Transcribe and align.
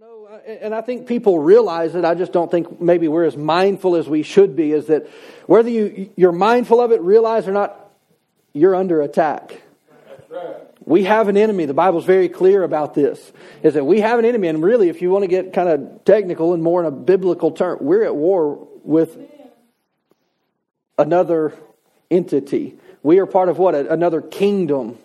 No, 0.00 0.28
and 0.46 0.76
I 0.76 0.80
think 0.80 1.08
people 1.08 1.40
realize 1.40 1.96
it. 1.96 2.04
I 2.04 2.14
just 2.14 2.32
don't 2.32 2.48
think 2.48 2.80
maybe 2.80 3.08
we're 3.08 3.24
as 3.24 3.36
mindful 3.36 3.96
as 3.96 4.08
we 4.08 4.22
should 4.22 4.54
be. 4.54 4.70
Is 4.70 4.86
that 4.86 5.08
whether 5.46 5.68
you 5.68 6.10
you're 6.14 6.30
mindful 6.30 6.80
of 6.80 6.92
it, 6.92 7.00
realize 7.00 7.48
or 7.48 7.52
not, 7.52 7.90
you're 8.52 8.76
under 8.76 9.02
attack. 9.02 9.60
We 10.84 11.02
have 11.02 11.26
an 11.26 11.36
enemy. 11.36 11.64
The 11.64 11.74
Bible's 11.74 12.04
very 12.04 12.28
clear 12.28 12.62
about 12.62 12.94
this. 12.94 13.32
Is 13.64 13.74
that 13.74 13.84
we 13.84 13.98
have 14.00 14.20
an 14.20 14.24
enemy, 14.24 14.46
and 14.46 14.62
really, 14.62 14.88
if 14.88 15.02
you 15.02 15.10
want 15.10 15.24
to 15.24 15.28
get 15.28 15.52
kind 15.52 15.68
of 15.68 16.04
technical 16.04 16.54
and 16.54 16.62
more 16.62 16.78
in 16.80 16.86
a 16.86 16.92
biblical 16.92 17.50
term, 17.50 17.78
we're 17.80 18.04
at 18.04 18.14
war 18.14 18.68
with 18.84 19.18
another 20.96 21.54
entity. 22.08 22.76
We 23.02 23.18
are 23.18 23.26
part 23.26 23.48
of 23.48 23.58
what 23.58 23.74
another 23.74 24.20
kingdom, 24.20 24.96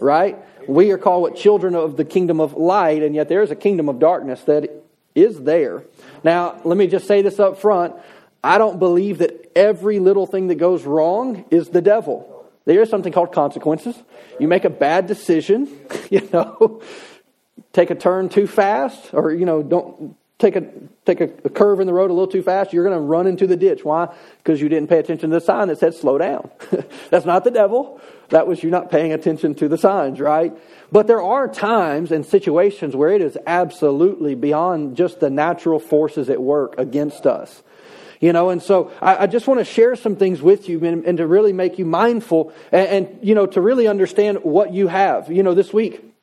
right? 0.00 0.36
We 0.68 0.90
are 0.90 0.98
called 0.98 1.22
what 1.22 1.36
children 1.36 1.74
of 1.74 1.96
the 1.96 2.04
kingdom 2.04 2.40
of 2.40 2.54
light, 2.54 3.02
and 3.02 3.14
yet 3.14 3.28
there 3.28 3.42
is 3.42 3.50
a 3.50 3.56
kingdom 3.56 3.88
of 3.88 3.98
darkness 3.98 4.42
that 4.42 4.70
is 5.14 5.42
there. 5.42 5.84
Now, 6.22 6.60
let 6.64 6.76
me 6.76 6.86
just 6.86 7.06
say 7.06 7.22
this 7.22 7.38
up 7.38 7.60
front. 7.60 7.94
I 8.42 8.58
don't 8.58 8.78
believe 8.78 9.18
that 9.18 9.52
every 9.56 9.98
little 10.00 10.26
thing 10.26 10.48
that 10.48 10.56
goes 10.56 10.84
wrong 10.84 11.44
is 11.50 11.68
the 11.68 11.80
devil. 11.80 12.46
There 12.64 12.80
is 12.82 12.90
something 12.90 13.12
called 13.12 13.32
consequences. 13.32 13.96
You 14.40 14.48
make 14.48 14.64
a 14.64 14.70
bad 14.70 15.06
decision, 15.06 15.68
you 16.10 16.28
know, 16.32 16.82
take 17.72 17.90
a 17.90 17.94
turn 17.94 18.28
too 18.28 18.46
fast, 18.46 19.12
or 19.12 19.32
you 19.32 19.44
know, 19.44 19.62
don't 19.62 20.16
take 20.38 20.56
a 20.56 20.64
take 21.04 21.20
a, 21.20 21.30
a 21.44 21.50
curve 21.50 21.80
in 21.80 21.86
the 21.86 21.92
road 21.92 22.10
a 22.10 22.12
little 22.12 22.28
too 22.28 22.42
fast. 22.42 22.72
You're 22.72 22.84
going 22.84 22.96
to 22.96 23.00
run 23.00 23.26
into 23.26 23.46
the 23.46 23.56
ditch. 23.56 23.84
Why? 23.84 24.14
Because 24.38 24.60
you 24.60 24.68
didn't 24.68 24.88
pay 24.88 24.98
attention 24.98 25.30
to 25.30 25.36
the 25.36 25.44
sign 25.44 25.68
that 25.68 25.78
said 25.78 25.94
slow 25.94 26.18
down. 26.18 26.50
That's 27.10 27.26
not 27.26 27.44
the 27.44 27.50
devil. 27.50 28.00
That 28.30 28.46
was 28.46 28.62
you 28.62 28.70
not 28.70 28.90
paying 28.90 29.12
attention 29.12 29.54
to 29.56 29.68
the 29.68 29.78
signs, 29.78 30.18
right? 30.18 30.52
But 30.90 31.06
there 31.06 31.22
are 31.22 31.46
times 31.46 32.10
and 32.10 32.24
situations 32.24 32.96
where 32.96 33.10
it 33.10 33.20
is 33.20 33.38
absolutely 33.46 34.34
beyond 34.34 34.96
just 34.96 35.20
the 35.20 35.30
natural 35.30 35.78
forces 35.78 36.30
at 36.30 36.42
work 36.42 36.74
against 36.78 37.26
us. 37.26 37.62
You 38.20 38.32
know, 38.32 38.48
and 38.48 38.62
so 38.62 38.90
I, 39.02 39.24
I 39.24 39.26
just 39.26 39.46
want 39.46 39.60
to 39.60 39.64
share 39.64 39.96
some 39.96 40.16
things 40.16 40.40
with 40.40 40.68
you 40.68 40.82
and, 40.84 41.04
and 41.04 41.18
to 41.18 41.26
really 41.26 41.52
make 41.52 41.78
you 41.78 41.84
mindful 41.84 42.54
and, 42.72 42.88
and, 42.88 43.18
you 43.22 43.34
know, 43.34 43.44
to 43.46 43.60
really 43.60 43.86
understand 43.86 44.38
what 44.42 44.72
you 44.72 44.88
have. 44.88 45.30
You 45.30 45.42
know, 45.42 45.52
this 45.52 45.74
week, 45.74 46.13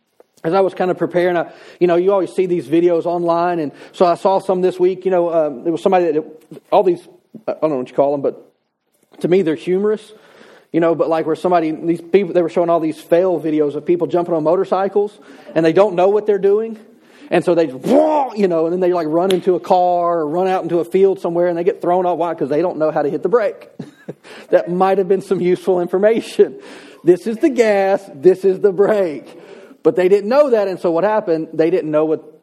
as 0.43 0.53
I 0.53 0.61
was 0.61 0.73
kind 0.73 0.89
of 0.89 0.97
preparing, 0.97 1.37
I, 1.37 1.51
you 1.79 1.87
know, 1.87 1.95
you 1.95 2.11
always 2.11 2.33
see 2.33 2.45
these 2.45 2.67
videos 2.67 3.05
online, 3.05 3.59
and 3.59 3.71
so 3.91 4.05
I 4.05 4.15
saw 4.15 4.39
some 4.39 4.61
this 4.61 4.79
week. 4.79 5.05
You 5.05 5.11
know, 5.11 5.31
um, 5.33 5.63
there 5.63 5.71
was 5.71 5.81
somebody 5.81 6.11
that 6.11 6.23
all 6.71 6.83
these 6.83 7.07
I 7.47 7.53
don't 7.53 7.69
know 7.69 7.77
what 7.77 7.89
you 7.89 7.95
call 7.95 8.11
them, 8.11 8.21
but 8.21 8.53
to 9.21 9.27
me 9.27 9.41
they're 9.41 9.55
humorous. 9.55 10.13
You 10.71 10.79
know, 10.79 10.95
but 10.95 11.09
like 11.09 11.25
where 11.25 11.35
somebody 11.35 11.71
these 11.71 12.01
people 12.01 12.33
they 12.33 12.41
were 12.41 12.49
showing 12.49 12.69
all 12.69 12.79
these 12.79 12.99
fail 12.99 13.41
videos 13.41 13.75
of 13.75 13.85
people 13.85 14.07
jumping 14.07 14.33
on 14.33 14.43
motorcycles 14.43 15.19
and 15.53 15.65
they 15.65 15.73
don't 15.73 15.95
know 15.95 16.07
what 16.07 16.25
they're 16.25 16.39
doing. 16.39 16.79
And 17.29 17.43
so 17.43 17.55
they, 17.55 17.67
you 18.35 18.47
know, 18.47 18.65
and 18.65 18.73
then 18.73 18.79
they 18.79 18.93
like 18.93 19.07
run 19.07 19.31
into 19.31 19.55
a 19.55 19.59
car 19.59 20.19
or 20.19 20.27
run 20.27 20.47
out 20.47 20.63
into 20.63 20.79
a 20.79 20.85
field 20.85 21.19
somewhere 21.19 21.47
and 21.47 21.57
they 21.57 21.65
get 21.65 21.81
thrown 21.81 22.05
off. 22.05 22.17
Why? 22.17 22.33
Because 22.33 22.49
they 22.49 22.61
don't 22.61 22.77
know 22.77 22.91
how 22.91 23.01
to 23.01 23.09
hit 23.09 23.21
the 23.21 23.29
brake. 23.29 23.69
that 24.49 24.69
might 24.69 24.97
have 24.97 25.09
been 25.09 25.21
some 25.21 25.41
useful 25.41 25.81
information. 25.81 26.61
This 27.03 27.27
is 27.27 27.37
the 27.37 27.49
gas, 27.49 28.09
this 28.13 28.45
is 28.45 28.59
the 28.59 28.71
brake. 28.71 29.37
But 29.83 29.95
they 29.95 30.09
didn't 30.09 30.29
know 30.29 30.51
that, 30.51 30.67
and 30.67 30.79
so 30.79 30.91
what 30.91 31.03
happened? 31.03 31.49
They 31.53 31.69
didn't 31.69 31.91
know 31.91 32.05
what, 32.05 32.41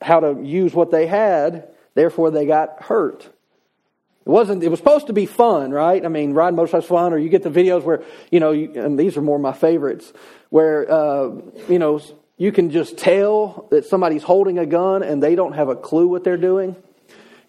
how 0.00 0.20
to 0.20 0.40
use 0.42 0.74
what 0.74 0.90
they 0.90 1.06
had, 1.06 1.68
therefore 1.94 2.30
they 2.30 2.46
got 2.46 2.82
hurt. 2.82 3.22
It 3.22 4.30
wasn't. 4.30 4.62
It 4.62 4.68
was 4.68 4.78
supposed 4.78 5.06
to 5.06 5.12
be 5.12 5.26
fun, 5.26 5.70
right? 5.70 6.04
I 6.04 6.08
mean, 6.08 6.34
riding 6.34 6.56
motorcycles 6.56 6.86
fun, 6.86 7.12
or 7.12 7.18
you 7.18 7.30
get 7.30 7.42
the 7.42 7.50
videos 7.50 7.82
where 7.82 8.02
you 8.30 8.40
know, 8.40 8.52
you, 8.52 8.72
and 8.74 8.98
these 8.98 9.16
are 9.16 9.22
more 9.22 9.38
my 9.38 9.52
favorites, 9.52 10.12
where 10.50 10.90
uh, 10.90 11.30
you 11.68 11.78
know 11.78 12.00
you 12.36 12.52
can 12.52 12.70
just 12.70 12.96
tell 12.96 13.66
that 13.70 13.84
somebody's 13.84 14.22
holding 14.22 14.58
a 14.58 14.66
gun 14.66 15.02
and 15.02 15.20
they 15.22 15.34
don't 15.34 15.54
have 15.54 15.68
a 15.68 15.76
clue 15.76 16.06
what 16.06 16.24
they're 16.24 16.36
doing. 16.36 16.76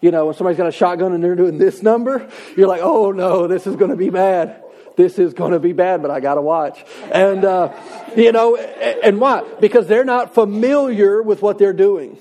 You 0.00 0.10
know, 0.10 0.26
when 0.26 0.34
somebody's 0.34 0.56
got 0.56 0.66
a 0.66 0.72
shotgun 0.72 1.12
and 1.12 1.22
they're 1.22 1.36
doing 1.36 1.58
this 1.58 1.82
number, 1.82 2.28
you're 2.56 2.66
like, 2.66 2.80
oh 2.82 3.12
no, 3.12 3.46
this 3.46 3.66
is 3.66 3.76
going 3.76 3.90
to 3.90 3.96
be 3.96 4.10
bad. 4.10 4.64
This 5.00 5.18
is 5.18 5.32
going 5.32 5.52
to 5.52 5.58
be 5.58 5.72
bad, 5.72 6.02
but 6.02 6.10
I 6.10 6.20
got 6.20 6.34
to 6.34 6.42
watch. 6.42 6.84
And, 7.10 7.42
uh, 7.42 7.72
you 8.14 8.32
know, 8.32 8.56
and 8.56 9.18
why? 9.18 9.42
Because 9.58 9.86
they're 9.86 10.04
not 10.04 10.34
familiar 10.34 11.22
with 11.22 11.40
what 11.40 11.56
they're 11.56 11.72
doing. 11.72 12.18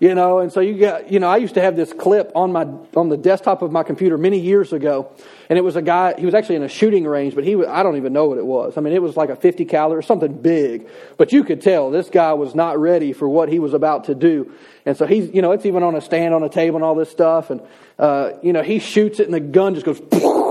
You 0.00 0.14
know, 0.14 0.38
and 0.38 0.50
so 0.50 0.60
you 0.60 0.78
got, 0.78 1.12
you 1.12 1.20
know, 1.20 1.28
I 1.28 1.36
used 1.36 1.54
to 1.54 1.60
have 1.60 1.76
this 1.76 1.92
clip 1.92 2.32
on 2.34 2.50
my, 2.50 2.66
on 2.96 3.10
the 3.10 3.18
desktop 3.18 3.60
of 3.60 3.70
my 3.70 3.82
computer 3.82 4.16
many 4.16 4.40
years 4.40 4.72
ago. 4.72 5.12
And 5.50 5.58
it 5.58 5.62
was 5.62 5.76
a 5.76 5.82
guy, 5.82 6.14
he 6.18 6.24
was 6.24 6.34
actually 6.34 6.56
in 6.56 6.62
a 6.62 6.68
shooting 6.68 7.04
range, 7.04 7.34
but 7.34 7.44
he 7.44 7.54
was, 7.54 7.68
I 7.68 7.82
don't 7.82 7.96
even 7.96 8.14
know 8.14 8.24
what 8.24 8.38
it 8.38 8.46
was. 8.46 8.78
I 8.78 8.80
mean, 8.80 8.94
it 8.94 9.02
was 9.02 9.14
like 9.14 9.28
a 9.28 9.36
50 9.36 9.66
caliber, 9.66 10.00
something 10.00 10.40
big. 10.40 10.88
But 11.18 11.32
you 11.32 11.44
could 11.44 11.60
tell 11.60 11.90
this 11.90 12.08
guy 12.08 12.32
was 12.32 12.54
not 12.54 12.80
ready 12.80 13.12
for 13.12 13.28
what 13.28 13.50
he 13.50 13.58
was 13.58 13.74
about 13.74 14.04
to 14.04 14.14
do. 14.14 14.50
And 14.86 14.96
so 14.96 15.06
he's, 15.06 15.32
you 15.32 15.42
know, 15.42 15.52
it's 15.52 15.66
even 15.66 15.82
on 15.82 15.94
a 15.94 16.00
stand 16.00 16.32
on 16.32 16.42
a 16.42 16.48
table 16.48 16.76
and 16.76 16.84
all 16.84 16.94
this 16.94 17.10
stuff. 17.10 17.50
And, 17.50 17.60
uh, 17.98 18.32
you 18.42 18.54
know, 18.54 18.62
he 18.62 18.78
shoots 18.78 19.20
it 19.20 19.26
and 19.26 19.34
the 19.34 19.40
gun 19.40 19.74
just 19.74 19.86
goes, 19.86 20.00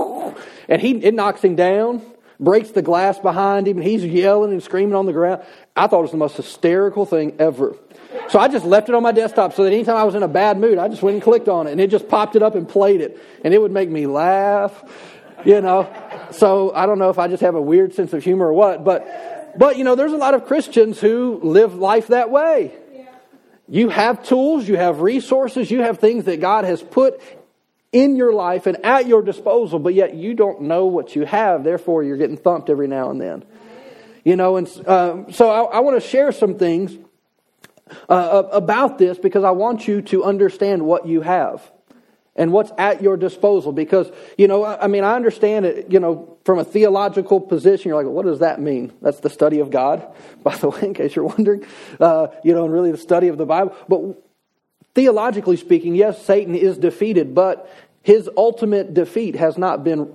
and 0.68 0.80
he, 0.80 0.92
it 1.04 1.14
knocks 1.14 1.42
him 1.42 1.56
down 1.56 2.02
breaks 2.42 2.70
the 2.70 2.82
glass 2.82 3.18
behind 3.18 3.68
him, 3.68 3.78
and 3.78 3.86
he's 3.86 4.04
yelling 4.04 4.52
and 4.52 4.62
screaming 4.62 4.94
on 4.94 5.06
the 5.06 5.12
ground. 5.12 5.42
I 5.76 5.86
thought 5.86 6.00
it 6.00 6.02
was 6.02 6.10
the 6.10 6.16
most 6.16 6.36
hysterical 6.36 7.06
thing 7.06 7.36
ever. 7.38 7.76
So 8.28 8.38
I 8.38 8.48
just 8.48 8.64
left 8.64 8.88
it 8.88 8.94
on 8.94 9.02
my 9.02 9.12
desktop 9.12 9.54
so 9.54 9.64
that 9.64 9.72
anytime 9.72 9.96
I 9.96 10.04
was 10.04 10.14
in 10.14 10.22
a 10.22 10.28
bad 10.28 10.58
mood, 10.58 10.78
I 10.78 10.88
just 10.88 11.02
went 11.02 11.14
and 11.14 11.22
clicked 11.22 11.48
on 11.48 11.66
it 11.66 11.72
and 11.72 11.80
it 11.80 11.90
just 11.90 12.08
popped 12.08 12.36
it 12.36 12.42
up 12.42 12.54
and 12.54 12.68
played 12.68 13.00
it. 13.00 13.18
And 13.44 13.54
it 13.54 13.60
would 13.60 13.72
make 13.72 13.88
me 13.88 14.06
laugh, 14.06 14.84
you 15.44 15.60
know. 15.60 15.88
So 16.30 16.74
I 16.74 16.86
don't 16.86 16.98
know 16.98 17.10
if 17.10 17.18
I 17.18 17.28
just 17.28 17.42
have 17.42 17.54
a 17.54 17.62
weird 17.62 17.94
sense 17.94 18.12
of 18.12 18.22
humor 18.22 18.48
or 18.48 18.52
what, 18.52 18.84
but, 18.84 19.58
but 19.58 19.78
you 19.78 19.84
know, 19.84 19.94
there's 19.94 20.12
a 20.12 20.18
lot 20.18 20.34
of 20.34 20.46
Christians 20.46 21.00
who 21.00 21.40
live 21.42 21.74
life 21.74 22.08
that 22.08 22.30
way. 22.30 22.72
You 23.68 23.88
have 23.88 24.22
tools, 24.22 24.68
you 24.68 24.76
have 24.76 25.00
resources, 25.00 25.70
you 25.70 25.80
have 25.80 25.98
things 25.98 26.24
that 26.24 26.40
God 26.40 26.64
has 26.64 26.82
put 26.82 27.20
in 27.92 28.16
your 28.16 28.32
life 28.32 28.66
and 28.66 28.84
at 28.84 29.06
your 29.06 29.22
disposal, 29.22 29.78
but 29.78 29.94
yet 29.94 30.14
you 30.14 30.34
don't 30.34 30.62
know 30.62 30.86
what 30.86 31.14
you 31.14 31.24
have. 31.26 31.62
Therefore, 31.62 32.02
you're 32.02 32.16
getting 32.16 32.38
thumped 32.38 32.70
every 32.70 32.88
now 32.88 33.10
and 33.10 33.20
then. 33.20 33.44
You 34.24 34.36
know, 34.36 34.56
and 34.56 34.88
um, 34.88 35.32
so 35.32 35.50
I, 35.50 35.76
I 35.76 35.80
want 35.80 36.00
to 36.00 36.08
share 36.08 36.32
some 36.32 36.56
things 36.56 36.96
uh, 38.08 38.44
about 38.52 38.98
this 38.98 39.18
because 39.18 39.44
I 39.44 39.50
want 39.50 39.86
you 39.86 40.00
to 40.02 40.24
understand 40.24 40.82
what 40.82 41.06
you 41.06 41.20
have 41.20 41.70
and 42.34 42.52
what's 42.52 42.72
at 42.78 43.02
your 43.02 43.16
disposal. 43.16 43.72
Because, 43.72 44.10
you 44.38 44.48
know, 44.48 44.64
I 44.64 44.86
mean, 44.86 45.04
I 45.04 45.14
understand 45.14 45.66
it, 45.66 45.90
you 45.90 46.00
know, 46.00 46.38
from 46.44 46.58
a 46.58 46.64
theological 46.64 47.40
position, 47.40 47.88
you're 47.88 48.02
like, 48.02 48.10
what 48.10 48.24
does 48.24 48.38
that 48.38 48.60
mean? 48.60 48.92
That's 49.02 49.20
the 49.20 49.30
study 49.30 49.60
of 49.60 49.70
God, 49.70 50.06
by 50.42 50.56
the 50.56 50.70
way, 50.70 50.82
in 50.82 50.94
case 50.94 51.14
you're 51.14 51.26
wondering, 51.26 51.66
uh, 52.00 52.28
you 52.42 52.54
know, 52.54 52.64
and 52.64 52.72
really 52.72 52.92
the 52.92 52.98
study 52.98 53.28
of 53.28 53.38
the 53.38 53.46
Bible. 53.46 53.76
But 53.88 54.31
theologically 54.94 55.56
speaking, 55.56 55.94
yes, 55.94 56.24
Satan 56.24 56.54
is 56.54 56.78
defeated, 56.78 57.34
but 57.34 57.70
his 58.02 58.28
ultimate 58.36 58.94
defeat 58.94 59.36
has 59.36 59.56
not 59.56 59.84
been 59.84 60.12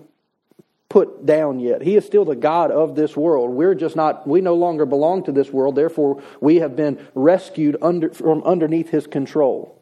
put 0.89 1.25
down 1.25 1.59
yet. 1.59 1.81
He 1.81 1.95
is 1.95 2.05
still 2.05 2.25
the 2.25 2.35
God 2.35 2.71
of 2.71 2.95
this 2.95 3.15
world. 3.15 3.51
We're 3.51 3.75
just 3.75 3.95
not, 3.95 4.27
we 4.27 4.41
no 4.41 4.55
longer 4.55 4.85
belong 4.85 5.23
to 5.23 5.31
this 5.31 5.51
world. 5.51 5.75
Therefore, 5.75 6.21
we 6.39 6.57
have 6.57 6.75
been 6.75 7.05
rescued 7.13 7.77
under, 7.81 8.13
from 8.13 8.43
underneath 8.43 8.89
his 8.89 9.07
control. 9.07 9.73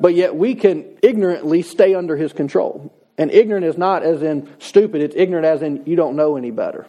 But 0.00 0.14
yet 0.14 0.34
we 0.34 0.54
can 0.54 0.98
ignorantly 1.02 1.62
stay 1.62 1.94
under 1.94 2.16
his 2.16 2.32
control. 2.32 2.92
And 3.16 3.30
ignorant 3.30 3.64
is 3.64 3.78
not 3.78 4.02
as 4.02 4.22
in 4.22 4.48
stupid, 4.58 5.00
it's 5.00 5.14
ignorant 5.16 5.46
as 5.46 5.62
in 5.62 5.84
you 5.86 5.94
don't 5.96 6.16
know 6.16 6.36
any 6.36 6.50
better. 6.50 6.86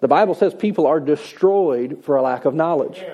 The 0.00 0.08
Bible 0.08 0.34
says 0.34 0.52
people 0.52 0.86
are 0.86 0.98
destroyed 0.98 2.02
for 2.04 2.16
a 2.16 2.22
lack 2.22 2.44
of 2.44 2.54
knowledge 2.54 3.04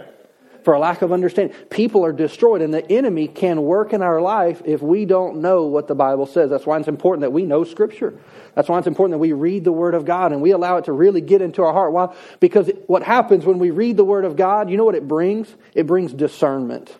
for 0.66 0.74
a 0.74 0.80
lack 0.80 1.00
of 1.00 1.12
understanding. 1.12 1.56
People 1.70 2.04
are 2.04 2.12
destroyed, 2.12 2.60
and 2.60 2.74
the 2.74 2.84
enemy 2.90 3.28
can 3.28 3.62
work 3.62 3.92
in 3.92 4.02
our 4.02 4.20
life 4.20 4.62
if 4.64 4.82
we 4.82 5.04
don't 5.04 5.36
know 5.36 5.66
what 5.66 5.86
the 5.86 5.94
Bible 5.94 6.26
says. 6.26 6.50
That's 6.50 6.66
why 6.66 6.76
it's 6.76 6.88
important 6.88 7.20
that 7.20 7.30
we 7.30 7.44
know 7.44 7.62
Scripture. 7.62 8.18
That's 8.56 8.68
why 8.68 8.78
it's 8.78 8.88
important 8.88 9.12
that 9.12 9.18
we 9.20 9.32
read 9.32 9.62
the 9.62 9.70
Word 9.70 9.94
of 9.94 10.04
God 10.04 10.32
and 10.32 10.42
we 10.42 10.50
allow 10.50 10.78
it 10.78 10.86
to 10.86 10.92
really 10.92 11.20
get 11.20 11.40
into 11.40 11.62
our 11.62 11.72
heart. 11.72 11.92
Why? 11.92 12.12
Because 12.40 12.68
what 12.88 13.04
happens 13.04 13.44
when 13.44 13.60
we 13.60 13.70
read 13.70 13.96
the 13.96 14.04
Word 14.04 14.24
of 14.24 14.34
God, 14.34 14.68
you 14.68 14.76
know 14.76 14.84
what 14.84 14.96
it 14.96 15.06
brings? 15.06 15.54
It 15.72 15.86
brings 15.86 16.12
discernment. 16.12 16.92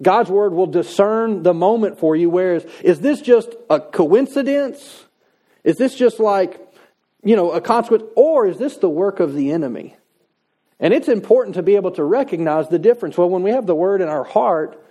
God's 0.00 0.30
Word 0.30 0.52
will 0.52 0.68
discern 0.68 1.42
the 1.42 1.52
moment 1.52 1.98
for 1.98 2.14
you, 2.14 2.30
whereas, 2.30 2.64
is 2.84 3.00
this 3.00 3.20
just 3.20 3.52
a 3.68 3.80
coincidence? 3.80 5.06
Is 5.64 5.76
this 5.76 5.96
just 5.96 6.20
like, 6.20 6.60
you 7.24 7.34
know, 7.34 7.50
a 7.50 7.60
consequence? 7.60 8.04
Or 8.14 8.46
is 8.46 8.58
this 8.58 8.76
the 8.76 8.88
work 8.88 9.18
of 9.18 9.34
the 9.34 9.50
enemy? 9.50 9.96
And 10.80 10.94
it's 10.94 11.08
important 11.08 11.56
to 11.56 11.62
be 11.62 11.76
able 11.76 11.90
to 11.92 12.04
recognize 12.04 12.68
the 12.68 12.78
difference. 12.78 13.16
Well, 13.18 13.28
when 13.28 13.42
we 13.42 13.50
have 13.50 13.66
the 13.66 13.74
word 13.74 14.00
in 14.00 14.08
our 14.08 14.24
heart, 14.24 14.82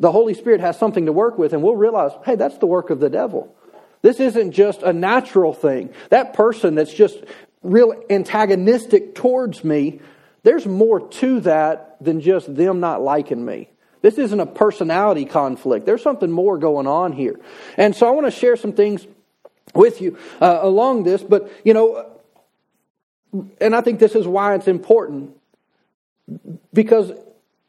the 0.00 0.12
Holy 0.12 0.34
Spirit 0.34 0.60
has 0.60 0.78
something 0.78 1.06
to 1.06 1.12
work 1.12 1.38
with, 1.38 1.52
and 1.52 1.62
we'll 1.62 1.76
realize, 1.76 2.12
hey, 2.24 2.34
that's 2.34 2.58
the 2.58 2.66
work 2.66 2.90
of 2.90 3.00
the 3.00 3.10
devil. 3.10 3.54
This 4.02 4.20
isn't 4.20 4.52
just 4.52 4.82
a 4.82 4.92
natural 4.92 5.52
thing. 5.52 5.92
That 6.10 6.34
person 6.34 6.74
that's 6.74 6.92
just 6.92 7.18
real 7.62 7.94
antagonistic 8.10 9.14
towards 9.14 9.64
me, 9.64 10.00
there's 10.42 10.66
more 10.66 11.00
to 11.08 11.40
that 11.40 11.96
than 12.00 12.20
just 12.20 12.54
them 12.54 12.80
not 12.80 13.02
liking 13.02 13.44
me. 13.44 13.68
This 14.00 14.18
isn't 14.18 14.38
a 14.38 14.46
personality 14.46 15.24
conflict. 15.24 15.84
There's 15.84 16.02
something 16.02 16.30
more 16.30 16.58
going 16.58 16.86
on 16.86 17.12
here. 17.12 17.38
And 17.76 17.96
so 17.96 18.06
I 18.06 18.10
want 18.10 18.26
to 18.26 18.30
share 18.30 18.56
some 18.56 18.72
things 18.72 19.06
with 19.74 20.00
you 20.00 20.16
uh, 20.40 20.60
along 20.62 21.02
this, 21.02 21.22
but 21.22 21.50
you 21.64 21.74
know, 21.74 22.08
and 23.60 23.74
I 23.74 23.80
think 23.80 23.98
this 23.98 24.14
is 24.14 24.26
why 24.26 24.54
it's 24.54 24.68
important. 24.68 25.36
Because 26.72 27.12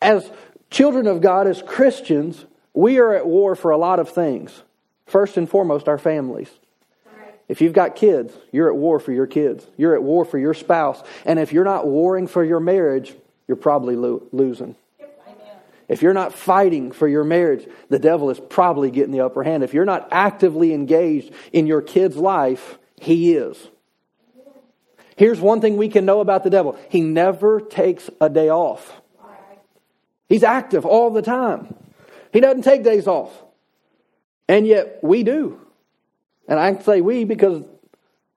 as 0.01 0.29
children 0.69 1.07
of 1.07 1.21
God, 1.21 1.47
as 1.47 1.61
Christians, 1.61 2.45
we 2.73 2.99
are 2.99 3.13
at 3.13 3.25
war 3.25 3.55
for 3.55 3.71
a 3.71 3.77
lot 3.77 3.99
of 3.99 4.09
things. 4.09 4.63
First 5.05 5.37
and 5.37 5.49
foremost, 5.49 5.87
our 5.87 5.97
families. 5.97 6.49
If 7.47 7.61
you've 7.61 7.73
got 7.73 7.95
kids, 7.95 8.31
you're 8.51 8.69
at 8.69 8.75
war 8.75 8.99
for 8.99 9.11
your 9.11 9.25
kids. 9.25 9.65
You're 9.75 9.95
at 9.95 10.03
war 10.03 10.23
for 10.23 10.37
your 10.37 10.53
spouse. 10.53 11.01
And 11.25 11.39
if 11.39 11.51
you're 11.51 11.63
not 11.63 11.87
warring 11.87 12.27
for 12.27 12.43
your 12.43 12.59
marriage, 12.59 13.13
you're 13.47 13.57
probably 13.57 13.95
lo- 13.95 14.21
losing. 14.31 14.75
If 15.87 16.03
you're 16.03 16.13
not 16.13 16.33
fighting 16.33 16.91
for 16.91 17.07
your 17.07 17.23
marriage, 17.23 17.67
the 17.89 17.97
devil 17.97 18.29
is 18.29 18.39
probably 18.39 18.91
getting 18.91 19.11
the 19.11 19.21
upper 19.21 19.41
hand. 19.41 19.63
If 19.63 19.73
you're 19.73 19.85
not 19.85 20.09
actively 20.11 20.71
engaged 20.71 21.33
in 21.51 21.65
your 21.65 21.81
kid's 21.81 22.15
life, 22.15 22.77
he 22.95 23.33
is. 23.33 23.57
Here's 25.19 25.41
one 25.41 25.59
thing 25.59 25.75
we 25.75 25.89
can 25.89 26.05
know 26.05 26.21
about 26.21 26.45
the 26.45 26.49
devil 26.49 26.79
he 26.87 27.01
never 27.01 27.59
takes 27.59 28.09
a 28.21 28.29
day 28.29 28.47
off. 28.49 29.01
He's 30.29 30.43
active 30.43 30.85
all 30.85 31.09
the 31.09 31.21
time. 31.21 31.75
He 32.31 32.39
doesn't 32.39 32.61
take 32.61 32.85
days 32.85 33.05
off. 33.05 33.29
And 34.47 34.65
yet 34.65 34.99
we 35.03 35.23
do. 35.23 35.59
And 36.47 36.57
I 36.57 36.71
can 36.71 36.81
say 36.85 37.01
we 37.01 37.25
because 37.25 37.65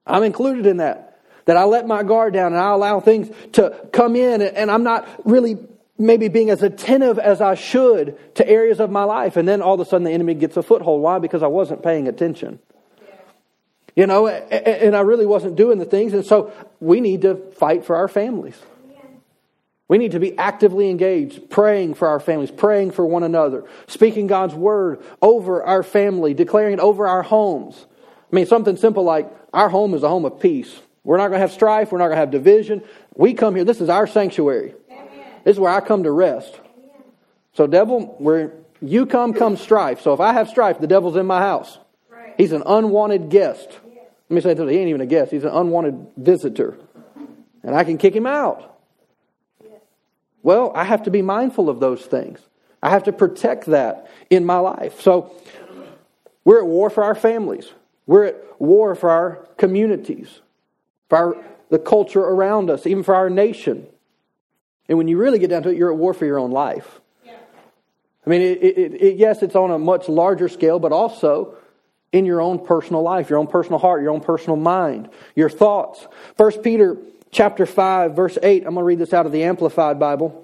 I'm 0.04 0.24
included 0.24 0.66
in 0.66 0.78
that. 0.78 1.20
That 1.44 1.56
I 1.56 1.64
let 1.64 1.86
my 1.86 2.02
guard 2.02 2.32
down 2.32 2.52
and 2.52 2.60
I 2.60 2.72
allow 2.72 2.98
things 2.98 3.30
to 3.52 3.88
come 3.92 4.16
in 4.16 4.42
and 4.42 4.68
I'm 4.68 4.82
not 4.82 5.08
really 5.24 5.58
maybe 5.98 6.26
being 6.26 6.50
as 6.50 6.64
attentive 6.64 7.16
as 7.20 7.40
I 7.40 7.54
should 7.54 8.18
to 8.34 8.48
areas 8.48 8.80
of 8.80 8.90
my 8.90 9.04
life. 9.04 9.36
And 9.36 9.46
then 9.46 9.62
all 9.62 9.74
of 9.74 9.80
a 9.80 9.84
sudden 9.84 10.02
the 10.02 10.10
enemy 10.10 10.34
gets 10.34 10.56
a 10.56 10.64
foothold. 10.64 11.00
Why? 11.00 11.20
Because 11.20 11.44
I 11.44 11.48
wasn't 11.48 11.84
paying 11.84 12.08
attention. 12.08 12.58
You 13.94 14.06
know, 14.06 14.26
and 14.26 14.96
I 14.96 15.00
really 15.00 15.26
wasn't 15.26 15.56
doing 15.56 15.78
the 15.78 15.84
things. 15.84 16.14
And 16.14 16.24
so 16.24 16.52
we 16.80 17.00
need 17.00 17.22
to 17.22 17.36
fight 17.52 17.84
for 17.84 17.96
our 17.96 18.08
families. 18.08 18.58
We 19.88 19.98
need 19.98 20.12
to 20.12 20.20
be 20.20 20.38
actively 20.38 20.88
engaged, 20.88 21.50
praying 21.50 21.94
for 21.94 22.08
our 22.08 22.18
families, 22.18 22.50
praying 22.50 22.92
for 22.92 23.04
one 23.04 23.22
another, 23.22 23.64
speaking 23.88 24.26
God's 24.26 24.54
word 24.54 25.02
over 25.20 25.62
our 25.62 25.82
family, 25.82 26.32
declaring 26.32 26.72
it 26.72 26.80
over 26.80 27.06
our 27.06 27.22
homes. 27.22 27.84
I 28.32 28.34
mean, 28.34 28.46
something 28.46 28.78
simple 28.78 29.04
like 29.04 29.30
our 29.52 29.68
home 29.68 29.92
is 29.92 30.02
a 30.02 30.08
home 30.08 30.24
of 30.24 30.40
peace. 30.40 30.74
We're 31.04 31.18
not 31.18 31.28
going 31.28 31.40
to 31.40 31.40
have 31.40 31.52
strife. 31.52 31.92
We're 31.92 31.98
not 31.98 32.06
going 32.06 32.16
to 32.16 32.20
have 32.20 32.30
division. 32.30 32.82
We 33.14 33.34
come 33.34 33.54
here. 33.54 33.64
This 33.64 33.82
is 33.82 33.90
our 33.90 34.06
sanctuary. 34.06 34.74
This 35.44 35.56
is 35.56 35.60
where 35.60 35.70
I 35.70 35.80
come 35.80 36.04
to 36.04 36.10
rest. 36.10 36.58
So, 37.54 37.66
devil, 37.66 38.14
where 38.18 38.54
you 38.80 39.04
come, 39.04 39.34
comes 39.34 39.60
strife. 39.60 40.00
So, 40.00 40.14
if 40.14 40.20
I 40.20 40.32
have 40.32 40.48
strife, 40.48 40.78
the 40.78 40.86
devil's 40.86 41.16
in 41.16 41.26
my 41.26 41.40
house. 41.40 41.76
He's 42.42 42.50
an 42.50 42.64
unwanted 42.66 43.28
guest. 43.28 43.68
Let 44.28 44.30
me 44.34 44.40
say 44.40 44.54
this: 44.54 44.68
he 44.68 44.76
ain't 44.76 44.88
even 44.88 45.00
a 45.00 45.06
guest. 45.06 45.30
He's 45.30 45.44
an 45.44 45.52
unwanted 45.52 46.08
visitor, 46.16 46.76
and 47.62 47.72
I 47.72 47.84
can 47.84 47.98
kick 47.98 48.16
him 48.16 48.26
out. 48.26 48.80
Well, 50.42 50.72
I 50.74 50.82
have 50.82 51.04
to 51.04 51.12
be 51.12 51.22
mindful 51.22 51.70
of 51.70 51.78
those 51.78 52.04
things. 52.04 52.40
I 52.82 52.90
have 52.90 53.04
to 53.04 53.12
protect 53.12 53.66
that 53.66 54.10
in 54.28 54.44
my 54.44 54.58
life. 54.58 55.02
So, 55.02 55.32
we're 56.44 56.58
at 56.58 56.66
war 56.66 56.90
for 56.90 57.04
our 57.04 57.14
families. 57.14 57.70
We're 58.08 58.24
at 58.24 58.60
war 58.60 58.96
for 58.96 59.10
our 59.10 59.46
communities, 59.56 60.40
for 61.08 61.16
our, 61.16 61.44
the 61.68 61.78
culture 61.78 62.22
around 62.22 62.70
us, 62.70 62.88
even 62.88 63.04
for 63.04 63.14
our 63.14 63.30
nation. 63.30 63.86
And 64.88 64.98
when 64.98 65.06
you 65.06 65.16
really 65.16 65.38
get 65.38 65.50
down 65.50 65.62
to 65.62 65.68
it, 65.68 65.76
you're 65.76 65.92
at 65.92 65.96
war 65.96 66.12
for 66.12 66.26
your 66.26 66.40
own 66.40 66.50
life. 66.50 67.00
I 68.26 68.30
mean, 68.30 68.42
it, 68.42 68.64
it, 68.64 68.94
it, 69.00 69.16
yes, 69.16 69.44
it's 69.44 69.54
on 69.54 69.70
a 69.70 69.78
much 69.78 70.08
larger 70.08 70.48
scale, 70.48 70.80
but 70.80 70.90
also 70.90 71.56
in 72.12 72.26
your 72.26 72.40
own 72.40 72.64
personal 72.64 73.02
life, 73.02 73.30
your 73.30 73.38
own 73.38 73.46
personal 73.46 73.78
heart, 73.78 74.02
your 74.02 74.12
own 74.12 74.20
personal 74.20 74.56
mind, 74.56 75.08
your 75.34 75.48
thoughts. 75.48 76.06
First 76.36 76.62
Peter 76.62 76.98
chapter 77.30 77.66
5, 77.66 78.14
verse 78.14 78.38
8, 78.42 78.58
I'm 78.66 78.74
going 78.74 78.76
to 78.76 78.84
read 78.84 78.98
this 78.98 79.14
out 79.14 79.26
of 79.26 79.32
the 79.32 79.44
Amplified 79.44 79.98
Bible. 79.98 80.42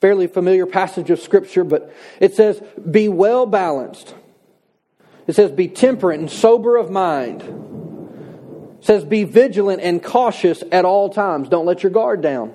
fairly 0.00 0.26
familiar 0.26 0.66
passage 0.66 1.10
of 1.10 1.20
Scripture, 1.20 1.64
but 1.64 1.94
it 2.20 2.34
says, 2.34 2.60
Be 2.90 3.08
well 3.08 3.46
balanced. 3.46 4.14
It 5.26 5.34
says, 5.34 5.50
Be 5.50 5.68
temperate 5.68 6.20
and 6.20 6.30
sober 6.30 6.76
of 6.76 6.90
mind. 6.90 7.42
It 8.80 8.84
says, 8.84 9.04
Be 9.04 9.24
vigilant 9.24 9.82
and 9.82 10.02
cautious 10.02 10.62
at 10.72 10.84
all 10.84 11.10
times. 11.10 11.48
Don't 11.48 11.66
let 11.66 11.82
your 11.82 11.92
guard 11.92 12.22
down. 12.22 12.54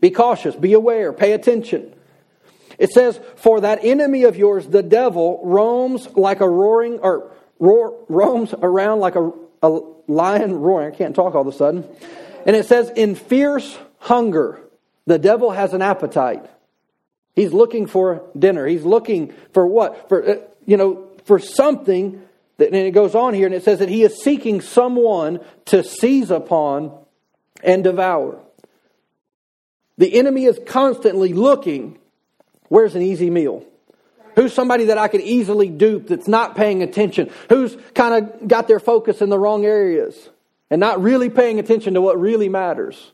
Be 0.00 0.10
cautious, 0.10 0.54
be 0.54 0.74
aware, 0.74 1.12
pay 1.12 1.32
attention. 1.32 1.94
It 2.78 2.90
says, 2.90 3.20
For 3.36 3.60
that 3.60 3.80
enemy 3.82 4.24
of 4.24 4.36
yours, 4.36 4.66
the 4.66 4.82
devil, 4.82 5.40
roams 5.44 6.08
like 6.16 6.40
a 6.40 6.48
roaring, 6.48 7.00
or 7.00 7.32
roar, 7.58 8.04
roams 8.08 8.54
around 8.54 9.00
like 9.00 9.16
a, 9.16 9.32
a 9.62 9.80
lion 10.06 10.54
roaring. 10.54 10.94
I 10.94 10.96
can't 10.96 11.14
talk 11.14 11.34
all 11.34 11.42
of 11.42 11.48
a 11.48 11.52
sudden. 11.52 11.84
And 12.46 12.54
it 12.54 12.66
says, 12.66 12.90
In 12.90 13.14
fierce 13.14 13.76
hunger. 13.98 14.60
The 15.06 15.18
devil 15.18 15.50
has 15.50 15.72
an 15.72 15.82
appetite. 15.82 16.44
He's 17.34 17.52
looking 17.52 17.86
for 17.86 18.22
dinner. 18.38 18.66
He's 18.66 18.84
looking 18.84 19.32
for 19.52 19.66
what? 19.66 20.08
For, 20.08 20.28
uh, 20.28 20.36
you 20.66 20.76
know, 20.76 21.08
for 21.24 21.38
something. 21.38 22.22
That, 22.58 22.66
and 22.66 22.76
it 22.76 22.90
goes 22.90 23.14
on 23.14 23.34
here 23.34 23.46
and 23.46 23.54
it 23.54 23.62
says 23.62 23.78
that 23.78 23.88
he 23.88 24.02
is 24.02 24.22
seeking 24.22 24.60
someone 24.60 25.40
to 25.66 25.84
seize 25.84 26.30
upon 26.30 26.92
and 27.62 27.84
devour. 27.84 28.40
The 29.96 30.14
enemy 30.14 30.44
is 30.44 30.58
constantly 30.66 31.32
looking. 31.32 31.98
Where's 32.68 32.94
an 32.94 33.02
easy 33.02 33.30
meal? 33.30 33.64
Who's 34.36 34.52
somebody 34.52 34.84
that 34.84 34.98
I 34.98 35.08
could 35.08 35.20
easily 35.20 35.68
dupe 35.68 36.06
that's 36.06 36.28
not 36.28 36.54
paying 36.54 36.82
attention? 36.82 37.30
Who's 37.48 37.76
kind 37.94 38.24
of 38.24 38.46
got 38.46 38.68
their 38.68 38.78
focus 38.78 39.20
in 39.20 39.30
the 39.30 39.38
wrong 39.38 39.64
areas 39.64 40.28
and 40.70 40.78
not 40.78 41.02
really 41.02 41.28
paying 41.28 41.58
attention 41.58 41.94
to 41.94 42.00
what 42.00 42.20
really 42.20 42.48
matters? 42.48 43.12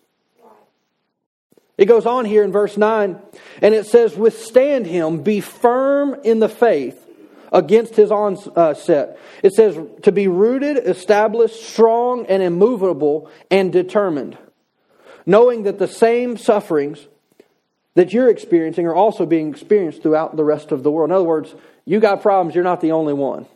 It 1.76 1.86
goes 1.86 2.06
on 2.06 2.24
here 2.24 2.44
in 2.44 2.52
verse 2.52 2.76
9, 2.76 3.18
and 3.62 3.74
it 3.74 3.86
says, 3.86 4.16
Withstand 4.16 4.86
him, 4.86 5.22
be 5.22 5.40
firm 5.40 6.14
in 6.22 6.38
the 6.38 6.48
faith 6.48 7.00
against 7.52 7.96
his 7.96 8.10
onset. 8.10 9.18
It 9.42 9.54
says, 9.54 9.78
To 10.02 10.12
be 10.12 10.28
rooted, 10.28 10.76
established, 10.76 11.64
strong, 11.64 12.26
and 12.26 12.42
immovable, 12.42 13.30
and 13.50 13.72
determined, 13.72 14.38
knowing 15.26 15.64
that 15.64 15.78
the 15.78 15.88
same 15.88 16.36
sufferings 16.36 17.08
that 17.94 18.12
you're 18.12 18.28
experiencing 18.28 18.86
are 18.86 18.94
also 18.94 19.24
being 19.26 19.50
experienced 19.50 20.02
throughout 20.02 20.36
the 20.36 20.44
rest 20.44 20.72
of 20.72 20.82
the 20.82 20.90
world. 20.90 21.10
In 21.10 21.14
other 21.14 21.24
words, 21.24 21.54
you 21.84 22.00
got 22.00 22.22
problems, 22.22 22.54
you're 22.54 22.64
not 22.64 22.80
the 22.80 22.92
only 22.92 23.12
one. 23.12 23.46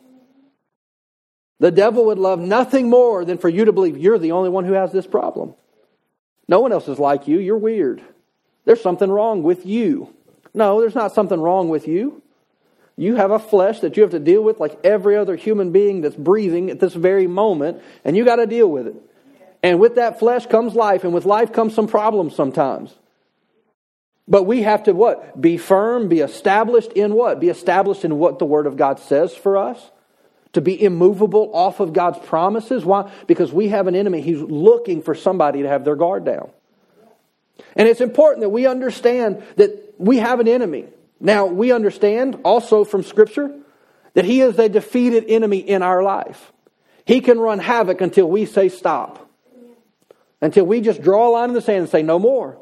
The 1.61 1.70
devil 1.73 2.06
would 2.06 2.19
love 2.19 2.38
nothing 2.38 2.88
more 2.88 3.25
than 3.25 3.38
for 3.38 3.49
you 3.49 3.64
to 3.64 3.73
believe 3.73 3.99
you're 3.99 4.19
the 4.19 4.32
only 4.32 4.49
one 4.49 4.64
who 4.64 4.75
has 4.75 4.93
this 4.93 5.06
problem. 5.06 5.55
No 6.46 6.61
one 6.61 6.73
else 6.73 6.88
is 6.88 6.99
like 6.99 7.26
you. 7.26 7.40
You're 7.40 7.58
weird. 7.58 8.00
There's 8.64 8.81
something 8.81 9.11
wrong 9.11 9.42
with 9.42 9.66
you. 9.66 10.14
No, 10.54 10.80
there's 10.80 10.95
not 10.95 11.14
something 11.14 11.40
wrong 11.40 11.68
with 11.68 11.88
you. 11.88 12.23
You 12.97 13.16
have 13.16 13.30
a 13.30 13.38
flesh 13.38 13.80
that 13.80 13.97
you 13.97 14.02
have 14.02 14.12
to 14.12 14.18
deal 14.18 14.42
with 14.42 14.59
like 14.59 14.78
every 14.85 15.16
other 15.16 15.37
human 15.37 15.73
being 15.73 16.00
that's 16.00 16.16
breathing 16.16 16.71
at 16.71 16.80
this 16.80 16.95
very 16.95 17.26
moment, 17.26 17.83
and 18.04 18.16
you 18.16 18.25
got 18.25 18.37
to 18.37 18.47
deal 18.47 18.68
with 18.68 18.88
it. 18.88 18.97
And 19.62 19.78
with 19.78 19.97
that 19.97 20.18
flesh 20.18 20.47
comes 20.47 20.75
life, 20.75 21.04
and 21.04 21.12
with 21.12 21.25
life 21.25 21.52
comes 21.52 21.75
some 21.75 21.87
problems 21.87 22.35
sometimes. 22.35 22.95
But 24.28 24.42
we 24.42 24.62
have 24.62 24.85
to 24.85 24.92
what? 24.92 25.40
Be 25.40 25.56
firm, 25.56 26.08
be 26.08 26.20
established 26.20 26.92
in 26.92 27.14
what? 27.14 27.40
Be 27.40 27.49
established 27.49 28.04
in 28.04 28.18
what 28.18 28.38
the 28.38 28.44
Word 28.44 28.66
of 28.66 28.76
God 28.76 29.00
says 29.00 29.35
for 29.35 29.56
us 29.56 29.90
to 30.52 30.61
be 30.61 30.82
immovable 30.82 31.50
off 31.54 31.80
of 31.80 31.92
God's 31.92 32.18
promises. 32.26 32.85
Why? 32.85 33.11
Because 33.26 33.52
we 33.52 33.68
have 33.68 33.87
an 33.87 33.94
enemy. 33.94 34.20
He's 34.20 34.40
looking 34.40 35.02
for 35.02 35.14
somebody 35.14 35.62
to 35.62 35.68
have 35.68 35.85
their 35.85 35.97
guard 35.97 36.25
down. 36.25 36.50
And 37.75 37.88
it's 37.88 38.00
important 38.00 38.42
that 38.42 38.50
we 38.50 38.66
understand 38.66 39.42
that 39.56 39.94
we 39.99 40.18
have 40.18 40.40
an 40.40 40.49
enemy. 40.49 40.87
Now, 41.20 41.47
we 41.47 41.73
understand 41.73 42.40
also 42.44 42.85
from 42.85 43.02
Scripture 43.02 43.52
that 44.14 44.25
he 44.25 44.40
is 44.40 44.58
a 44.58 44.68
defeated 44.68 45.25
enemy 45.28 45.58
in 45.58 45.82
our 45.82 46.02
life. 46.02 46.52
He 47.04 47.20
can 47.20 47.38
run 47.38 47.58
havoc 47.58 48.00
until 48.00 48.28
we 48.28 48.44
say 48.44 48.68
stop. 48.68 49.26
Until 50.40 50.66
we 50.66 50.80
just 50.80 51.02
draw 51.02 51.28
a 51.28 51.30
line 51.30 51.49
in 51.49 51.54
the 51.54 51.61
sand 51.61 51.80
and 51.80 51.88
say 51.88 52.02
no 52.02 52.18
more. 52.18 52.58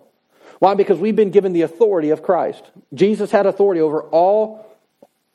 Why? 0.58 0.74
Because 0.74 0.98
we've 0.98 1.16
been 1.16 1.30
given 1.30 1.52
the 1.52 1.62
authority 1.62 2.10
of 2.10 2.22
Christ. 2.22 2.64
Jesus 2.94 3.30
had 3.30 3.46
authority 3.46 3.80
over 3.80 4.02
all, 4.02 4.66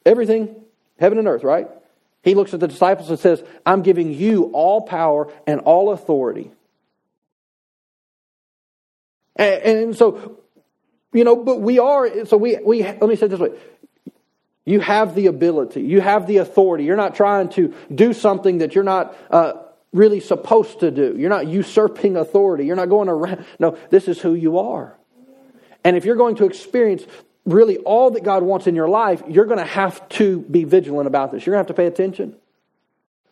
everything, 0.05 0.55
heaven 0.99 1.17
and 1.17 1.27
earth, 1.27 1.43
right? 1.43 1.67
He 2.23 2.35
looks 2.35 2.53
at 2.53 2.59
the 2.59 2.67
disciples 2.67 3.09
and 3.09 3.19
says, 3.19 3.43
I'm 3.65 3.81
giving 3.81 4.13
you 4.13 4.45
all 4.53 4.81
power 4.81 5.31
and 5.47 5.61
all 5.61 5.91
authority. 5.91 6.51
And, 9.35 9.63
and, 9.63 9.97
so, 9.97 10.39
you 11.13 11.23
know, 11.23 11.35
but 11.35 11.61
we 11.61 11.79
are, 11.79 12.25
so 12.25 12.37
we, 12.37 12.57
we, 12.63 12.83
let 12.83 13.01
me 13.01 13.15
say 13.15 13.27
this 13.27 13.39
way. 13.39 13.51
You 14.65 14.79
have 14.79 15.15
the 15.15 15.25
ability, 15.25 15.81
you 15.81 16.01
have 16.01 16.27
the 16.27 16.37
authority. 16.37 16.83
You're 16.83 16.95
not 16.95 17.15
trying 17.15 17.49
to 17.49 17.73
do 17.93 18.13
something 18.13 18.59
that 18.59 18.75
you're 18.75 18.83
not 18.83 19.17
uh, 19.31 19.53
really 19.91 20.19
supposed 20.19 20.81
to 20.81 20.91
do. 20.91 21.15
You're 21.17 21.31
not 21.31 21.47
usurping 21.47 22.15
authority. 22.15 22.65
You're 22.65 22.75
not 22.75 22.89
going 22.89 23.09
around. 23.09 23.43
No, 23.57 23.77
this 23.89 24.07
is 24.07 24.19
who 24.19 24.35
you 24.35 24.59
are. 24.59 24.95
And 25.83 25.97
if 25.97 26.05
you're 26.05 26.15
going 26.15 26.35
to 26.35 26.45
experience 26.45 27.03
really 27.45 27.77
all 27.77 28.11
that 28.11 28.23
God 28.23 28.43
wants 28.43 28.67
in 28.67 28.75
your 28.75 28.89
life, 28.89 29.23
you're 29.27 29.45
going 29.45 29.59
to 29.59 29.65
have 29.65 30.07
to 30.09 30.39
be 30.39 30.63
vigilant 30.63 31.07
about 31.07 31.31
this. 31.31 31.45
You're 31.45 31.55
going 31.55 31.65
to 31.65 31.69
have 31.69 31.75
to 31.75 31.81
pay 31.81 31.87
attention. 31.87 32.35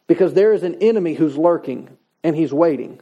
Because 0.07 0.33
there 0.33 0.53
is 0.53 0.63
an 0.63 0.75
enemy 0.81 1.13
who's 1.13 1.37
lurking 1.37 1.95
and 2.23 2.35
he's 2.35 2.51
waiting. 2.51 2.99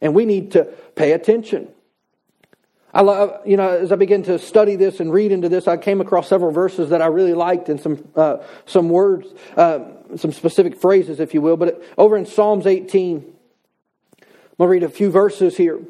And 0.00 0.14
we 0.14 0.24
need 0.24 0.52
to 0.52 0.64
pay 0.94 1.12
attention. 1.12 1.68
I 2.92 3.02
love, 3.02 3.46
you 3.46 3.56
know, 3.56 3.68
as 3.68 3.92
I 3.92 3.96
begin 3.96 4.24
to 4.24 4.38
study 4.38 4.74
this 4.76 4.98
and 4.98 5.12
read 5.12 5.30
into 5.30 5.48
this, 5.48 5.68
I 5.68 5.76
came 5.76 6.00
across 6.00 6.28
several 6.28 6.50
verses 6.50 6.90
that 6.90 7.00
I 7.00 7.06
really 7.06 7.34
liked 7.34 7.68
and 7.68 7.78
some, 7.78 8.08
uh, 8.16 8.38
some 8.66 8.88
words, 8.88 9.28
uh, 9.56 9.80
some 10.16 10.32
specific 10.32 10.80
phrases, 10.80 11.20
if 11.20 11.32
you 11.32 11.40
will. 11.40 11.56
But 11.56 11.82
over 11.96 12.16
in 12.16 12.26
Psalms 12.26 12.66
18, 12.66 13.18
I'm 13.18 14.26
going 14.58 14.66
to 14.66 14.66
read 14.66 14.82
a 14.82 14.88
few 14.88 15.10
verses 15.10 15.56
here. 15.56 15.80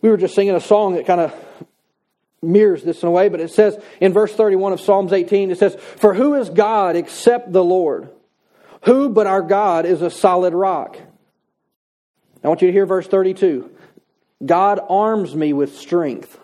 We 0.00 0.08
were 0.08 0.16
just 0.16 0.34
singing 0.34 0.54
a 0.54 0.60
song 0.60 0.94
that 0.94 1.06
kind 1.06 1.20
of 1.20 1.34
mirrors 2.42 2.82
this 2.82 3.02
in 3.02 3.08
a 3.08 3.10
way, 3.10 3.28
but 3.28 3.40
it 3.40 3.50
says 3.50 3.78
in 4.00 4.12
verse 4.12 4.32
31 4.32 4.72
of 4.72 4.80
Psalms 4.80 5.12
18, 5.12 5.50
it 5.50 5.58
says, 5.58 5.74
For 5.74 6.14
who 6.14 6.34
is 6.34 6.50
God 6.50 6.96
except 6.96 7.52
the 7.52 7.64
Lord? 7.64 8.10
Who 8.84 9.08
but 9.08 9.26
our 9.26 9.42
God 9.42 9.86
is 9.86 10.02
a 10.02 10.10
solid 10.10 10.54
rock? 10.54 10.98
I 12.44 12.48
want 12.48 12.62
you 12.62 12.68
to 12.68 12.72
hear 12.72 12.86
verse 12.86 13.06
32. 13.08 13.70
God 14.44 14.80
arms 14.88 15.34
me 15.34 15.52
with 15.52 15.76
strength. 15.76 16.38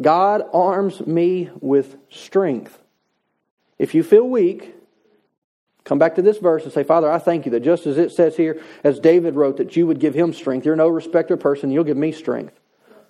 God 0.00 0.42
arms 0.52 1.04
me 1.06 1.50
with 1.60 1.96
strength. 2.10 2.78
If 3.78 3.94
you 3.94 4.02
feel 4.02 4.28
weak, 4.28 4.74
come 5.88 5.98
back 5.98 6.16
to 6.16 6.22
this 6.22 6.36
verse 6.36 6.64
and 6.64 6.72
say, 6.72 6.84
Father, 6.84 7.10
I 7.10 7.18
thank 7.18 7.46
you 7.46 7.52
that 7.52 7.60
just 7.60 7.86
as 7.86 7.96
it 7.96 8.12
says 8.12 8.36
here, 8.36 8.62
as 8.84 9.00
David 9.00 9.34
wrote, 9.34 9.56
that 9.56 9.74
you 9.74 9.86
would 9.86 9.98
give 9.98 10.14
him 10.14 10.34
strength. 10.34 10.66
You're 10.66 10.76
no 10.76 10.88
respecter 10.88 11.34
of 11.34 11.40
person, 11.40 11.70
you'll 11.70 11.84
give 11.84 11.96
me 11.96 12.12
strength. 12.12 12.58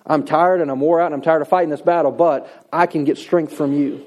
I'm 0.06 0.24
tired 0.24 0.60
and 0.60 0.70
I'm 0.70 0.80
wore 0.80 1.00
out 1.00 1.06
and 1.06 1.14
I'm 1.14 1.20
tired 1.20 1.42
of 1.42 1.48
fighting 1.48 1.70
this 1.70 1.82
battle, 1.82 2.12
but 2.12 2.66
I 2.72 2.86
can 2.86 3.04
get 3.04 3.18
strength 3.18 3.52
from 3.52 3.74
you. 3.74 4.06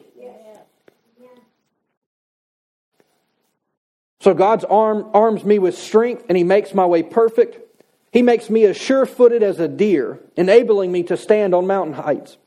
So 4.21 4.33
God's 4.35 4.63
arm 4.63 5.09
arms 5.13 5.43
me 5.43 5.59
with 5.59 5.77
strength 5.77 6.25
and 6.29 6.37
he 6.37 6.43
makes 6.43 6.73
my 6.73 6.85
way 6.85 7.03
perfect. 7.03 7.57
He 8.11 8.21
makes 8.21 8.49
me 8.49 8.65
as 8.65 8.77
sure 8.77 9.05
footed 9.05 9.41
as 9.41 9.59
a 9.59 9.67
deer, 9.67 10.19
enabling 10.37 10.91
me 10.91 11.03
to 11.03 11.17
stand 11.17 11.53
on 11.55 11.65
mountain 11.65 11.93
heights. 11.93 12.37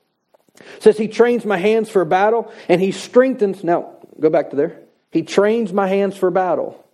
says 0.78 0.96
he 0.96 1.08
trains 1.08 1.44
my 1.44 1.56
hands 1.56 1.90
for 1.90 2.04
battle 2.04 2.52
and 2.68 2.80
he 2.80 2.92
strengthens. 2.92 3.64
Now, 3.64 3.96
go 4.20 4.30
back 4.30 4.50
to 4.50 4.56
there. 4.56 4.83
He 5.14 5.22
trains 5.22 5.72
my 5.72 5.86
hands 5.86 6.16
for 6.16 6.28
battle. 6.32 6.84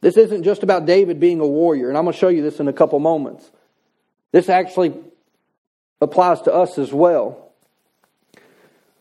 This 0.00 0.16
isn't 0.16 0.42
just 0.42 0.62
about 0.62 0.86
David 0.86 1.20
being 1.20 1.38
a 1.38 1.46
warrior, 1.46 1.90
and 1.90 1.98
I'm 1.98 2.04
going 2.04 2.14
to 2.14 2.18
show 2.18 2.28
you 2.28 2.40
this 2.40 2.60
in 2.60 2.66
a 2.66 2.72
couple 2.72 2.98
moments. 2.98 3.48
This 4.32 4.48
actually 4.48 4.94
applies 6.00 6.40
to 6.42 6.54
us 6.54 6.78
as 6.78 6.94
well. 6.94 7.52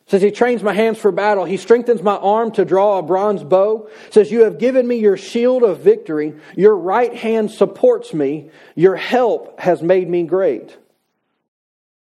Says 0.08 0.22
he 0.22 0.32
trains 0.32 0.62
my 0.62 0.74
hands 0.74 0.98
for 0.98 1.14
battle. 1.14 1.46
He 1.46 1.56
strengthens 1.56 2.04
my 2.04 2.18
arm 2.18 2.52
to 2.52 2.66
draw 2.66 3.00
a 3.00 3.02
bronze 3.02 3.42
bow. 3.42 3.90
Says 4.10 4.30
you 4.30 4.44
have 4.44 4.60
given 4.60 4.86
me 4.86 4.98
your 4.98 5.16
shield 5.16 5.64
of 5.64 5.80
victory. 5.80 6.34
Your 6.58 6.76
right 6.76 7.16
hand 7.16 7.52
supports 7.52 8.14
me. 8.14 8.52
Your 8.76 8.98
help 8.98 9.62
has 9.62 9.82
made 9.82 10.10
me 10.10 10.24
great. 10.24 10.78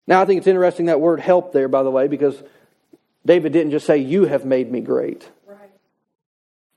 Now 0.06 0.22
I 0.22 0.24
think 0.24 0.38
it's 0.38 0.46
interesting 0.46 0.86
that 0.86 1.02
word 1.02 1.20
help 1.20 1.52
there, 1.52 1.68
by 1.68 1.82
the 1.82 1.90
way, 1.90 2.08
because 2.08 2.42
David 3.26 3.52
didn't 3.52 3.72
just 3.72 3.86
say, 3.86 3.98
You 3.98 4.24
have 4.24 4.46
made 4.46 4.72
me 4.72 4.80
great. 4.80 5.28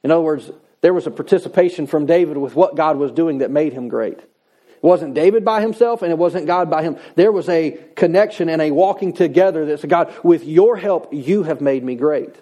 In 0.08 0.12
other 0.12 0.22
words, 0.22 0.50
there 0.80 0.94
was 0.94 1.06
a 1.06 1.12
participation 1.12 1.86
from 1.86 2.06
David 2.06 2.38
with 2.38 2.56
what 2.56 2.78
God 2.78 2.96
was 2.96 3.12
doing 3.12 3.40
that 3.40 3.52
made 3.52 3.74
him 3.74 3.90
great. 3.90 4.18
It 4.18 4.82
wasn't 4.82 5.16
David 5.16 5.44
by 5.44 5.60
himself 5.60 6.02
and 6.02 6.14
it 6.14 6.18
wasn't 6.18 6.46
God 6.48 6.70
by 6.70 6.82
him. 6.82 6.96
There 7.16 7.34
was 7.34 7.50
a 7.50 7.78
connection 7.94 8.48
and 8.48 8.62
a 8.62 8.72
walking 8.72 9.12
together 9.12 9.66
that 9.66 9.82
said, 9.82 9.90
God, 9.90 10.16
with 10.24 10.46
your 10.46 10.78
help, 10.78 11.14
you 11.14 11.44
have 11.44 11.60
made 11.60 11.84
me 11.84 11.96
great. 11.96 12.34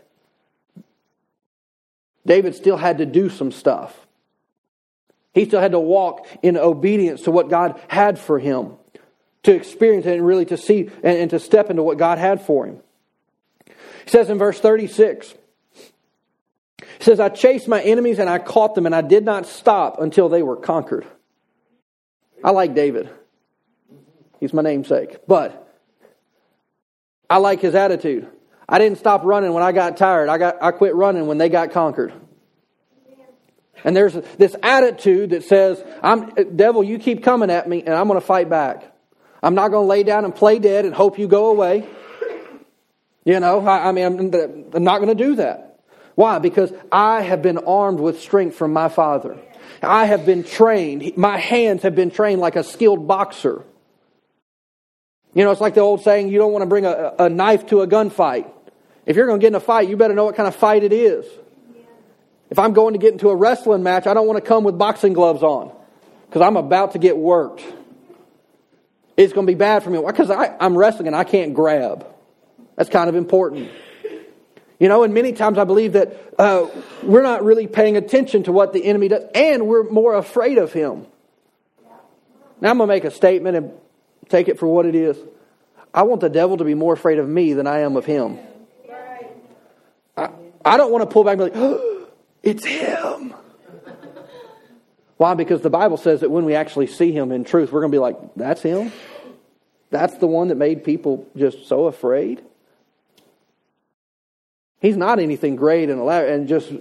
David 2.23 2.53
still 2.53 2.77
had 2.77 2.99
to 2.99 3.05
do 3.07 3.29
some 3.29 3.51
stuff. 3.51 3.99
He 5.33 5.45
still 5.45 5.59
had 5.59 5.71
to 5.71 5.79
walk 5.79 6.27
in 6.43 6.57
obedience 6.57 7.23
to 7.23 7.31
what 7.31 7.49
God 7.49 7.81
had 7.87 8.19
for 8.19 8.37
him, 8.37 8.73
to 9.41 9.55
experience 9.55 10.05
it 10.05 10.17
and 10.17 10.27
really 10.27 10.45
to 10.45 10.57
see 10.57 10.81
and, 11.01 11.17
and 11.17 11.29
to 11.31 11.39
step 11.39 11.71
into 11.71 11.81
what 11.81 11.97
God 11.97 12.19
had 12.19 12.41
for 12.41 12.67
him. 12.67 12.79
He 13.65 14.11
says 14.11 14.29
in 14.29 14.37
verse 14.37 14.59
36, 14.59 15.33
he 16.97 17.03
says, 17.03 17.19
I 17.19 17.29
chased 17.29 17.67
my 17.67 17.81
enemies 17.81 18.19
and 18.19 18.29
I 18.29 18.39
caught 18.39 18.75
them, 18.75 18.85
and 18.85 18.95
I 18.95 19.01
did 19.01 19.25
not 19.25 19.45
stop 19.45 19.99
until 19.99 20.29
they 20.29 20.43
were 20.43 20.55
conquered. 20.55 21.05
I 22.43 22.51
like 22.51 22.75
David. 22.75 23.09
He's 24.39 24.53
my 24.53 24.61
namesake. 24.61 25.27
But 25.27 25.67
I 27.29 27.37
like 27.37 27.59
his 27.59 27.75
attitude. 27.75 28.27
I 28.67 28.79
didn't 28.79 28.97
stop 28.97 29.23
running 29.23 29.53
when 29.53 29.63
I 29.63 29.71
got 29.71 29.97
tired. 29.97 30.29
I 30.29 30.37
got 30.37 30.61
I 30.61 30.71
quit 30.71 30.95
running 30.95 31.27
when 31.27 31.37
they 31.37 31.49
got 31.49 31.71
conquered. 31.71 32.13
And 33.83 33.95
there's 33.95 34.13
this 34.13 34.55
attitude 34.63 35.31
that 35.31 35.43
says, 35.43 35.83
"I'm 36.01 36.29
devil, 36.55 36.83
you 36.83 36.97
keep 36.97 37.23
coming 37.23 37.51
at 37.51 37.67
me 37.69 37.81
and 37.81 37.93
I'm 37.93 38.07
going 38.07 38.19
to 38.19 38.25
fight 38.25 38.49
back. 38.49 38.91
I'm 39.43 39.53
not 39.53 39.69
going 39.69 39.83
to 39.83 39.87
lay 39.87 40.03
down 40.03 40.25
and 40.25 40.33
play 40.33 40.59
dead 40.59 40.85
and 40.85 40.93
hope 40.93 41.19
you 41.19 41.27
go 41.27 41.47
away." 41.47 41.87
You 43.23 43.39
know, 43.39 43.65
I, 43.65 43.89
I 43.89 43.91
mean, 43.91 44.05
I'm, 44.05 44.73
I'm 44.75 44.83
not 44.83 44.99
going 44.99 45.15
to 45.15 45.23
do 45.23 45.35
that. 45.37 45.74
Why? 46.15 46.39
Because 46.39 46.73
I 46.91 47.21
have 47.21 47.41
been 47.41 47.57
armed 47.59 47.99
with 47.99 48.21
strength 48.21 48.55
from 48.55 48.73
my 48.73 48.89
Father. 48.89 49.37
I 49.81 50.05
have 50.05 50.25
been 50.25 50.43
trained. 50.43 51.17
My 51.17 51.37
hands 51.37 51.83
have 51.83 51.95
been 51.95 52.09
trained 52.09 52.41
like 52.41 52.55
a 52.55 52.63
skilled 52.63 53.07
boxer. 53.07 53.63
You 55.33 55.43
know, 55.43 55.51
it's 55.51 55.61
like 55.61 55.73
the 55.73 55.81
old 55.81 56.01
saying, 56.01 56.29
you 56.29 56.37
don't 56.37 56.53
want 56.53 56.63
to 56.63 56.67
bring 56.67 56.85
a, 56.85 57.13
a 57.19 57.29
knife 57.29 57.67
to 57.67 57.81
a 57.81 57.87
gunfight. 57.87 58.49
If 59.05 59.17
you're 59.17 59.27
going 59.27 59.39
to 59.39 59.43
get 59.43 59.49
in 59.49 59.55
a 59.55 59.59
fight, 59.59 59.89
you 59.89 59.97
better 59.97 60.13
know 60.13 60.25
what 60.25 60.35
kind 60.35 60.47
of 60.47 60.55
fight 60.55 60.83
it 60.83 60.93
is. 60.93 61.25
If 62.49 62.57
I'm 62.57 62.73
going 62.73 62.93
to 62.93 62.99
get 62.99 63.11
into 63.11 63.29
a 63.29 63.35
wrestling 63.35 63.83
match, 63.83 64.07
I 64.07 64.13
don't 64.13 64.27
want 64.27 64.41
to 64.41 64.47
come 64.47 64.63
with 64.63 64.77
boxing 64.77 65.13
gloves 65.13 65.43
on 65.43 65.75
because 66.27 66.41
I'm 66.41 66.55
about 66.55 66.93
to 66.93 66.99
get 66.99 67.17
worked. 67.17 67.63
It's 69.17 69.33
going 69.33 69.45
to 69.45 69.51
be 69.51 69.57
bad 69.57 69.83
for 69.83 69.89
me 69.89 70.01
because 70.05 70.29
I'm 70.31 70.77
wrestling 70.77 71.07
and 71.07 71.15
I 71.15 71.23
can't 71.23 71.53
grab. 71.53 72.05
That's 72.75 72.89
kind 72.89 73.09
of 73.09 73.15
important. 73.15 73.71
You 74.79 74.89
know, 74.89 75.03
and 75.03 75.13
many 75.13 75.31
times 75.31 75.57
I 75.57 75.63
believe 75.63 75.93
that 75.93 76.33
uh, 76.37 76.67
we're 77.01 77.23
not 77.23 77.43
really 77.45 77.67
paying 77.67 77.95
attention 77.95 78.43
to 78.43 78.51
what 78.51 78.73
the 78.73 78.83
enemy 78.85 79.07
does, 79.07 79.23
and 79.33 79.67
we're 79.67 79.89
more 79.89 80.15
afraid 80.15 80.57
of 80.57 80.73
him. 80.73 81.05
Now 82.59 82.71
I'm 82.71 82.77
going 82.77 82.87
to 82.89 82.93
make 82.93 83.05
a 83.05 83.11
statement 83.11 83.55
and 83.55 83.71
take 84.27 84.47
it 84.47 84.59
for 84.59 84.67
what 84.67 84.85
it 84.85 84.95
is. 84.95 85.17
I 85.93 86.03
want 86.03 86.21
the 86.21 86.29
devil 86.29 86.57
to 86.57 86.65
be 86.65 86.73
more 86.73 86.93
afraid 86.93 87.19
of 87.19 87.27
me 87.27 87.53
than 87.53 87.67
I 87.67 87.79
am 87.79 87.95
of 87.95 88.05
him. 88.05 88.37
I, 90.17 90.29
I 90.63 90.77
don't 90.77 90.91
want 90.91 91.03
to 91.03 91.13
pull 91.13 91.23
back 91.23 91.39
and 91.39 91.39
be 91.39 91.43
like, 91.45 91.53
oh, 91.55 92.07
it's 92.43 92.65
him. 92.65 93.33
Why? 95.17 95.33
Because 95.33 95.61
the 95.61 95.69
Bible 95.69 95.95
says 95.95 96.19
that 96.19 96.29
when 96.29 96.43
we 96.43 96.55
actually 96.55 96.87
see 96.87 97.13
him 97.13 97.31
in 97.31 97.45
truth, 97.45 97.71
we're 97.71 97.79
going 97.79 97.91
to 97.91 97.95
be 97.95 97.99
like, 97.99 98.17
that's 98.35 98.61
him? 98.61 98.91
That's 99.89 100.17
the 100.17 100.27
one 100.27 100.49
that 100.49 100.55
made 100.55 100.83
people 100.83 101.25
just 101.37 101.67
so 101.67 101.85
afraid? 101.85 102.43
He's 104.81 104.97
not 104.97 105.19
anything 105.19 105.55
great 105.55 105.89
and 105.89 105.99
elaborate 105.99 106.33
and 106.33 106.47
just 106.47 106.71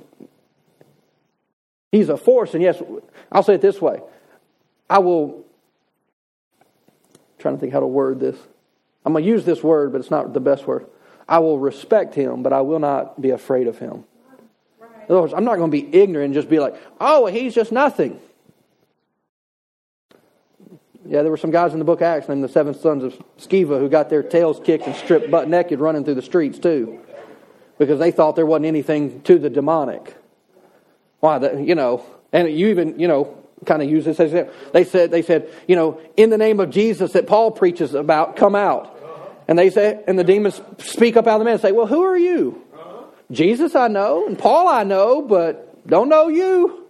he's 1.93 2.09
a 2.09 2.17
force. 2.17 2.55
And 2.55 2.63
yes, 2.63 2.83
I'll 3.31 3.43
say 3.43 3.55
it 3.55 3.61
this 3.61 3.81
way. 3.81 4.01
I 4.91 4.99
will 4.99 5.45
I'm 7.13 7.17
trying 7.39 7.55
to 7.55 7.61
think 7.61 7.73
how 7.73 7.81
to 7.81 7.87
word 7.87 8.21
this. 8.21 8.37
I'm 9.05 9.13
going 9.13 9.25
to 9.25 9.31
use 9.31 9.45
this 9.45 9.63
word, 9.63 9.93
but 9.93 10.01
it's 10.01 10.11
not 10.11 10.33
the 10.33 10.41
best 10.41 10.67
word. 10.67 10.87
I 11.29 11.39
will 11.39 11.59
respect 11.59 12.15
him, 12.15 12.43
but 12.43 12.53
I 12.53 12.63
will 12.63 12.79
not 12.79 13.21
be 13.21 13.31
afraid 13.31 13.67
of 13.67 13.79
him. 13.79 14.05
In 14.81 15.11
other 15.11 15.21
words, 15.21 15.35
I'm 15.35 15.45
not 15.45 15.57
going 15.57 15.71
to 15.71 15.83
be 15.83 15.95
ignorant 15.95 16.27
and 16.27 16.35
just 16.35 16.49
be 16.49 16.59
like, 16.59 16.75
oh, 17.01 17.27
he's 17.27 17.55
just 17.55 17.71
nothing. 17.71 18.19
Yeah, 21.07 21.21
there 21.21 21.31
were 21.31 21.37
some 21.37 21.51
guys 21.51 21.75
in 21.75 21.79
the 21.79 21.85
book 21.85 22.01
Acts 22.01 22.29
named 22.29 22.43
the 22.43 22.49
seven 22.49 22.73
sons 22.73 23.05
of 23.05 23.23
Sceva 23.39 23.79
who 23.79 23.91
got 23.91 24.09
their 24.09 24.23
tails 24.23 24.59
kicked 24.65 24.87
and 24.87 24.97
stripped 24.97 25.31
butt 25.31 25.49
naked 25.49 25.81
running 25.81 26.05
through 26.05 26.15
the 26.15 26.23
streets, 26.23 26.59
too 26.59 27.01
because 27.79 27.99
they 27.99 28.11
thought 28.11 28.37
there 28.37 28.47
wasn't 28.47 28.67
anything 28.67 29.21
to 29.23 29.39
the 29.39 29.51
demonic. 29.51 30.17
Why, 31.21 31.39
the, 31.39 31.63
you 31.63 31.75
know, 31.75 32.05
and 32.33 32.51
you 32.51 32.69
even, 32.69 32.99
you 32.99 33.09
know, 33.09 33.37
kind 33.65 33.83
of 33.83 33.89
use 33.89 34.05
this 34.05 34.21
as 34.21 34.33
they 34.73 34.85
said, 34.85 35.11
they 35.11 35.23
said, 35.23 35.51
you 35.67 35.77
know, 35.77 36.01
in 36.17 36.31
the 36.31 36.39
name 36.39 36.61
of 36.61 36.71
Jesus 36.71 37.13
that 37.13 37.27
Paul 37.27 37.51
preaches 37.51 37.95
about, 37.95 38.37
come 38.37 38.55
out. 38.55 38.91
And 39.47 39.59
they 39.59 39.71
say, 39.71 40.03
and 40.07 40.19
the 40.19 40.25
demons 40.25 40.61
speak 40.79 41.17
up 41.17 41.27
out 41.27 41.35
of 41.35 41.39
the 41.41 41.45
man 41.45 41.55
and 41.55 41.63
say, 41.63 41.73
well, 41.73 41.87
who 41.87 42.03
are 42.03 42.17
you? 42.17 42.63
Jesus 43.31 43.75
I 43.75 43.89
know, 43.89 44.27
and 44.27 44.39
Paul 44.39 44.69
I 44.69 44.85
know, 44.85 45.23
but 45.23 45.87
don't 45.87 46.09
know 46.09 46.29
you. 46.29 46.85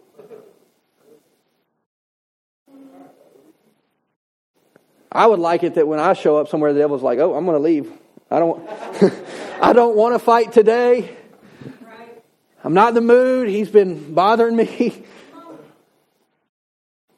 I 5.11 5.27
would 5.27 5.39
like 5.39 5.63
it 5.63 5.77
that 5.77 5.87
when 5.87 6.01
I 6.01 6.13
show 6.15 6.37
up 6.39 6.49
somewhere, 6.49 6.73
the 6.73 6.81
devil's 6.81 7.03
like, 7.03 7.21
oh, 7.21 7.35
I'm 7.35 7.45
going 7.45 7.57
to 7.57 7.63
leave. 7.63 7.91
I 8.35 8.39
don't, 8.41 8.69
I 9.63 9.73
don't 9.73 9.97
want 9.97 10.15
to 10.15 10.19
fight 10.19 10.53
today. 10.53 11.17
I'm 12.65 12.75
not 12.75 12.89
in 12.89 12.95
the 12.95 13.01
mood. 13.01 13.49
He's 13.49 13.69
been 13.71 14.13
bothering 14.13 14.57
me. 14.57 15.05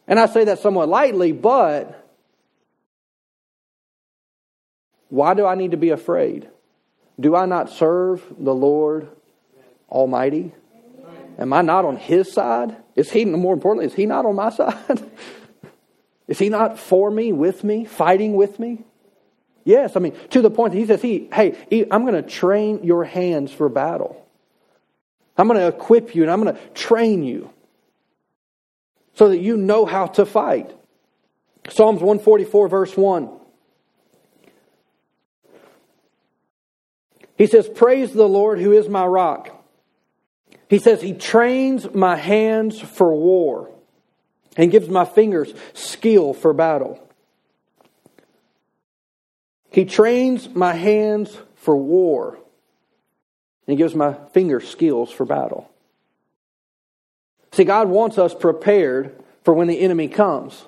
And 0.08 0.20
I 0.20 0.26
say 0.26 0.44
that 0.44 0.60
somewhat 0.60 0.88
lightly, 0.88 1.32
but 1.32 2.06
why 5.08 5.34
do 5.34 5.44
I 5.44 5.56
need 5.56 5.72
to 5.72 5.76
be 5.76 5.90
afraid? 5.90 6.48
Do 7.18 7.34
I 7.34 7.46
not 7.46 7.70
serve 7.70 8.22
the 8.38 8.54
Lord 8.54 9.08
Almighty? 9.90 10.52
Am 11.38 11.52
I 11.52 11.62
not 11.62 11.84
on 11.84 11.96
his 11.96 12.32
side? 12.32 12.76
Is 12.94 13.10
he, 13.10 13.24
more 13.24 13.54
importantly, 13.54 13.86
is 13.86 13.94
he 13.94 14.06
not 14.06 14.26
on 14.26 14.36
my 14.36 14.50
side? 14.50 15.10
is 16.28 16.38
he 16.38 16.50
not 16.50 16.78
for 16.78 17.10
me, 17.10 17.32
with 17.32 17.64
me, 17.64 17.84
fighting 17.84 18.36
with 18.36 18.60
me? 18.60 18.84
Yes, 19.66 19.96
I 19.96 19.98
mean, 19.98 20.14
to 20.30 20.42
the 20.42 20.50
point 20.50 20.74
that 20.74 20.78
he 20.78 20.86
says, 20.86 21.02
he, 21.02 21.28
hey, 21.32 21.56
I'm 21.90 22.02
going 22.02 22.14
to 22.14 22.22
train 22.22 22.84
your 22.84 23.02
hands 23.02 23.50
for 23.52 23.68
battle. 23.68 24.24
I'm 25.36 25.48
going 25.48 25.58
to 25.58 25.66
equip 25.66 26.14
you 26.14 26.22
and 26.22 26.30
I'm 26.30 26.40
going 26.40 26.54
to 26.54 26.60
train 26.68 27.24
you 27.24 27.50
so 29.14 29.28
that 29.28 29.38
you 29.38 29.56
know 29.56 29.84
how 29.84 30.06
to 30.06 30.24
fight. 30.24 30.70
Psalms 31.68 32.00
144, 32.00 32.68
verse 32.68 32.96
1. 32.96 33.28
He 37.36 37.48
says, 37.48 37.68
Praise 37.68 38.12
the 38.12 38.28
Lord 38.28 38.60
who 38.60 38.70
is 38.70 38.88
my 38.88 39.04
rock. 39.04 39.50
He 40.70 40.78
says, 40.78 41.02
He 41.02 41.12
trains 41.12 41.92
my 41.92 42.14
hands 42.14 42.80
for 42.80 43.12
war 43.12 43.72
and 44.56 44.70
gives 44.70 44.88
my 44.88 45.04
fingers 45.04 45.52
skill 45.74 46.34
for 46.34 46.52
battle. 46.52 47.02
He 49.76 49.84
trains 49.84 50.48
my 50.54 50.72
hands 50.72 51.36
for 51.56 51.76
war 51.76 52.30
and 52.30 52.38
He 53.66 53.76
gives 53.76 53.94
my 53.94 54.14
fingers 54.32 54.66
skills 54.66 55.10
for 55.10 55.26
battle. 55.26 55.70
See, 57.52 57.64
God 57.64 57.90
wants 57.90 58.16
us 58.16 58.34
prepared 58.34 59.22
for 59.44 59.52
when 59.52 59.68
the 59.68 59.78
enemy 59.78 60.08
comes. 60.08 60.64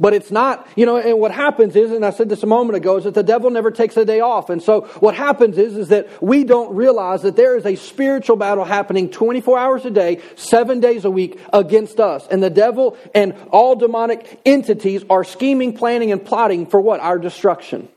But 0.00 0.14
it's 0.14 0.30
not, 0.30 0.68
you 0.76 0.86
know, 0.86 0.96
and 0.96 1.18
what 1.18 1.32
happens 1.32 1.74
is, 1.74 1.90
and 1.90 2.04
I 2.04 2.10
said 2.10 2.28
this 2.28 2.44
a 2.44 2.46
moment 2.46 2.76
ago, 2.76 2.98
is 2.98 3.04
that 3.04 3.14
the 3.14 3.24
devil 3.24 3.50
never 3.50 3.72
takes 3.72 3.96
a 3.96 4.04
day 4.04 4.20
off. 4.20 4.48
And 4.48 4.62
so 4.62 4.82
what 5.00 5.16
happens 5.16 5.58
is, 5.58 5.76
is 5.76 5.88
that 5.88 6.22
we 6.22 6.44
don't 6.44 6.76
realize 6.76 7.22
that 7.22 7.34
there 7.34 7.56
is 7.56 7.66
a 7.66 7.74
spiritual 7.74 8.36
battle 8.36 8.64
happening 8.64 9.10
24 9.10 9.58
hours 9.58 9.84
a 9.84 9.90
day, 9.90 10.20
seven 10.36 10.78
days 10.78 11.04
a 11.04 11.10
week 11.10 11.40
against 11.52 11.98
us. 11.98 12.28
And 12.30 12.40
the 12.40 12.50
devil 12.50 12.96
and 13.12 13.34
all 13.50 13.74
demonic 13.74 14.40
entities 14.46 15.02
are 15.10 15.24
scheming, 15.24 15.72
planning, 15.76 16.12
and 16.12 16.24
plotting 16.24 16.66
for 16.66 16.80
what? 16.80 17.00
Our 17.00 17.18
destruction. 17.18 17.88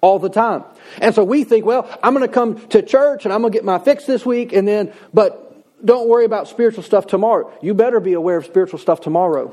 All 0.00 0.20
the 0.20 0.28
time. 0.28 0.62
And 0.98 1.16
so 1.16 1.24
we 1.24 1.42
think, 1.42 1.66
well, 1.66 1.90
I'm 2.00 2.14
going 2.14 2.24
to 2.24 2.32
come 2.32 2.64
to 2.68 2.80
church 2.80 3.24
and 3.24 3.34
I'm 3.34 3.40
going 3.40 3.52
to 3.52 3.58
get 3.58 3.64
my 3.64 3.80
fix 3.80 4.04
this 4.04 4.24
week 4.24 4.52
and 4.52 4.68
then, 4.68 4.92
but 5.12 5.44
don't 5.84 6.08
worry 6.08 6.24
about 6.24 6.46
spiritual 6.46 6.84
stuff 6.84 7.08
tomorrow. 7.08 7.52
You 7.60 7.74
better 7.74 7.98
be 7.98 8.12
aware 8.12 8.36
of 8.36 8.44
spiritual 8.44 8.78
stuff 8.78 9.00
tomorrow. 9.00 9.52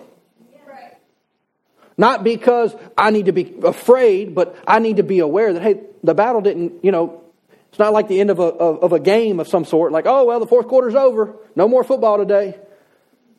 Not 1.97 2.23
because 2.23 2.75
I 2.97 3.11
need 3.11 3.27
to 3.27 3.31
be 3.31 3.55
afraid, 3.63 4.35
but 4.35 4.55
I 4.67 4.79
need 4.79 4.97
to 4.97 5.03
be 5.03 5.19
aware 5.19 5.53
that, 5.53 5.61
hey, 5.61 5.81
the 6.03 6.13
battle 6.13 6.41
didn't, 6.41 6.83
you 6.83 6.91
know, 6.91 7.21
it's 7.69 7.79
not 7.79 7.93
like 7.93 8.07
the 8.07 8.19
end 8.19 8.29
of 8.29 8.39
a, 8.39 8.43
of 8.43 8.93
a 8.93 8.99
game 8.99 9.39
of 9.39 9.47
some 9.47 9.65
sort. 9.65 9.91
Like, 9.91 10.05
oh, 10.05 10.25
well, 10.25 10.39
the 10.39 10.47
fourth 10.47 10.67
quarter's 10.67 10.95
over. 10.95 11.35
No 11.55 11.67
more 11.67 11.83
football 11.83 12.17
today. 12.17 12.57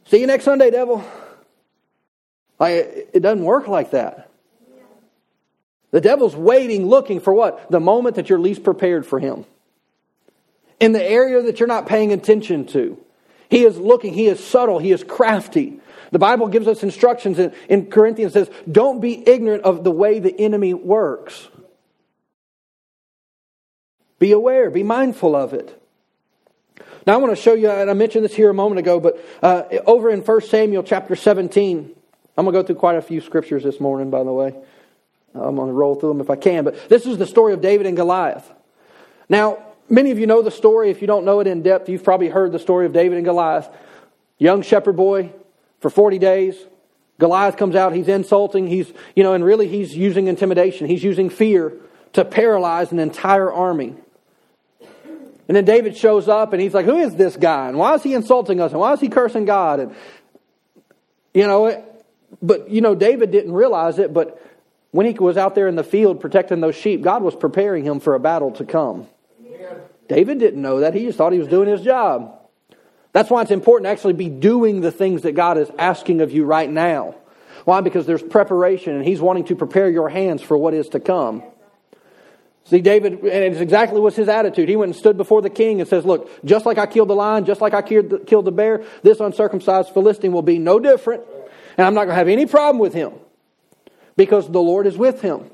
See 0.06 0.20
you 0.20 0.26
next 0.26 0.44
Sunday, 0.44 0.70
devil. 0.70 1.04
Like, 2.58 3.10
it 3.12 3.20
doesn't 3.20 3.44
work 3.44 3.68
like 3.68 3.92
that. 3.92 4.30
The 5.90 6.00
devil's 6.00 6.36
waiting, 6.36 6.86
looking 6.86 7.20
for 7.20 7.32
what? 7.32 7.70
The 7.70 7.80
moment 7.80 8.16
that 8.16 8.28
you're 8.28 8.38
least 8.38 8.62
prepared 8.62 9.06
for 9.06 9.18
him. 9.18 9.44
In 10.80 10.92
the 10.92 11.02
area 11.02 11.42
that 11.42 11.58
you're 11.60 11.66
not 11.66 11.86
paying 11.86 12.12
attention 12.12 12.66
to. 12.68 12.98
He 13.48 13.64
is 13.64 13.78
looking, 13.78 14.12
he 14.12 14.26
is 14.26 14.44
subtle, 14.44 14.78
he 14.78 14.92
is 14.92 15.04
crafty. 15.04 15.80
The 16.12 16.18
Bible 16.18 16.48
gives 16.48 16.66
us 16.66 16.82
instructions 16.82 17.38
in, 17.38 17.52
in 17.68 17.86
Corinthians 17.90 18.32
says, 18.32 18.50
don't 18.70 19.00
be 19.00 19.28
ignorant 19.28 19.64
of 19.64 19.84
the 19.84 19.90
way 19.90 20.18
the 20.18 20.38
enemy 20.38 20.74
works. 20.74 21.48
Be 24.18 24.32
aware, 24.32 24.70
be 24.70 24.82
mindful 24.82 25.36
of 25.36 25.52
it. 25.52 25.82
Now 27.06 27.14
I 27.14 27.16
want 27.18 27.36
to 27.36 27.40
show 27.40 27.54
you, 27.54 27.70
and 27.70 27.90
I 27.90 27.92
mentioned 27.92 28.24
this 28.24 28.34
here 28.34 28.50
a 28.50 28.54
moment 28.54 28.78
ago, 28.78 28.98
but 28.98 29.24
uh, 29.42 29.64
over 29.86 30.10
in 30.10 30.20
1 30.20 30.40
Samuel 30.42 30.82
chapter 30.82 31.14
17, 31.14 31.94
I'm 32.36 32.44
going 32.44 32.54
to 32.54 32.62
go 32.62 32.66
through 32.66 32.76
quite 32.76 32.96
a 32.96 33.02
few 33.02 33.20
scriptures 33.20 33.62
this 33.62 33.80
morning, 33.80 34.10
by 34.10 34.24
the 34.24 34.32
way. 34.32 34.54
I'm 35.34 35.54
going 35.54 35.68
to 35.68 35.74
roll 35.74 35.94
through 35.94 36.10
them 36.10 36.20
if 36.20 36.30
I 36.30 36.36
can, 36.36 36.64
but 36.64 36.88
this 36.88 37.06
is 37.06 37.18
the 37.18 37.26
story 37.26 37.52
of 37.52 37.60
David 37.60 37.86
and 37.86 37.96
Goliath. 37.96 38.50
Now, 39.28 39.65
many 39.88 40.10
of 40.10 40.18
you 40.18 40.26
know 40.26 40.42
the 40.42 40.50
story. 40.50 40.90
If 40.90 41.00
you 41.00 41.06
don't 41.06 41.24
know 41.24 41.40
it 41.40 41.46
in 41.46 41.62
depth, 41.62 41.88
you've 41.88 42.04
probably 42.04 42.28
heard 42.28 42.52
the 42.52 42.58
story 42.58 42.86
of 42.86 42.92
David 42.92 43.16
and 43.16 43.24
Goliath. 43.24 43.68
Young 44.38 44.62
shepherd 44.62 44.96
boy, 44.96 45.32
for 45.80 45.90
40 45.90 46.18
days. 46.18 46.56
Goliath 47.18 47.56
comes 47.56 47.74
out, 47.74 47.94
he's 47.94 48.08
insulting, 48.08 48.66
he's, 48.66 48.92
you 49.14 49.22
know, 49.22 49.32
and 49.32 49.42
really 49.44 49.68
he's 49.68 49.96
using 49.96 50.26
intimidation. 50.26 50.86
He's 50.86 51.02
using 51.02 51.30
fear 51.30 51.72
to 52.12 52.24
paralyze 52.24 52.92
an 52.92 52.98
entire 52.98 53.50
army. 53.50 53.94
And 55.48 55.56
then 55.56 55.64
David 55.64 55.96
shows 55.96 56.28
up 56.28 56.52
and 56.52 56.60
he's 56.60 56.74
like, 56.74 56.86
Who 56.86 56.96
is 56.96 57.14
this 57.14 57.36
guy? 57.36 57.68
And 57.68 57.78
why 57.78 57.94
is 57.94 58.02
he 58.02 58.14
insulting 58.14 58.60
us? 58.60 58.72
And 58.72 58.80
why 58.80 58.92
is 58.92 59.00
he 59.00 59.08
cursing 59.08 59.44
God? 59.44 59.80
And, 59.80 59.94
you 61.32 61.46
know, 61.46 61.66
it, 61.66 61.84
but, 62.42 62.68
you 62.68 62.80
know, 62.80 62.94
David 62.94 63.30
didn't 63.30 63.52
realize 63.52 63.98
it, 63.98 64.12
but 64.12 64.42
when 64.90 65.06
he 65.06 65.12
was 65.12 65.36
out 65.36 65.54
there 65.54 65.68
in 65.68 65.76
the 65.76 65.84
field 65.84 66.20
protecting 66.20 66.60
those 66.60 66.74
sheep, 66.74 67.02
God 67.02 67.22
was 67.22 67.36
preparing 67.36 67.84
him 67.84 68.00
for 68.00 68.14
a 68.14 68.20
battle 68.20 68.50
to 68.52 68.64
come. 68.64 69.06
David 70.08 70.38
didn't 70.38 70.62
know 70.62 70.80
that. 70.80 70.94
He 70.94 71.04
just 71.04 71.18
thought 71.18 71.32
he 71.32 71.38
was 71.38 71.48
doing 71.48 71.68
his 71.68 71.82
job. 71.82 72.32
That's 73.12 73.30
why 73.30 73.42
it's 73.42 73.50
important 73.50 73.86
to 73.86 73.90
actually 73.90 74.12
be 74.12 74.28
doing 74.28 74.82
the 74.82 74.92
things 74.92 75.22
that 75.22 75.32
God 75.32 75.58
is 75.58 75.70
asking 75.78 76.20
of 76.20 76.32
you 76.32 76.44
right 76.44 76.70
now. 76.70 77.14
Why? 77.64 77.80
Because 77.80 78.06
there's 78.06 78.22
preparation 78.22 78.94
and 78.94 79.04
He's 79.04 79.20
wanting 79.20 79.44
to 79.46 79.56
prepare 79.56 79.90
your 79.90 80.08
hands 80.08 80.42
for 80.42 80.56
what 80.56 80.74
is 80.74 80.90
to 80.90 81.00
come. 81.00 81.42
See, 82.64 82.80
David, 82.80 83.12
and 83.14 83.24
it's 83.24 83.60
exactly 83.60 84.00
what's 84.00 84.16
his 84.16 84.28
attitude. 84.28 84.68
He 84.68 84.76
went 84.76 84.90
and 84.90 84.96
stood 84.96 85.16
before 85.16 85.40
the 85.40 85.50
king 85.50 85.80
and 85.80 85.88
says, 85.88 86.04
Look, 86.04 86.44
just 86.44 86.66
like 86.66 86.78
I 86.78 86.86
killed 86.86 87.08
the 87.08 87.14
lion, 87.14 87.44
just 87.44 87.60
like 87.60 87.74
I 87.74 87.82
killed 87.82 88.10
the, 88.10 88.18
killed 88.18 88.44
the 88.44 88.52
bear, 88.52 88.84
this 89.02 89.20
uncircumcised 89.20 89.90
Philistine 89.90 90.32
will 90.32 90.42
be 90.42 90.58
no 90.58 90.78
different. 90.78 91.22
And 91.78 91.86
I'm 91.86 91.94
not 91.94 92.04
going 92.04 92.10
to 92.10 92.16
have 92.16 92.28
any 92.28 92.44
problem 92.44 92.78
with 92.78 92.92
him 92.92 93.12
because 94.16 94.50
the 94.50 94.60
Lord 94.60 94.86
is 94.86 94.96
with 94.96 95.22
him. 95.22 95.50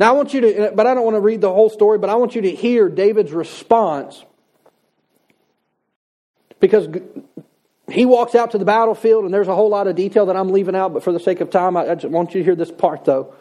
Now, 0.00 0.10
I 0.10 0.12
want 0.12 0.34
you 0.34 0.40
to, 0.40 0.72
but 0.74 0.86
I 0.86 0.94
don't 0.94 1.04
want 1.04 1.14
to 1.14 1.20
read 1.20 1.40
the 1.40 1.52
whole 1.52 1.70
story, 1.70 1.98
but 1.98 2.10
I 2.10 2.14
want 2.16 2.34
you 2.34 2.42
to 2.42 2.50
hear 2.50 2.88
David's 2.88 3.32
response 3.32 4.24
because 6.58 6.88
he 7.90 8.06
walks 8.06 8.34
out 8.34 8.52
to 8.52 8.58
the 8.58 8.64
battlefield, 8.64 9.24
and 9.24 9.32
there's 9.32 9.48
a 9.48 9.54
whole 9.54 9.68
lot 9.68 9.86
of 9.86 9.94
detail 9.94 10.26
that 10.26 10.36
I'm 10.36 10.50
leaving 10.50 10.74
out, 10.74 10.92
but 10.92 11.02
for 11.02 11.12
the 11.12 11.20
sake 11.20 11.40
of 11.40 11.50
time, 11.50 11.76
I, 11.76 11.94
just 11.94 12.06
want 12.06 12.34
you 12.34 12.40
to 12.40 12.44
hear 12.44 12.56
this 12.56 12.70
part, 12.70 13.04
though. 13.04 13.34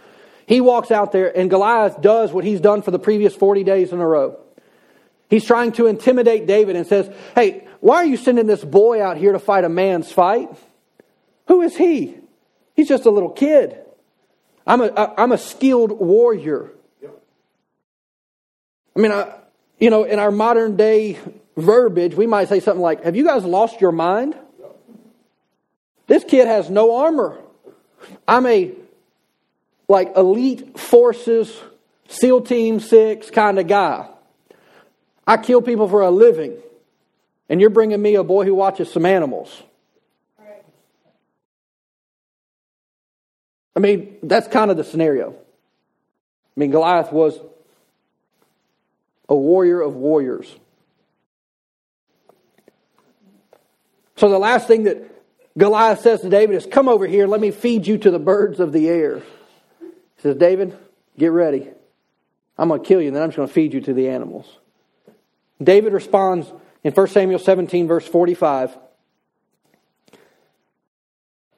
He 0.45 0.61
walks 0.61 0.91
out 0.91 1.11
there, 1.11 1.35
and 1.35 1.49
Goliath 1.49 2.01
does 2.01 2.33
what 2.33 2.43
he's 2.43 2.59
done 2.59 2.81
for 2.81 2.91
the 2.91 2.99
previous 2.99 3.33
40 3.33 3.63
days 3.63 3.93
in 3.93 3.99
a 3.99 4.07
row. 4.07 4.39
He's 5.29 5.45
trying 5.45 5.71
to 5.73 5.87
intimidate 5.87 6.45
David 6.45 6.75
and 6.75 6.85
says, 6.85 7.09
Hey, 7.33 7.67
why 7.79 7.97
are 7.97 8.05
you 8.05 8.17
sending 8.17 8.45
this 8.45 8.63
boy 8.63 9.01
out 9.01 9.17
here 9.17 9.31
to 9.31 9.39
fight 9.39 9.63
a 9.63 9.69
man's 9.69 10.11
fight? 10.11 10.49
Who 11.47 11.61
is 11.61 11.75
he? 11.75 12.17
He's 12.75 12.87
just 12.87 13.05
a 13.05 13.09
little 13.09 13.29
kid. 13.29 13.77
I'm 14.65 14.81
a, 14.81 15.13
I'm 15.17 15.31
a 15.31 15.37
skilled 15.37 15.91
warrior. 15.91 16.71
I 18.95 18.99
mean, 18.99 19.11
I, 19.11 19.33
you 19.79 19.89
know, 19.89 20.03
in 20.03 20.19
our 20.19 20.31
modern 20.31 20.77
day 20.77 21.17
verbiage, 21.57 22.15
we 22.15 22.27
might 22.27 22.49
say 22.49 22.59
something 22.59 22.81
like, 22.81 23.03
Have 23.03 23.15
you 23.15 23.25
guys 23.25 23.43
lost 23.43 23.81
your 23.81 23.91
mind? 23.91 24.35
This 26.07 26.23
kid 26.23 26.47
has 26.47 26.69
no 26.69 26.95
armor. 26.97 27.39
I'm 28.27 28.45
a 28.45 28.73
like 29.87 30.15
elite 30.15 30.79
forces, 30.79 31.59
SEAL 32.07 32.41
Team 32.41 32.79
6 32.79 33.29
kind 33.31 33.59
of 33.59 33.67
guy. 33.67 34.09
I 35.25 35.37
kill 35.37 35.61
people 35.61 35.87
for 35.87 36.01
a 36.01 36.11
living. 36.11 36.57
And 37.49 37.61
you're 37.61 37.69
bringing 37.69 38.01
me 38.01 38.15
a 38.15 38.23
boy 38.23 38.45
who 38.45 38.55
watches 38.55 38.91
some 38.91 39.05
animals. 39.05 39.63
I 43.75 43.79
mean, 43.79 44.17
that's 44.23 44.47
kind 44.47 44.69
of 44.71 44.77
the 44.77 44.83
scenario. 44.83 45.31
I 45.31 46.59
mean, 46.59 46.71
Goliath 46.71 47.11
was 47.11 47.39
a 49.27 49.35
warrior 49.35 49.81
of 49.81 49.95
warriors. 49.95 50.53
So 54.15 54.29
the 54.29 54.37
last 54.37 54.67
thing 54.67 54.83
that 54.83 55.09
Goliath 55.57 56.01
says 56.01 56.21
to 56.21 56.29
David 56.29 56.55
is, 56.55 56.65
Come 56.65 56.87
over 56.87 57.07
here, 57.07 57.27
let 57.27 57.41
me 57.41 57.51
feed 57.51 57.87
you 57.87 57.97
to 57.99 58.11
the 58.11 58.19
birds 58.19 58.59
of 58.59 58.71
the 58.71 58.87
air. 58.87 59.23
He 59.79 60.21
says, 60.21 60.35
David, 60.35 60.77
get 61.17 61.31
ready. 61.31 61.67
I'm 62.57 62.69
going 62.69 62.81
to 62.81 62.87
kill 62.87 63.01
you, 63.01 63.07
and 63.07 63.15
then 63.15 63.23
I'm 63.23 63.29
just 63.29 63.37
going 63.37 63.47
to 63.47 63.53
feed 63.53 63.73
you 63.73 63.81
to 63.81 63.93
the 63.93 64.09
animals. 64.09 64.45
David 65.61 65.93
responds 65.93 66.51
in 66.83 66.93
1 66.93 67.07
Samuel 67.07 67.39
17, 67.39 67.87
verse 67.87 68.07
45. 68.07 68.77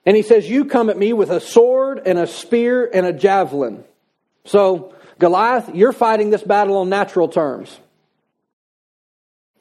And 0.06 0.15
he 0.15 0.23
says, 0.23 0.49
You 0.49 0.65
come 0.65 0.89
at 0.89 0.97
me 0.97 1.13
with 1.13 1.30
a 1.30 1.39
sword 1.39 1.85
and 2.05 2.19
a 2.19 2.27
spear 2.27 2.89
and 2.91 3.05
a 3.05 3.13
javelin. 3.13 3.84
So, 4.45 4.93
Goliath, 5.19 5.73
you're 5.73 5.93
fighting 5.93 6.29
this 6.29 6.43
battle 6.43 6.77
on 6.77 6.89
natural 6.89 7.27
terms. 7.27 7.79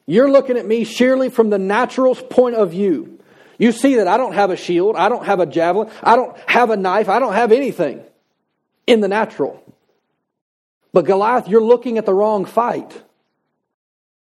You're 0.05 0.29
looking 0.29 0.57
at 0.57 0.65
me 0.65 0.83
sheerly 0.83 1.29
from 1.29 1.49
the 1.49 1.57
natural 1.57 2.15
point 2.15 2.55
of 2.55 2.71
view. 2.71 3.19
You 3.57 3.71
see 3.71 3.95
that 3.95 4.07
I 4.07 4.17
don't 4.17 4.33
have 4.33 4.51
a 4.51 4.57
shield, 4.57 4.95
I 4.95 5.09
don't 5.09 5.25
have 5.25 5.39
a 5.39 5.45
javelin, 5.45 5.89
I 6.03 6.15
don't 6.15 6.37
have 6.47 6.69
a 6.69 6.77
knife, 6.77 7.09
I 7.09 7.19
don't 7.19 7.33
have 7.33 7.51
anything 7.51 8.03
in 8.85 8.99
the 8.99 9.07
natural. 9.07 9.63
But 10.93 11.05
Goliath, 11.05 11.47
you're 11.47 11.63
looking 11.63 11.97
at 11.97 12.05
the 12.05 12.13
wrong 12.13 12.45
fight. 12.45 13.01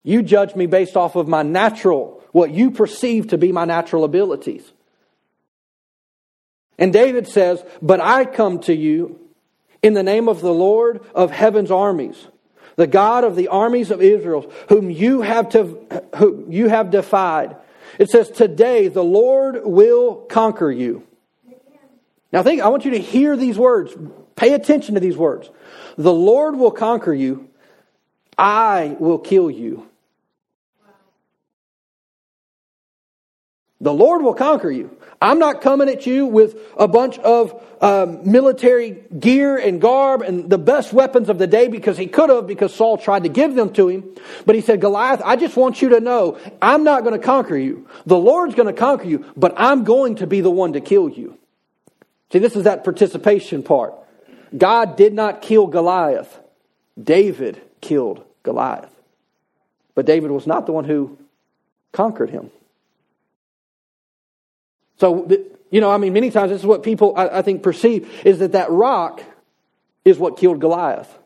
You 0.02 0.22
judge 0.22 0.54
me 0.56 0.66
based 0.66 0.96
off 0.96 1.16
of 1.16 1.28
my 1.28 1.42
natural 1.42 2.22
what 2.32 2.50
you 2.50 2.70
perceive 2.70 3.28
to 3.28 3.38
be 3.38 3.52
my 3.52 3.64
natural 3.64 4.04
abilities. 4.04 4.70
And 6.80 6.92
David 6.92 7.28
says, 7.28 7.62
But 7.80 8.00
I 8.00 8.24
come 8.24 8.58
to 8.60 8.74
you 8.74 9.20
in 9.82 9.92
the 9.94 10.02
name 10.02 10.28
of 10.28 10.40
the 10.40 10.52
Lord 10.52 11.02
of 11.14 11.30
heaven's 11.30 11.70
armies, 11.70 12.26
the 12.76 12.86
God 12.86 13.22
of 13.22 13.36
the 13.36 13.48
armies 13.48 13.90
of 13.90 14.02
Israel, 14.02 14.50
whom 14.70 14.90
you 14.90 15.20
have, 15.20 15.50
to, 15.50 16.02
whom 16.16 16.50
you 16.50 16.68
have 16.68 16.90
defied. 16.90 17.54
It 17.98 18.08
says, 18.08 18.30
Today 18.30 18.88
the 18.88 19.04
Lord 19.04 19.60
will 19.64 20.16
conquer 20.16 20.70
you. 20.70 21.06
Now, 22.32 22.42
think, 22.42 22.62
I 22.62 22.68
want 22.68 22.84
you 22.84 22.92
to 22.92 23.00
hear 23.00 23.36
these 23.36 23.58
words. 23.58 23.92
Pay 24.36 24.54
attention 24.54 24.94
to 24.94 25.00
these 25.00 25.16
words. 25.16 25.50
The 25.98 26.12
Lord 26.12 26.56
will 26.56 26.70
conquer 26.70 27.12
you, 27.12 27.50
I 28.38 28.96
will 28.98 29.18
kill 29.18 29.50
you. 29.50 29.89
The 33.80 33.92
Lord 33.92 34.22
will 34.22 34.34
conquer 34.34 34.70
you. 34.70 34.96
I'm 35.22 35.38
not 35.38 35.60
coming 35.60 35.88
at 35.88 36.06
you 36.06 36.26
with 36.26 36.56
a 36.78 36.88
bunch 36.88 37.18
of 37.18 37.62
um, 37.82 38.30
military 38.30 39.02
gear 39.18 39.56
and 39.58 39.80
garb 39.80 40.22
and 40.22 40.48
the 40.48 40.58
best 40.58 40.92
weapons 40.92 41.28
of 41.28 41.38
the 41.38 41.46
day 41.46 41.68
because 41.68 41.98
he 41.98 42.06
could 42.06 42.30
have, 42.30 42.46
because 42.46 42.74
Saul 42.74 42.96
tried 42.96 43.24
to 43.24 43.28
give 43.28 43.54
them 43.54 43.72
to 43.74 43.88
him. 43.88 44.14
But 44.46 44.54
he 44.54 44.62
said, 44.62 44.80
Goliath, 44.80 45.20
I 45.24 45.36
just 45.36 45.56
want 45.56 45.82
you 45.82 45.90
to 45.90 46.00
know 46.00 46.38
I'm 46.60 46.84
not 46.84 47.04
going 47.04 47.18
to 47.18 47.24
conquer 47.24 47.56
you. 47.56 47.86
The 48.06 48.16
Lord's 48.16 48.54
going 48.54 48.66
to 48.66 48.78
conquer 48.78 49.06
you, 49.06 49.26
but 49.36 49.54
I'm 49.56 49.84
going 49.84 50.16
to 50.16 50.26
be 50.26 50.40
the 50.40 50.50
one 50.50 50.72
to 50.74 50.80
kill 50.80 51.08
you. 51.08 51.38
See, 52.32 52.38
this 52.38 52.56
is 52.56 52.64
that 52.64 52.84
participation 52.84 53.62
part. 53.62 53.94
God 54.56 54.96
did 54.96 55.12
not 55.12 55.42
kill 55.42 55.66
Goliath, 55.66 56.38
David 57.02 57.60
killed 57.80 58.24
Goliath. 58.42 58.90
But 59.94 60.06
David 60.06 60.30
was 60.30 60.46
not 60.46 60.66
the 60.66 60.72
one 60.72 60.84
who 60.84 61.18
conquered 61.92 62.30
him. 62.30 62.50
So, 65.00 65.26
you 65.70 65.80
know, 65.80 65.90
I 65.90 65.96
mean, 65.96 66.12
many 66.12 66.30
times 66.30 66.50
this 66.50 66.60
is 66.60 66.66
what 66.66 66.82
people, 66.82 67.14
I, 67.16 67.38
I 67.38 67.42
think, 67.42 67.62
perceive 67.62 68.08
is 68.24 68.40
that 68.40 68.52
that 68.52 68.70
rock 68.70 69.22
is 70.04 70.18
what 70.18 70.36
killed 70.36 70.60
Goliath. 70.60 71.18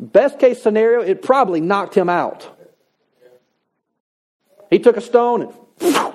Best 0.00 0.40
case 0.40 0.60
scenario, 0.60 1.00
it 1.00 1.22
probably 1.22 1.60
knocked 1.60 1.94
him 1.94 2.08
out. 2.08 2.48
He 4.70 4.80
took 4.80 4.96
a 4.96 5.00
stone 5.00 5.42
and 5.42 6.14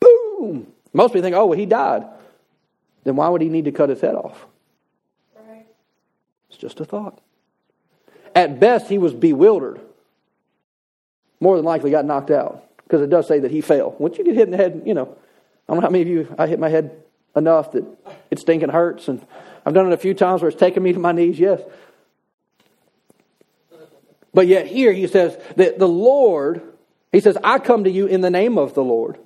boom. 0.00 0.72
Most 0.94 1.10
people 1.10 1.22
think, 1.22 1.36
oh, 1.36 1.46
well, 1.46 1.58
he 1.58 1.66
died. 1.66 2.04
Then 3.04 3.16
why 3.16 3.28
would 3.28 3.42
he 3.42 3.48
need 3.48 3.66
to 3.66 3.72
cut 3.72 3.90
his 3.90 4.00
head 4.00 4.14
off? 4.14 4.46
It's 6.48 6.56
just 6.56 6.80
a 6.80 6.84
thought. 6.84 7.20
At 8.34 8.58
best, 8.58 8.88
he 8.88 8.96
was 8.96 9.12
bewildered. 9.12 9.80
More 11.40 11.56
than 11.56 11.64
likely 11.64 11.90
got 11.90 12.04
knocked 12.04 12.30
out 12.30 12.64
because 12.84 13.02
it 13.02 13.10
does 13.10 13.26
say 13.26 13.40
that 13.40 13.50
he 13.50 13.60
fell. 13.60 13.96
Once 13.98 14.16
you 14.16 14.24
get 14.24 14.34
hit 14.34 14.44
in 14.44 14.50
the 14.50 14.56
head, 14.56 14.82
you 14.86 14.94
know, 14.94 15.16
I 15.72 15.74
don't 15.74 15.80
know 15.84 15.86
how 15.86 15.92
many 15.92 16.02
of 16.02 16.08
you, 16.08 16.34
I 16.38 16.46
hit 16.48 16.58
my 16.58 16.68
head 16.68 17.02
enough 17.34 17.72
that 17.72 17.86
it 18.30 18.38
stinking 18.38 18.68
hurts. 18.68 19.08
And 19.08 19.24
I've 19.64 19.72
done 19.72 19.86
it 19.86 19.94
a 19.94 19.96
few 19.96 20.12
times 20.12 20.42
where 20.42 20.50
it's 20.50 20.60
taken 20.60 20.82
me 20.82 20.92
to 20.92 20.98
my 20.98 21.12
knees, 21.12 21.38
yes. 21.38 21.62
But 24.34 24.48
yet 24.48 24.66
here 24.66 24.92
he 24.92 25.06
says 25.06 25.34
that 25.56 25.78
the 25.78 25.88
Lord, 25.88 26.60
he 27.10 27.20
says, 27.20 27.38
I 27.42 27.58
come 27.58 27.84
to 27.84 27.90
you 27.90 28.04
in 28.04 28.20
the 28.20 28.28
name 28.28 28.58
of 28.58 28.74
the 28.74 28.84
Lord. 28.84 29.16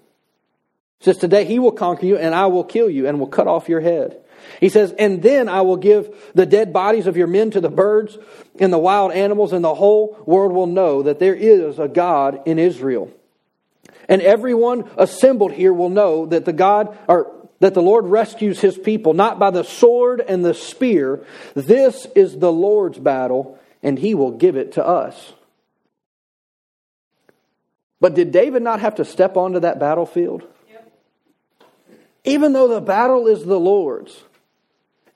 He 1.00 1.06
says, 1.06 1.16
Today 1.16 1.44
he 1.44 1.58
will 1.58 1.72
conquer 1.72 2.06
you 2.06 2.16
and 2.16 2.32
I 2.32 2.46
will 2.46 2.62
kill 2.62 2.88
you 2.88 3.08
and 3.08 3.18
will 3.18 3.26
cut 3.26 3.48
off 3.48 3.68
your 3.68 3.80
head. 3.80 4.16
He 4.60 4.68
says, 4.68 4.92
And 4.92 5.24
then 5.24 5.48
I 5.48 5.62
will 5.62 5.76
give 5.76 6.14
the 6.36 6.46
dead 6.46 6.72
bodies 6.72 7.08
of 7.08 7.16
your 7.16 7.26
men 7.26 7.50
to 7.50 7.60
the 7.60 7.70
birds 7.70 8.18
and 8.60 8.72
the 8.72 8.78
wild 8.78 9.10
animals, 9.10 9.52
and 9.52 9.64
the 9.64 9.74
whole 9.74 10.16
world 10.26 10.52
will 10.52 10.68
know 10.68 11.02
that 11.02 11.18
there 11.18 11.34
is 11.34 11.80
a 11.80 11.88
God 11.88 12.42
in 12.46 12.60
Israel. 12.60 13.10
And 14.08 14.22
everyone 14.22 14.88
assembled 14.96 15.52
here 15.52 15.72
will 15.72 15.90
know 15.90 16.26
that 16.26 16.44
the 16.44 16.52
God 16.52 16.96
or 17.08 17.32
that 17.60 17.74
the 17.74 17.82
Lord 17.82 18.06
rescues 18.06 18.60
his 18.60 18.76
people 18.76 19.14
not 19.14 19.38
by 19.38 19.50
the 19.50 19.64
sword 19.64 20.20
and 20.20 20.44
the 20.44 20.54
spear. 20.54 21.24
This 21.54 22.06
is 22.14 22.38
the 22.38 22.52
Lord's 22.52 22.98
battle, 22.98 23.58
and 23.82 23.98
he 23.98 24.14
will 24.14 24.32
give 24.32 24.56
it 24.56 24.72
to 24.72 24.86
us. 24.86 25.32
But 28.00 28.14
did 28.14 28.30
David 28.30 28.62
not 28.62 28.80
have 28.80 28.96
to 28.96 29.04
step 29.04 29.36
onto 29.36 29.60
that 29.60 29.80
battlefield? 29.80 30.42
Yep. 30.70 30.92
Even 32.24 32.52
though 32.52 32.68
the 32.68 32.80
battle 32.82 33.26
is 33.26 33.44
the 33.44 33.58
Lord's, 33.58 34.22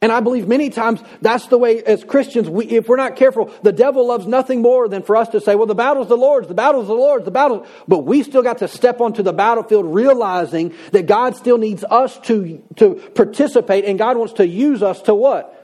and 0.02 0.10
I 0.10 0.20
believe 0.20 0.48
many 0.48 0.70
times 0.70 1.02
that's 1.20 1.46
the 1.48 1.58
way 1.58 1.82
as 1.82 2.04
Christians, 2.04 2.48
we, 2.48 2.64
if 2.64 2.88
we're 2.88 2.96
not 2.96 3.16
careful, 3.16 3.52
the 3.62 3.72
devil 3.72 4.06
loves 4.06 4.26
nothing 4.26 4.62
more 4.62 4.88
than 4.88 5.02
for 5.02 5.14
us 5.14 5.28
to 5.30 5.42
say, 5.42 5.54
well, 5.54 5.66
the 5.66 5.74
battle's 5.74 6.08
the 6.08 6.16
Lord's, 6.16 6.48
the 6.48 6.54
battle's 6.54 6.86
the 6.86 6.94
Lord's, 6.94 7.26
the 7.26 7.30
battle. 7.30 7.66
But 7.86 8.00
we 8.00 8.22
still 8.22 8.42
got 8.42 8.58
to 8.58 8.68
step 8.68 9.02
onto 9.02 9.22
the 9.22 9.34
battlefield 9.34 9.84
realizing 9.94 10.74
that 10.92 11.04
God 11.04 11.36
still 11.36 11.58
needs 11.58 11.84
us 11.84 12.18
to, 12.20 12.62
to 12.76 12.94
participate 13.14 13.84
and 13.84 13.98
God 13.98 14.16
wants 14.16 14.34
to 14.34 14.46
use 14.46 14.82
us 14.82 15.02
to 15.02 15.14
what? 15.14 15.56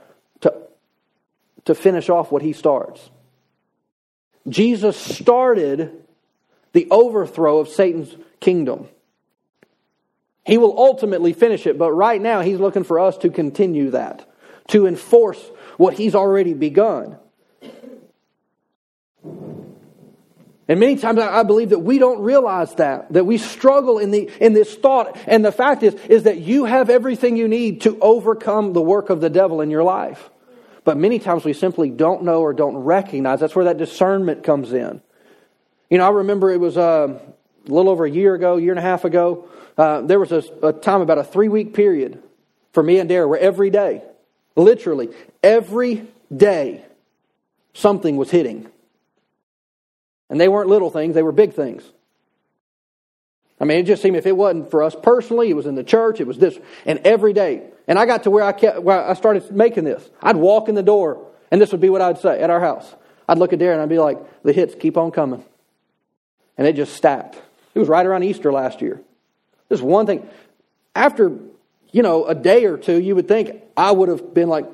To, 0.42 0.54
to 1.64 1.74
finish 1.74 2.10
off 2.10 2.30
what 2.30 2.42
he 2.42 2.52
starts. 2.52 3.08
Jesus 4.46 4.98
started 4.98 6.04
the 6.72 6.88
overthrow 6.90 7.58
of 7.58 7.68
Satan's 7.68 8.14
kingdom. 8.40 8.88
He 10.46 10.58
will 10.58 10.78
ultimately 10.78 11.32
finish 11.32 11.66
it, 11.66 11.76
but 11.76 11.90
right 11.90 12.20
now 12.20 12.40
he's 12.40 12.60
looking 12.60 12.84
for 12.84 13.00
us 13.00 13.18
to 13.18 13.30
continue 13.30 13.90
that, 13.90 14.30
to 14.68 14.86
enforce 14.86 15.42
what 15.76 15.94
he's 15.94 16.14
already 16.14 16.54
begun. 16.54 17.18
And 20.68 20.80
many 20.80 20.96
times 20.96 21.18
I 21.18 21.42
believe 21.42 21.70
that 21.70 21.80
we 21.80 21.98
don't 21.98 22.20
realize 22.20 22.74
that, 22.76 23.12
that 23.12 23.24
we 23.24 23.38
struggle 23.38 23.98
in, 23.98 24.12
the, 24.12 24.30
in 24.40 24.52
this 24.52 24.72
thought. 24.76 25.16
And 25.26 25.44
the 25.44 25.52
fact 25.52 25.82
is, 25.82 25.94
is 26.08 26.24
that 26.24 26.38
you 26.38 26.64
have 26.64 26.90
everything 26.90 27.36
you 27.36 27.48
need 27.48 27.80
to 27.82 27.98
overcome 28.00 28.72
the 28.72 28.82
work 28.82 29.10
of 29.10 29.20
the 29.20 29.30
devil 29.30 29.60
in 29.60 29.70
your 29.70 29.82
life. 29.82 30.30
But 30.84 30.96
many 30.96 31.18
times 31.18 31.44
we 31.44 31.54
simply 31.54 31.90
don't 31.90 32.22
know 32.22 32.40
or 32.42 32.52
don't 32.52 32.76
recognize. 32.76 33.40
That's 33.40 33.56
where 33.56 33.64
that 33.64 33.78
discernment 33.78 34.44
comes 34.44 34.72
in. 34.72 35.02
You 35.90 35.98
know, 35.98 36.06
I 36.06 36.10
remember 36.10 36.52
it 36.52 36.60
was 36.60 36.76
uh, 36.76 37.18
a 37.68 37.72
little 37.72 37.90
over 37.90 38.04
a 38.04 38.10
year 38.10 38.34
ago, 38.34 38.56
year 38.56 38.72
and 38.72 38.78
a 38.78 38.82
half 38.82 39.04
ago. 39.04 39.48
Uh, 39.76 40.00
there 40.02 40.18
was 40.18 40.32
a, 40.32 40.42
a, 40.62 40.72
time 40.72 41.00
about 41.00 41.18
a 41.18 41.24
three 41.24 41.48
week 41.48 41.74
period 41.74 42.22
for 42.72 42.82
me 42.82 42.98
and 42.98 43.08
Dara 43.08 43.28
where 43.28 43.38
every 43.38 43.70
day, 43.70 44.02
literally 44.54 45.10
every 45.42 46.06
day, 46.34 46.84
something 47.74 48.16
was 48.16 48.30
hitting. 48.30 48.68
And 50.28 50.40
they 50.40 50.48
weren't 50.48 50.68
little 50.68 50.90
things, 50.90 51.14
they 51.14 51.22
were 51.22 51.32
big 51.32 51.54
things. 51.54 51.82
I 53.58 53.64
mean, 53.64 53.78
it 53.78 53.84
just 53.84 54.02
seemed 54.02 54.16
if 54.16 54.26
it 54.26 54.36
wasn't 54.36 54.70
for 54.70 54.82
us 54.82 54.94
personally, 55.02 55.48
it 55.48 55.54
was 55.54 55.66
in 55.66 55.76
the 55.76 55.84
church, 55.84 56.20
it 56.20 56.26
was 56.26 56.38
this, 56.38 56.58
and 56.84 56.98
every 57.00 57.32
day. 57.32 57.62
And 57.88 57.98
I 57.98 58.04
got 58.04 58.24
to 58.24 58.30
where 58.30 58.44
I 58.44 58.52
kept, 58.52 58.82
where 58.82 59.08
I 59.08 59.14
started 59.14 59.50
making 59.50 59.84
this. 59.84 60.06
I'd 60.20 60.36
walk 60.36 60.68
in 60.68 60.74
the 60.74 60.82
door, 60.82 61.26
and 61.50 61.60
this 61.60 61.72
would 61.72 61.80
be 61.80 61.88
what 61.88 62.02
I'd 62.02 62.18
say 62.18 62.40
at 62.40 62.50
our 62.50 62.60
house. 62.60 62.94
I'd 63.28 63.38
look 63.38 63.52
at 63.52 63.58
Darren 63.58 63.74
and 63.74 63.82
I'd 63.82 63.88
be 63.88 63.98
like, 63.98 64.18
the 64.42 64.52
hits 64.52 64.74
keep 64.78 64.96
on 64.96 65.10
coming. 65.10 65.44
And 66.58 66.66
it 66.66 66.76
just 66.76 66.94
stacked. 66.94 67.40
It 67.76 67.78
was 67.78 67.90
right 67.90 68.06
around 68.06 68.22
Easter 68.22 68.50
last 68.50 68.80
year. 68.80 69.02
This 69.68 69.82
one 69.82 70.06
thing. 70.06 70.26
After, 70.94 71.30
you 71.92 72.02
know, 72.02 72.24
a 72.24 72.34
day 72.34 72.64
or 72.64 72.78
two, 72.78 72.98
you 72.98 73.14
would 73.14 73.28
think 73.28 73.50
I 73.76 73.92
would 73.92 74.08
have 74.08 74.32
been 74.32 74.48
like, 74.48 74.64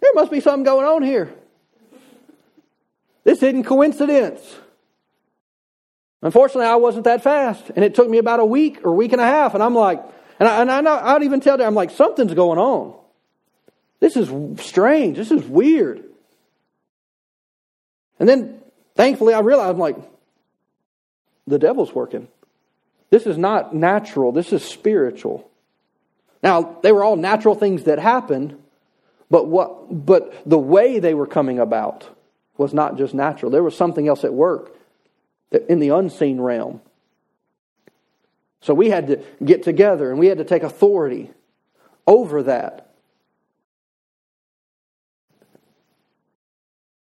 there 0.00 0.12
must 0.14 0.30
be 0.30 0.38
something 0.38 0.62
going 0.62 0.86
on 0.86 1.02
here. 1.02 1.34
This 3.24 3.42
isn't 3.42 3.64
coincidence. 3.64 4.40
Unfortunately, 6.22 6.66
I 6.66 6.76
wasn't 6.76 7.06
that 7.06 7.24
fast. 7.24 7.72
And 7.74 7.84
it 7.84 7.96
took 7.96 8.08
me 8.08 8.18
about 8.18 8.38
a 8.38 8.44
week 8.44 8.84
or 8.84 8.94
week 8.94 9.10
and 9.10 9.20
a 9.20 9.26
half. 9.26 9.54
And 9.54 9.62
I'm 9.62 9.74
like, 9.74 10.00
and 10.38 10.48
I, 10.48 10.60
and 10.60 10.70
I 10.70 10.80
know, 10.80 10.92
I'd 10.94 11.24
even 11.24 11.40
tell 11.40 11.56
them, 11.56 11.66
I'm 11.66 11.74
like, 11.74 11.90
something's 11.90 12.34
going 12.34 12.60
on. 12.60 12.94
This 13.98 14.16
is 14.16 14.30
strange. 14.64 15.16
This 15.16 15.32
is 15.32 15.42
weird. 15.42 16.04
And 18.20 18.28
then, 18.28 18.60
thankfully, 18.94 19.34
I 19.34 19.40
realized, 19.40 19.70
I'm 19.70 19.78
like, 19.80 19.96
the 21.48 21.58
devil's 21.58 21.92
working. 21.92 22.28
This 23.14 23.28
is 23.28 23.38
not 23.38 23.72
natural, 23.72 24.32
this 24.32 24.52
is 24.52 24.64
spiritual. 24.64 25.48
Now, 26.42 26.80
they 26.82 26.90
were 26.90 27.04
all 27.04 27.14
natural 27.14 27.54
things 27.54 27.84
that 27.84 28.00
happened, 28.00 28.60
but 29.30 29.46
what 29.46 30.04
but 30.04 30.42
the 30.44 30.58
way 30.58 30.98
they 30.98 31.14
were 31.14 31.28
coming 31.28 31.60
about 31.60 32.08
was 32.58 32.74
not 32.74 32.98
just 32.98 33.14
natural. 33.14 33.52
There 33.52 33.62
was 33.62 33.76
something 33.76 34.08
else 34.08 34.24
at 34.24 34.34
work 34.34 34.74
in 35.52 35.78
the 35.78 35.90
unseen 35.90 36.40
realm. 36.40 36.80
So 38.60 38.74
we 38.74 38.90
had 38.90 39.06
to 39.06 39.22
get 39.44 39.62
together 39.62 40.10
and 40.10 40.18
we 40.18 40.26
had 40.26 40.38
to 40.38 40.44
take 40.44 40.64
authority 40.64 41.30
over 42.08 42.42
that. 42.42 42.94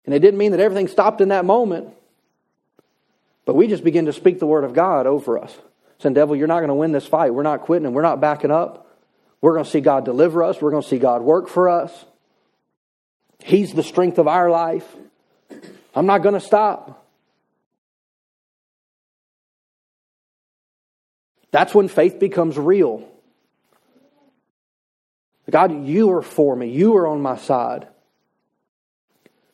And 0.06 0.16
it 0.16 0.20
didn't 0.20 0.40
mean 0.40 0.54
that 0.54 0.62
everything 0.62 0.88
stopped 0.88 1.22
in 1.22 1.30
that 1.30 1.46
moment, 1.46 1.90
but 3.46 3.56
we 3.56 3.68
just 3.68 3.84
began 3.84 4.06
to 4.08 4.14
speak 4.14 4.40
the 4.40 4.48
word 4.48 4.64
of 4.64 4.74
God 4.74 5.06
over 5.06 5.38
us. 5.38 5.56
Saying, 6.02 6.16
devil, 6.16 6.36
you're 6.36 6.48
not 6.48 6.60
going 6.60 6.70
to 6.70 6.76
win 6.76 6.92
this 6.92 7.06
fight. 7.06 7.34
We're 7.34 7.44
not 7.44 7.62
quitting 7.62 7.86
and 7.86 7.94
we're 7.94 8.02
not 8.02 8.20
backing 8.20 8.52
up. 8.52 8.88
We're 9.40 9.54
going 9.54 9.66
to 9.66 9.70
see 9.70 9.82
God 9.82 10.04
deliver 10.04 10.44
us. 10.44 10.62
We're 10.62 10.72
going 10.72 10.84
to 10.84 10.90
see 10.90 11.00
God 11.00 11.22
work 11.22 11.48
for 11.48 11.70
us. 11.70 12.06
He's 13.44 13.74
the 13.74 13.84
strength 13.84 14.18
of 14.18 14.28
our 14.28 14.50
life. 14.50 14.86
I'm 15.96 16.06
not 16.06 16.20
going 16.20 16.34
to 16.36 16.42
stop. 16.42 17.06
That's 21.52 21.76
when 21.76 21.88
faith 21.88 22.20
becomes 22.20 22.58
real. 22.58 23.08
God, 25.50 25.86
you 25.86 26.12
are 26.14 26.22
for 26.22 26.56
me. 26.56 26.70
You 26.70 26.96
are 26.96 27.08
on 27.08 27.22
my 27.22 27.38
side. 27.38 27.88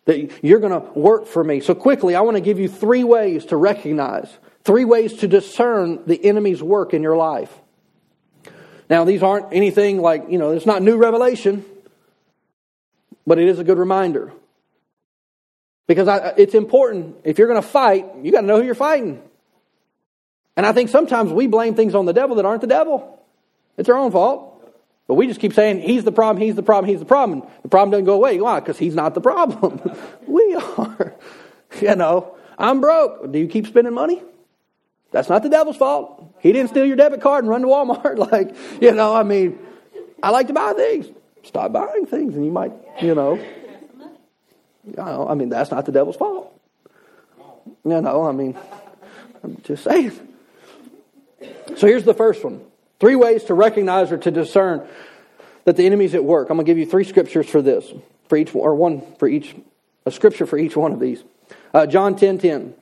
That 0.07 0.43
you're 0.43 0.59
going 0.59 0.73
to 0.73 0.99
work 0.99 1.27
for 1.27 1.43
me. 1.43 1.59
So, 1.59 1.75
quickly, 1.75 2.15
I 2.15 2.21
want 2.21 2.35
to 2.35 2.41
give 2.41 2.59
you 2.59 2.67
three 2.67 3.03
ways 3.03 3.45
to 3.47 3.57
recognize, 3.57 4.29
three 4.63 4.85
ways 4.85 5.13
to 5.17 5.27
discern 5.27 6.03
the 6.05 6.25
enemy's 6.25 6.63
work 6.63 6.93
in 6.93 7.03
your 7.03 7.17
life. 7.17 7.53
Now, 8.89 9.03
these 9.03 9.21
aren't 9.21 9.53
anything 9.53 10.01
like, 10.01 10.25
you 10.29 10.37
know, 10.37 10.51
it's 10.51 10.65
not 10.65 10.81
new 10.81 10.97
revelation, 10.97 11.65
but 13.25 13.37
it 13.37 13.49
is 13.49 13.59
a 13.59 13.65
good 13.65 13.77
reminder. 13.77 14.31
Because 15.87 16.07
I, 16.07 16.33
it's 16.37 16.53
important, 16.53 17.17
if 17.23 17.37
you're 17.37 17.49
going 17.49 17.61
to 17.61 17.67
fight, 17.67 18.05
you 18.21 18.31
got 18.31 18.41
to 18.41 18.47
know 18.47 18.57
who 18.57 18.65
you're 18.65 18.75
fighting. 18.75 19.21
And 20.55 20.65
I 20.65 20.71
think 20.71 20.89
sometimes 20.89 21.31
we 21.31 21.47
blame 21.47 21.75
things 21.75 21.95
on 21.95 22.05
the 22.05 22.13
devil 22.13 22.37
that 22.37 22.45
aren't 22.45 22.61
the 22.61 22.67
devil. 22.67 23.21
It's 23.77 23.89
our 23.89 23.97
own 23.97 24.11
fault. 24.11 24.46
But 25.07 25.15
we 25.15 25.27
just 25.27 25.39
keep 25.39 25.53
saying, 25.53 25.81
he's 25.81 26.03
the 26.03 26.11
problem, 26.11 26.43
he's 26.43 26.55
the 26.55 26.63
problem, 26.63 26.89
he's 26.89 26.99
the 26.99 27.05
problem. 27.05 27.43
The 27.63 27.69
problem 27.69 27.91
doesn't 27.91 28.05
go 28.05 28.13
away. 28.13 28.39
Why? 28.41 28.59
Because 28.59 28.77
he's 28.77 28.93
not 28.93 29.13
the 29.13 29.21
problem. 29.21 29.81
we 30.27 30.55
are. 30.55 31.15
You 31.81 31.95
know, 31.97 32.37
I'm 32.57 32.79
broke. 32.79 33.29
Do 33.29 33.37
you 33.37 33.47
keep 33.47 33.67
spending 33.67 33.93
money? 33.93 34.23
That's 35.11 35.27
not 35.27 35.43
the 35.43 35.49
devil's 35.49 35.75
fault. 35.75 36.33
He 36.39 36.53
didn't 36.53 36.69
steal 36.69 36.85
your 36.85 36.95
debit 36.95 37.19
card 37.19 37.43
and 37.43 37.49
run 37.49 37.61
to 37.61 37.67
Walmart. 37.67 38.17
like, 38.31 38.55
you 38.81 38.93
know, 38.93 39.13
I 39.13 39.23
mean, 39.23 39.59
I 40.23 40.29
like 40.29 40.47
to 40.47 40.53
buy 40.53 40.71
things. 40.71 41.07
Stop 41.43 41.73
buying 41.73 42.05
things 42.05 42.35
and 42.35 42.45
you 42.45 42.51
might, 42.51 42.71
you 43.01 43.13
know. 43.13 43.35
You 43.35 44.93
know, 44.95 45.27
I 45.27 45.33
mean, 45.35 45.49
that's 45.49 45.71
not 45.71 45.85
the 45.85 45.91
devil's 45.91 46.15
fault. 46.15 46.57
You 47.83 48.01
know, 48.01 48.25
I 48.25 48.31
mean, 48.31 48.57
I'm 49.43 49.57
just 49.63 49.83
saying. 49.83 50.13
So 51.75 51.85
here's 51.85 52.05
the 52.05 52.13
first 52.13 52.43
one 52.43 52.61
Three 52.99 53.15
ways 53.15 53.43
to 53.45 53.53
recognize 53.53 54.12
or 54.12 54.17
to 54.17 54.31
discern 54.31 54.88
that 55.65 55.75
the 55.75 55.86
enemy's 55.86 56.15
at 56.15 56.23
work. 56.23 56.49
I'm 56.49 56.57
going 56.57 56.65
to 56.65 56.69
give 56.69 56.77
you 56.77 56.86
three 56.86 57.03
scriptures 57.03 57.49
for 57.49 57.62
this, 57.62 57.91
for 58.27 58.38
each, 58.38 58.55
or 58.55 58.73
one 58.75 59.01
for 59.17 59.27
each, 59.27 59.55
a 60.05 60.12
scripture 60.12 60.45
for 60.45 60.57
each 60.57 60.75
one 60.75 60.91
of 60.91 60.99
these. 60.99 61.23
Uh, 61.73 61.86
John 61.86 62.15
10 62.15 62.39
10. 62.39 62.73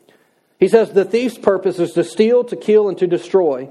He 0.60 0.68
says, 0.68 0.92
The 0.92 1.06
thief's 1.06 1.38
purpose 1.38 1.80
is 1.80 1.94
to 1.94 2.04
steal, 2.04 2.44
to 2.46 2.56
kill, 2.56 2.88
and 2.88 2.98
to 3.00 3.08
destroy. 3.08 3.70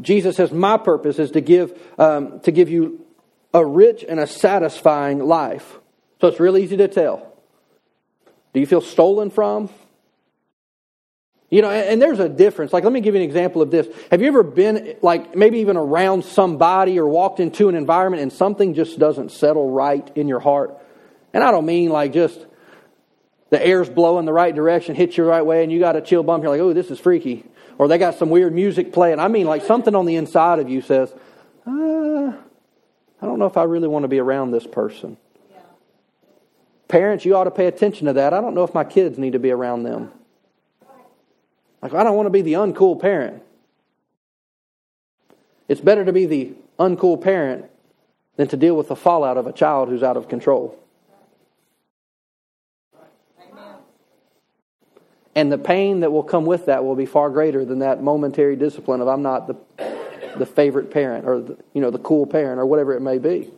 Jesus 0.00 0.36
says, 0.36 0.52
My 0.52 0.76
purpose 0.76 1.18
is 1.18 1.32
to 1.32 1.40
give, 1.40 1.78
um, 1.98 2.40
to 2.40 2.52
give 2.52 2.70
you 2.70 3.04
a 3.52 3.64
rich 3.64 4.04
and 4.08 4.20
a 4.20 4.26
satisfying 4.26 5.18
life. 5.18 5.78
So 6.20 6.28
it's 6.28 6.40
real 6.40 6.56
easy 6.56 6.76
to 6.78 6.88
tell. 6.88 7.32
Do 8.54 8.60
you 8.60 8.66
feel 8.66 8.80
stolen 8.80 9.30
from? 9.30 9.68
You 11.48 11.62
know, 11.62 11.70
and 11.70 12.02
there's 12.02 12.18
a 12.18 12.28
difference. 12.28 12.72
Like, 12.72 12.82
let 12.82 12.92
me 12.92 13.00
give 13.00 13.14
you 13.14 13.20
an 13.20 13.26
example 13.26 13.62
of 13.62 13.70
this. 13.70 13.86
Have 14.10 14.20
you 14.20 14.26
ever 14.26 14.42
been, 14.42 14.96
like, 15.00 15.36
maybe 15.36 15.60
even 15.60 15.76
around 15.76 16.24
somebody 16.24 16.98
or 16.98 17.06
walked 17.06 17.38
into 17.38 17.68
an 17.68 17.76
environment 17.76 18.22
and 18.22 18.32
something 18.32 18.74
just 18.74 18.98
doesn't 18.98 19.30
settle 19.30 19.70
right 19.70 20.10
in 20.16 20.26
your 20.26 20.40
heart? 20.40 20.76
And 21.32 21.44
I 21.44 21.50
don't 21.50 21.66
mean 21.66 21.90
like 21.90 22.12
just 22.12 22.46
the 23.50 23.64
air's 23.64 23.88
blowing 23.88 24.24
the 24.24 24.32
right 24.32 24.54
direction, 24.54 24.94
hits 24.94 25.16
you 25.16 25.24
the 25.24 25.30
right 25.30 25.44
way, 25.44 25.62
and 25.62 25.70
you 25.70 25.78
got 25.78 25.94
a 25.94 26.00
chill 26.00 26.22
bump. 26.22 26.42
You're 26.42 26.50
like, 26.50 26.60
oh, 26.60 26.72
this 26.72 26.90
is 26.90 26.98
freaky. 26.98 27.44
Or 27.78 27.88
they 27.88 27.98
got 27.98 28.14
some 28.14 28.30
weird 28.30 28.54
music 28.54 28.92
playing. 28.92 29.20
I 29.20 29.28
mean, 29.28 29.46
like 29.46 29.62
something 29.62 29.94
on 29.94 30.06
the 30.06 30.16
inside 30.16 30.58
of 30.58 30.70
you 30.70 30.80
says, 30.80 31.12
uh, 31.66 31.70
I 31.70 33.26
don't 33.26 33.38
know 33.38 33.46
if 33.46 33.56
I 33.56 33.64
really 33.64 33.86
want 33.86 34.04
to 34.04 34.08
be 34.08 34.18
around 34.18 34.50
this 34.50 34.66
person. 34.66 35.16
Yeah. 35.50 35.58
Parents, 36.88 37.24
you 37.24 37.36
ought 37.36 37.44
to 37.44 37.50
pay 37.50 37.66
attention 37.66 38.06
to 38.06 38.14
that. 38.14 38.32
I 38.32 38.40
don't 38.40 38.54
know 38.54 38.64
if 38.64 38.74
my 38.74 38.84
kids 38.84 39.18
need 39.18 39.34
to 39.34 39.38
be 39.38 39.50
around 39.50 39.82
them. 39.82 40.10
Like, 41.82 41.94
I 41.94 42.02
don't 42.02 42.16
want 42.16 42.26
to 42.26 42.30
be 42.30 42.42
the 42.42 42.54
uncool 42.54 43.00
parent. 43.00 43.42
It's 45.68 45.80
better 45.80 46.04
to 46.04 46.12
be 46.12 46.26
the 46.26 46.54
uncool 46.78 47.20
parent 47.20 47.66
than 48.36 48.48
to 48.48 48.56
deal 48.56 48.76
with 48.76 48.88
the 48.88 48.96
fallout 48.96 49.36
of 49.36 49.46
a 49.46 49.52
child 49.52 49.88
who's 49.88 50.02
out 50.02 50.16
of 50.16 50.28
control. 50.28 50.78
And 55.34 55.52
the 55.52 55.58
pain 55.58 56.00
that 56.00 56.10
will 56.10 56.22
come 56.22 56.46
with 56.46 56.64
that 56.64 56.82
will 56.82 56.94
be 56.94 57.04
far 57.04 57.28
greater 57.28 57.62
than 57.64 57.80
that 57.80 58.02
momentary 58.02 58.56
discipline 58.56 59.02
of 59.02 59.08
I'm 59.08 59.20
not 59.20 59.46
the, 59.46 59.56
the 60.38 60.46
favorite 60.46 60.90
parent 60.90 61.26
or 61.26 61.40
the, 61.40 61.58
you 61.74 61.82
know 61.82 61.90
the 61.90 61.98
cool 61.98 62.26
parent 62.26 62.58
or 62.58 62.64
whatever 62.64 62.94
it 62.94 63.00
may 63.00 63.18
be. 63.18 63.50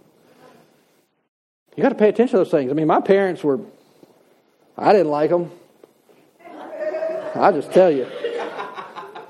You 1.77 1.83
got 1.83 1.91
to 1.91 1.95
pay 1.95 2.09
attention 2.09 2.33
to 2.33 2.39
those 2.39 2.51
things. 2.51 2.73
I 2.73 2.75
mean, 2.75 2.89
my 2.89 3.01
parents 3.01 3.45
were 3.45 3.61
I 4.77 4.93
didn't 4.93 5.11
like 5.11 5.31
them. 5.31 5.53
I 7.39 7.53
just 7.53 7.73
tell 7.73 7.91
you. 7.91 8.07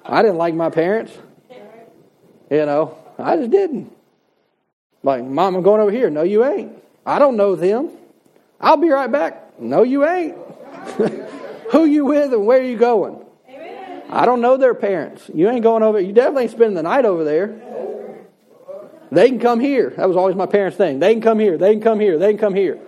I 0.05 0.23
didn't 0.23 0.39
like 0.39 0.55
my 0.55 0.71
parents. 0.71 1.13
You 2.51 2.65
know, 2.65 2.97
I 3.19 3.37
just 3.37 3.51
didn't. 3.51 3.95
Like, 5.03 5.25
Mom, 5.25 5.55
I'm 5.55 5.63
going 5.63 5.81
over 5.81 5.91
here. 5.91 6.09
No, 6.11 6.23
you 6.23 6.45
ain't. 6.45 6.73
I 7.05 7.19
don't 7.19 7.37
know 7.37 7.55
them. 7.55 7.91
I'll 8.61 8.77
be 8.77 8.89
right 8.89 9.11
back. 9.11 9.61
No, 9.61 9.83
you 9.83 10.07
ain't. 10.07 10.37
Who 11.71 11.85
you 11.85 12.07
with 12.07 12.33
and 12.33 12.47
where 12.47 12.63
you 12.63 12.79
going? 12.79 13.25
Amen. 13.49 14.03
I 14.09 14.25
don't 14.25 14.41
know 14.41 14.57
their 14.57 14.75
parents. 14.75 15.31
You 15.33 15.51
ain't 15.51 15.63
going 15.63 15.83
over. 15.83 16.01
You 16.01 16.13
definitely 16.13 16.45
ain't 16.45 16.53
spending 16.53 16.75
the 16.75 16.83
night 16.83 17.05
over 17.05 17.25
there. 17.25 17.61
They 19.11 19.29
can 19.29 19.39
come 19.39 19.61
here. 19.61 19.91
That 19.97 20.09
was 20.09 20.17
always 20.17 20.37
my 20.37 20.47
parents' 20.47 20.77
thing. 20.77 20.99
They 20.99 21.13
can 21.13 21.23
come 21.23 21.39
here. 21.39 21.59
They 21.59 21.73
can 21.75 21.83
come 21.83 22.01
here. 22.01 22.19
They 22.19 22.31
can 22.33 22.39
come 22.39 22.55
here. 22.55 22.79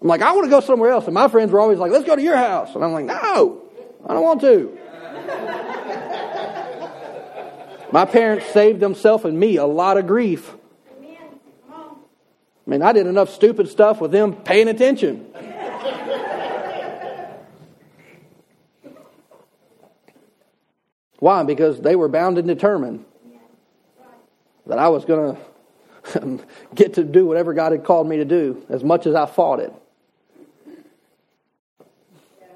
I'm 0.00 0.08
like, 0.08 0.22
I 0.22 0.32
want 0.32 0.44
to 0.44 0.50
go 0.50 0.60
somewhere 0.60 0.90
else. 0.90 1.06
And 1.06 1.14
my 1.14 1.28
friends 1.28 1.50
were 1.50 1.60
always 1.60 1.78
like, 1.78 1.90
let's 1.90 2.04
go 2.04 2.14
to 2.14 2.22
your 2.22 2.36
house. 2.36 2.74
And 2.74 2.84
I'm 2.84 2.92
like, 2.92 3.06
no, 3.06 3.67
I 4.08 4.14
don't 4.14 4.24
want 4.24 4.40
to. 4.40 4.78
My 7.90 8.04
parents 8.04 8.46
saved 8.46 8.80
themselves 8.80 9.24
and 9.24 9.38
me 9.38 9.56
a 9.56 9.64
lot 9.64 9.96
of 9.96 10.06
grief. 10.06 10.54
I 11.70 12.70
mean, 12.70 12.82
I 12.82 12.92
did 12.92 13.06
enough 13.06 13.30
stupid 13.30 13.68
stuff 13.68 14.00
with 14.00 14.12
them 14.12 14.34
paying 14.34 14.68
attention. 14.68 15.26
Why? 21.18 21.42
Because 21.42 21.80
they 21.80 21.96
were 21.96 22.08
bound 22.08 22.38
and 22.38 22.46
determined 22.46 23.04
that 24.66 24.78
I 24.78 24.88
was 24.88 25.04
going 25.04 25.36
to 26.12 26.40
get 26.74 26.94
to 26.94 27.04
do 27.04 27.26
whatever 27.26 27.54
God 27.54 27.72
had 27.72 27.84
called 27.84 28.08
me 28.08 28.18
to 28.18 28.24
do 28.24 28.64
as 28.68 28.84
much 28.84 29.06
as 29.06 29.14
I 29.14 29.26
fought 29.26 29.60
it. 29.60 29.72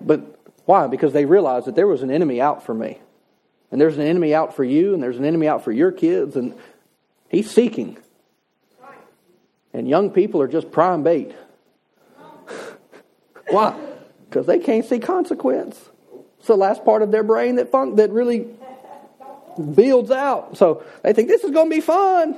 But 0.00 0.31
why? 0.64 0.86
Because 0.86 1.12
they 1.12 1.24
realized 1.24 1.66
that 1.66 1.74
there 1.74 1.86
was 1.86 2.02
an 2.02 2.10
enemy 2.10 2.40
out 2.40 2.64
for 2.64 2.74
me. 2.74 2.98
And 3.70 3.80
there's 3.80 3.96
an 3.96 4.02
enemy 4.02 4.34
out 4.34 4.54
for 4.54 4.64
you, 4.64 4.94
and 4.94 5.02
there's 5.02 5.16
an 5.16 5.24
enemy 5.24 5.48
out 5.48 5.64
for 5.64 5.72
your 5.72 5.92
kids, 5.92 6.36
and 6.36 6.54
he's 7.28 7.50
seeking. 7.50 7.96
And 9.72 9.88
young 9.88 10.10
people 10.10 10.42
are 10.42 10.48
just 10.48 10.70
prime 10.70 11.02
bait. 11.02 11.34
Why? 13.48 13.74
Because 14.28 14.46
they 14.46 14.58
can't 14.58 14.84
see 14.84 14.98
consequence. 14.98 15.80
It's 16.38 16.48
the 16.48 16.56
last 16.56 16.84
part 16.84 17.02
of 17.02 17.10
their 17.10 17.22
brain 17.22 17.56
that 17.56 17.70
fun- 17.70 17.96
that 17.96 18.10
really 18.10 18.48
builds 19.74 20.10
out. 20.10 20.56
So 20.56 20.84
they 21.02 21.12
think 21.12 21.28
this 21.28 21.44
is 21.44 21.50
going 21.50 21.70
to 21.70 21.74
be 21.74 21.80
fun. 21.80 22.36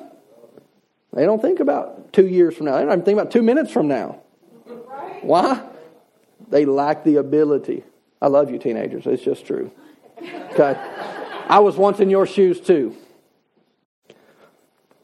They 1.12 1.24
don't 1.24 1.40
think 1.40 1.60
about 1.60 2.12
two 2.12 2.26
years 2.26 2.56
from 2.56 2.66
now. 2.66 2.76
They 2.76 2.82
don't 2.82 2.92
even 2.92 3.04
think 3.04 3.18
about 3.18 3.32
two 3.32 3.42
minutes 3.42 3.70
from 3.70 3.88
now. 3.88 4.20
Why? 5.22 5.62
They 6.48 6.64
lack 6.64 7.04
the 7.04 7.16
ability. 7.16 7.84
I 8.24 8.28
love 8.28 8.50
you, 8.50 8.58
teenagers. 8.58 9.06
It's 9.06 9.22
just 9.22 9.44
true. 9.44 9.70
Okay. 10.52 10.74
I 11.46 11.58
was 11.58 11.76
once 11.76 12.00
in 12.00 12.08
your 12.08 12.24
shoes 12.26 12.58
too. 12.58 12.96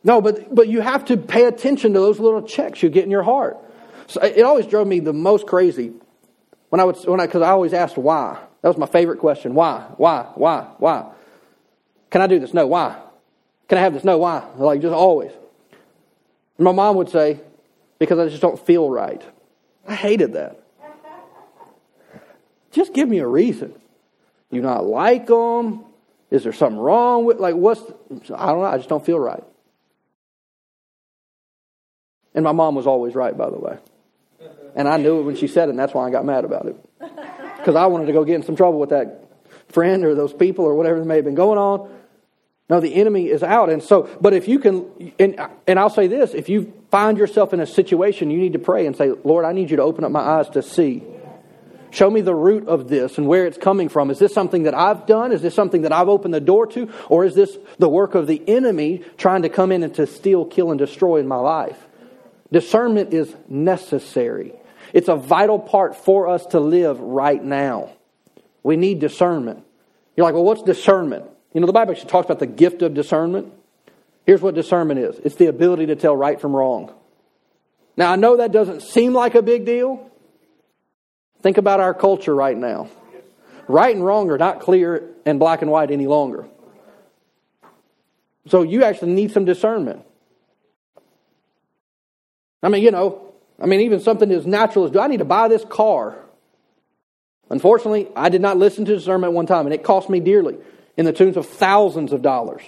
No, 0.02 0.22
but, 0.22 0.54
but 0.54 0.68
you 0.68 0.80
have 0.80 1.04
to 1.04 1.18
pay 1.18 1.44
attention 1.44 1.92
to 1.92 2.00
those 2.00 2.18
little 2.18 2.40
checks 2.40 2.82
you 2.82 2.88
get 2.88 3.04
in 3.04 3.10
your 3.10 3.22
heart. 3.22 3.58
So 4.06 4.22
it 4.22 4.40
always 4.40 4.66
drove 4.66 4.86
me 4.86 5.00
the 5.00 5.12
most 5.12 5.46
crazy 5.46 5.92
when 6.70 6.80
I 6.80 6.84
would, 6.84 6.96
when 7.04 7.20
I, 7.20 7.26
because 7.26 7.42
I 7.42 7.50
always 7.50 7.74
asked 7.74 7.98
why. 7.98 8.38
That 8.62 8.68
was 8.68 8.78
my 8.78 8.86
favorite 8.86 9.18
question. 9.18 9.52
Why? 9.52 9.80
Why? 9.98 10.22
Why? 10.34 10.62
Why? 10.78 11.12
Can 12.08 12.22
I 12.22 12.26
do 12.26 12.38
this? 12.38 12.54
No. 12.54 12.66
Why? 12.68 12.98
Can 13.68 13.76
I 13.76 13.82
have 13.82 13.92
this? 13.92 14.02
No. 14.02 14.16
Why? 14.16 14.42
Like 14.56 14.80
just 14.80 14.94
always. 14.94 15.32
And 16.56 16.64
my 16.64 16.72
mom 16.72 16.96
would 16.96 17.10
say, 17.10 17.38
because 17.98 18.18
I 18.18 18.30
just 18.30 18.40
don't 18.40 18.58
feel 18.58 18.88
right. 18.88 19.22
I 19.86 19.94
hated 19.94 20.32
that. 20.32 20.59
Just 22.72 22.94
give 22.94 23.08
me 23.08 23.18
a 23.18 23.26
reason. 23.26 23.74
You 24.50 24.62
not 24.62 24.84
like 24.84 25.26
them? 25.26 25.84
Is 26.30 26.44
there 26.44 26.52
something 26.52 26.78
wrong 26.78 27.24
with, 27.24 27.38
like, 27.38 27.54
what's, 27.54 27.80
I 28.34 28.46
don't 28.46 28.60
know, 28.60 28.64
I 28.64 28.76
just 28.76 28.88
don't 28.88 29.04
feel 29.04 29.18
right. 29.18 29.42
And 32.34 32.44
my 32.44 32.52
mom 32.52 32.76
was 32.76 32.86
always 32.86 33.14
right, 33.14 33.36
by 33.36 33.50
the 33.50 33.58
way. 33.58 33.78
And 34.76 34.86
I 34.86 34.96
knew 34.96 35.20
it 35.20 35.22
when 35.22 35.36
she 35.36 35.48
said 35.48 35.68
it, 35.68 35.70
and 35.70 35.78
that's 35.78 35.92
why 35.92 36.06
I 36.06 36.10
got 36.10 36.24
mad 36.24 36.44
about 36.44 36.66
it. 36.66 36.76
Because 37.60 37.76
I 37.76 37.84
wanted 37.88 38.06
to 38.06 38.14
go 38.14 38.24
get 38.24 38.36
in 38.36 38.42
some 38.42 38.56
trouble 38.56 38.80
with 38.80 38.88
that 38.88 39.28
friend 39.68 40.02
or 40.06 40.14
those 40.14 40.32
people 40.32 40.64
or 40.64 40.74
whatever 40.74 41.04
may 41.04 41.16
have 41.16 41.26
been 41.26 41.34
going 41.34 41.58
on. 41.58 41.94
No, 42.70 42.80
the 42.80 42.94
enemy 42.94 43.28
is 43.28 43.42
out. 43.42 43.68
And 43.68 43.82
so, 43.82 44.08
but 44.18 44.32
if 44.32 44.48
you 44.48 44.58
can, 44.60 45.12
and, 45.18 45.38
and 45.66 45.78
I'll 45.78 45.90
say 45.90 46.06
this 46.06 46.32
if 46.32 46.48
you 46.48 46.72
find 46.90 47.18
yourself 47.18 47.52
in 47.52 47.60
a 47.60 47.66
situation, 47.66 48.30
you 48.30 48.38
need 48.38 48.54
to 48.54 48.58
pray 48.58 48.86
and 48.86 48.96
say, 48.96 49.10
Lord, 49.24 49.44
I 49.44 49.52
need 49.52 49.70
you 49.70 49.76
to 49.76 49.82
open 49.82 50.04
up 50.04 50.10
my 50.10 50.20
eyes 50.20 50.48
to 50.50 50.62
see. 50.62 51.02
Show 51.90 52.10
me 52.10 52.20
the 52.20 52.34
root 52.34 52.68
of 52.68 52.88
this 52.88 53.18
and 53.18 53.26
where 53.26 53.46
it's 53.46 53.58
coming 53.58 53.88
from. 53.88 54.10
Is 54.10 54.18
this 54.18 54.32
something 54.32 54.62
that 54.62 54.74
I've 54.74 55.06
done? 55.06 55.32
Is 55.32 55.42
this 55.42 55.54
something 55.54 55.82
that 55.82 55.92
I've 55.92 56.08
opened 56.08 56.32
the 56.32 56.40
door 56.40 56.66
to? 56.68 56.88
Or 57.08 57.24
is 57.24 57.34
this 57.34 57.56
the 57.78 57.88
work 57.88 58.14
of 58.14 58.26
the 58.26 58.42
enemy 58.48 59.02
trying 59.16 59.42
to 59.42 59.48
come 59.48 59.72
in 59.72 59.82
and 59.82 59.94
to 59.96 60.06
steal, 60.06 60.44
kill, 60.44 60.70
and 60.70 60.78
destroy 60.78 61.18
in 61.18 61.26
my 61.26 61.36
life? 61.36 61.78
Discernment 62.52 63.12
is 63.12 63.34
necessary. 63.48 64.52
It's 64.92 65.08
a 65.08 65.16
vital 65.16 65.58
part 65.58 65.96
for 65.96 66.28
us 66.28 66.46
to 66.46 66.60
live 66.60 67.00
right 67.00 67.42
now. 67.42 67.90
We 68.62 68.76
need 68.76 68.98
discernment. 69.00 69.64
You're 70.16 70.26
like, 70.26 70.34
well, 70.34 70.44
what's 70.44 70.62
discernment? 70.62 71.24
You 71.52 71.60
know, 71.60 71.66
the 71.66 71.72
Bible 71.72 71.92
actually 71.92 72.10
talks 72.10 72.26
about 72.26 72.38
the 72.38 72.46
gift 72.46 72.82
of 72.82 72.94
discernment. 72.94 73.52
Here's 74.26 74.42
what 74.42 74.54
discernment 74.54 75.00
is 75.00 75.18
it's 75.24 75.36
the 75.36 75.46
ability 75.46 75.86
to 75.86 75.96
tell 75.96 76.14
right 76.14 76.40
from 76.40 76.54
wrong. 76.54 76.92
Now, 77.96 78.12
I 78.12 78.16
know 78.16 78.36
that 78.36 78.52
doesn't 78.52 78.82
seem 78.82 79.12
like 79.12 79.34
a 79.34 79.42
big 79.42 79.64
deal. 79.64 80.09
Think 81.42 81.58
about 81.58 81.80
our 81.80 81.94
culture 81.94 82.34
right 82.34 82.56
now. 82.56 82.88
Right 83.68 83.94
and 83.94 84.04
wrong 84.04 84.30
are 84.30 84.38
not 84.38 84.60
clear 84.60 85.08
and 85.24 85.38
black 85.38 85.62
and 85.62 85.70
white 85.70 85.90
any 85.90 86.06
longer. 86.06 86.46
So 88.48 88.62
you 88.62 88.84
actually 88.84 89.12
need 89.12 89.32
some 89.32 89.44
discernment. 89.44 90.04
I 92.62 92.68
mean, 92.68 92.82
you 92.82 92.90
know, 92.90 93.32
I 93.60 93.66
mean, 93.66 93.80
even 93.80 94.00
something 94.00 94.30
as 94.32 94.46
natural 94.46 94.84
as 94.84 94.90
do 94.90 95.00
I 95.00 95.06
need 95.06 95.18
to 95.18 95.24
buy 95.24 95.48
this 95.48 95.64
car? 95.64 96.16
Unfortunately, 97.48 98.08
I 98.14 98.28
did 98.28 98.40
not 98.40 98.56
listen 98.56 98.84
to 98.84 98.94
discernment 98.94 99.32
one 99.32 99.46
time, 99.46 99.66
and 99.66 99.74
it 99.74 99.82
cost 99.82 100.08
me 100.08 100.20
dearly 100.20 100.56
in 100.96 101.04
the 101.04 101.12
tunes 101.12 101.36
of 101.36 101.46
thousands 101.46 102.12
of 102.12 102.22
dollars. 102.22 102.62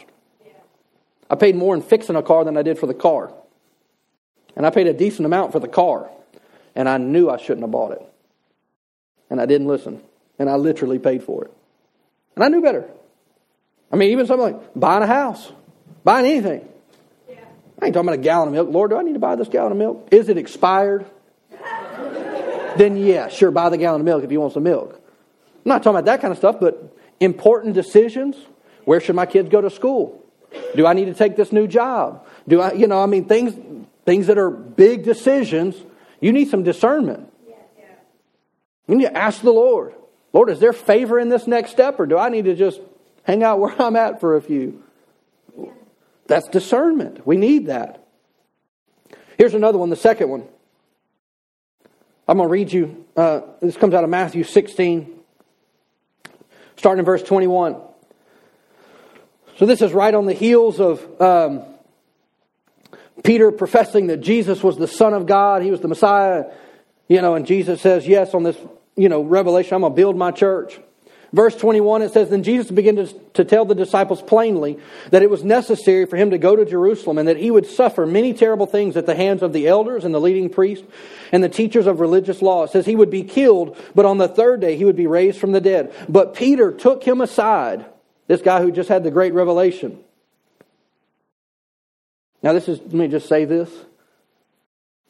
I 1.31 1.35
paid 1.35 1.57
more 1.57 1.75
in 1.75 1.83
fixing 1.83 2.17
a 2.17 2.23
car 2.23 2.45
than 2.45 2.57
I 2.57 2.63
did 2.63 2.79
for 2.79 2.87
the 2.87 2.95
car. 2.95 3.33
And 4.55 4.67
I 4.67 4.71
paid 4.71 4.87
a 4.87 4.93
decent 4.93 5.25
amount 5.25 5.53
for 5.53 5.61
the 5.61 5.69
car. 5.69 6.11
And 6.75 6.89
I 6.89 6.99
knew 6.99 7.31
I 7.31 7.39
shouldn't 7.39 7.63
have 7.63 7.71
bought 7.71 7.93
it. 7.93 8.03
And 9.33 9.41
I 9.41 9.47
didn't 9.47 9.67
listen. 9.67 10.03
And 10.39 10.51
I 10.51 10.57
literally 10.57 10.99
paid 10.99 11.23
for 11.23 11.47
it. 11.47 11.51
And 12.37 12.45
I 12.45 12.49
knew 12.49 12.61
better. 12.61 12.87
I 13.91 13.97
mean, 13.97 14.11
even 14.11 14.27
something 14.27 14.53
like 14.53 14.75
buying 14.77 15.03
a 15.03 15.07
house, 15.07 15.51
buying 16.05 16.27
anything. 16.27 16.69
Yeah. 17.27 17.37
I 17.81 17.87
ain't 17.87 17.95
talking 17.95 18.09
about 18.09 18.19
a 18.19 18.23
gallon 18.23 18.49
of 18.49 18.55
milk. 18.55 18.69
Lord, 18.71 18.91
do 18.91 18.99
I 18.99 19.03
need 19.03 19.15
to 19.15 19.19
buy 19.19 19.37
this 19.37 19.49
gallon 19.49 19.73
of 19.73 19.79
milk? 19.79 20.09
Is 20.11 20.29
it 20.29 20.37
expired? 20.37 21.07
then, 22.77 22.99
yeah, 22.99 23.29
sure, 23.29 23.51
buy 23.51 23.71
the 23.71 23.79
gallon 23.79 24.03
of 24.03 24.05
milk 24.05 24.23
if 24.23 24.31
you 24.31 24.39
want 24.39 24.53
some 24.53 24.65
milk. 24.65 25.01
I'm 25.01 25.63
not 25.65 25.83
talking 25.83 25.97
about 25.97 26.05
that 26.05 26.21
kind 26.21 26.33
of 26.33 26.37
stuff, 26.37 26.61
but 26.61 26.95
important 27.19 27.73
decisions. 27.73 28.37
Where 28.85 29.01
should 29.01 29.17
my 29.17 29.25
kids 29.25 29.49
go 29.49 29.63
to 29.63 29.71
school? 29.71 30.23
Do 30.77 30.87
I 30.87 30.93
need 30.93 31.07
to 31.07 31.15
take 31.15 31.37
this 31.37 31.53
new 31.53 31.67
job? 31.67 32.27
Do 32.47 32.61
I, 32.61 32.75
you 32.75 32.87
know, 32.87 33.03
I 33.03 33.07
mean, 33.07 33.25
things, 33.25 33.55
things 34.05 34.27
that 34.27 34.37
are 34.37 34.51
big 34.51 35.05
decisions, 35.05 35.75
you 36.21 36.33
need 36.33 36.51
some 36.51 36.65
discernment. 36.65 37.32
You 38.89 38.97
need 38.97 39.05
to 39.05 39.17
ask 39.17 39.41
the 39.43 39.53
Lord, 39.53 39.95
Lord, 40.33 40.51
is 40.51 40.59
there 40.59 40.73
favor 40.73 41.19
in 41.19 41.29
this 41.29 41.47
next 41.47 41.71
step, 41.71 42.01
or 42.01 42.07
do 42.07 42.19
I 42.19 42.29
need 42.29 42.47
to 42.47 42.55
just 42.55 42.81
hang 43.25 43.43
out 43.43 43.61
where 43.61 43.81
I'm 43.81 43.97
at 43.97 44.21
for 44.21 44.37
a 44.37 44.43
few? 44.43 44.83
That's 46.27 46.49
discernment. 46.49 47.27
We 47.27 47.37
need 47.37 47.67
that. 47.67 48.07
Here's 49.37 49.55
another 49.55 49.79
one, 49.79 49.91
the 49.91 49.97
second 49.97 50.29
one. 50.29 50.47
I'm 52.29 52.37
going 52.37 52.49
to 52.49 52.53
read 52.53 52.73
you. 52.73 53.05
Uh, 53.17 53.41
this 53.61 53.77
comes 53.77 53.95
out 53.95 54.05
of 54.05 54.11
Matthew 54.11 54.45
16, 54.45 55.13
starting 56.77 57.01
in 57.01 57.05
verse 57.05 57.23
21. 57.23 57.77
So 59.57 59.67
this 59.67 59.83
is 59.83 59.93
right 59.93 60.15
on 60.15 60.27
the 60.27 60.33
heels 60.33 60.81
of 60.81 61.21
um, 61.21 61.65
Peter 63.25 63.51
professing 63.51 64.07
that 64.07 64.19
Jesus 64.19 64.63
was 64.63 64.79
the 64.79 64.87
Son 64.87 65.13
of 65.13 65.27
God, 65.27 65.63
he 65.63 65.71
was 65.71 65.81
the 65.81 65.89
Messiah. 65.89 66.45
You 67.09 67.21
know, 67.21 67.35
and 67.35 67.47
Jesus 67.47 67.81
says, 67.81 68.07
Yes, 68.07 68.35
on 68.35 68.43
this, 68.43 68.57
you 68.97 69.09
know, 69.09 69.23
revelation, 69.23 69.75
I'm 69.75 69.81
going 69.83 69.93
to 69.93 69.97
build 69.97 70.17
my 70.17 70.31
church. 70.31 70.79
Verse 71.33 71.57
21, 71.57 72.03
it 72.03 72.13
says, 72.13 72.29
Then 72.29 72.43
Jesus 72.43 72.71
began 72.71 72.97
to, 72.97 73.07
to 73.35 73.45
tell 73.45 73.65
the 73.65 73.75
disciples 73.75 74.21
plainly 74.21 74.79
that 75.11 75.23
it 75.23 75.31
was 75.31 75.43
necessary 75.43 76.05
for 76.05 76.17
him 76.17 76.31
to 76.31 76.39
go 76.39 76.55
to 76.55 76.67
Jerusalem 76.67 77.17
and 77.17 77.27
that 77.27 77.39
he 77.39 77.51
would 77.51 77.67
suffer 77.67 78.05
many 78.05 78.35
terrible 78.35 78.67
things 78.67 78.99
at 78.99 79.07
the 79.07 79.15
hands 79.15 79.43
of 79.43 79.55
the 79.55 79.67
elders 79.67 80.05
and 80.05 80.15
the 80.15 80.21
leading 80.21 80.51
priests 80.51 80.87
and 81.33 81.43
the 81.43 81.49
teachers 81.49 81.87
of 81.87 82.01
religious 82.01 82.43
law. 82.43 82.65
It 82.65 82.71
says 82.71 82.85
he 82.85 82.97
would 82.97 83.11
be 83.11 83.23
killed, 83.23 83.79
but 83.95 84.05
on 84.05 84.19
the 84.19 84.29
third 84.29 84.61
day 84.61 84.77
he 84.77 84.85
would 84.85 84.97
be 84.97 85.07
raised 85.07 85.39
from 85.39 85.53
the 85.53 85.61
dead. 85.61 85.95
But 86.07 86.35
Peter 86.35 86.71
took 86.71 87.03
him 87.03 87.23
aside, 87.23 87.87
this 88.27 88.43
guy 88.43 88.61
who 88.61 88.71
just 88.71 88.91
had 88.91 89.03
the 89.03 89.11
great 89.11 89.33
revelation. 89.33 89.99
Now, 92.43 92.53
this 92.53 92.69
is, 92.69 92.79
let 92.79 92.93
me 92.93 93.09
just 93.09 93.29
say 93.29 93.47
this 93.47 93.71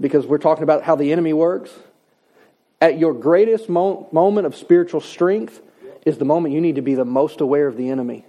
because 0.00 0.26
we're 0.26 0.38
talking 0.38 0.62
about 0.62 0.82
how 0.82 0.96
the 0.96 1.12
enemy 1.12 1.32
works. 1.32 1.70
At 2.80 2.98
your 2.98 3.14
greatest 3.14 3.68
mo- 3.68 4.08
moment 4.10 4.46
of 4.46 4.56
spiritual 4.56 5.00
strength 5.00 5.60
is 6.04 6.18
the 6.18 6.24
moment 6.24 6.54
you 6.54 6.60
need 6.60 6.76
to 6.76 6.82
be 6.82 6.94
the 6.94 7.04
most 7.04 7.40
aware 7.40 7.66
of 7.68 7.76
the 7.76 7.90
enemy. 7.90 8.24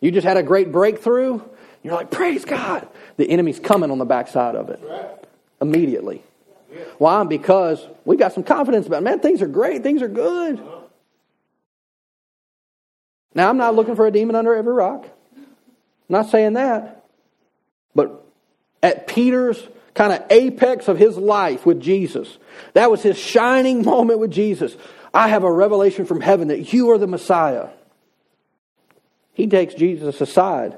You 0.00 0.10
just 0.10 0.26
had 0.26 0.36
a 0.36 0.42
great 0.42 0.72
breakthrough. 0.72 1.40
You're 1.82 1.94
like, 1.94 2.10
praise 2.10 2.44
God. 2.44 2.88
The 3.16 3.30
enemy's 3.30 3.60
coming 3.60 3.90
on 3.90 3.98
the 3.98 4.04
backside 4.04 4.56
of 4.56 4.70
it 4.70 4.80
immediately. 5.60 6.22
Why? 6.98 7.22
Because 7.24 7.86
we've 8.04 8.18
got 8.18 8.32
some 8.32 8.44
confidence 8.44 8.86
about, 8.86 9.02
man, 9.02 9.20
things 9.20 9.42
are 9.42 9.48
great, 9.48 9.82
things 9.82 10.02
are 10.02 10.08
good. 10.08 10.60
Now, 13.34 13.48
I'm 13.48 13.56
not 13.56 13.74
looking 13.74 13.94
for 13.94 14.06
a 14.06 14.10
demon 14.10 14.34
under 14.36 14.54
every 14.54 14.72
rock. 14.72 15.06
I'm 15.36 15.46
not 16.08 16.30
saying 16.30 16.54
that. 16.54 17.04
But 17.94 18.24
at 18.82 19.06
Peter's 19.06 19.62
kind 19.94 20.12
of 20.12 20.22
apex 20.30 20.88
of 20.88 20.98
his 20.98 21.16
life 21.16 21.66
with 21.66 21.80
Jesus. 21.80 22.38
That 22.74 22.90
was 22.90 23.02
his 23.02 23.18
shining 23.18 23.82
moment 23.84 24.18
with 24.20 24.30
Jesus. 24.30 24.76
I 25.12 25.28
have 25.28 25.44
a 25.44 25.52
revelation 25.52 26.06
from 26.06 26.20
heaven 26.20 26.48
that 26.48 26.72
you 26.72 26.90
are 26.90 26.98
the 26.98 27.06
Messiah. 27.06 27.68
He 29.32 29.46
takes 29.46 29.74
Jesus 29.74 30.20
aside 30.20 30.76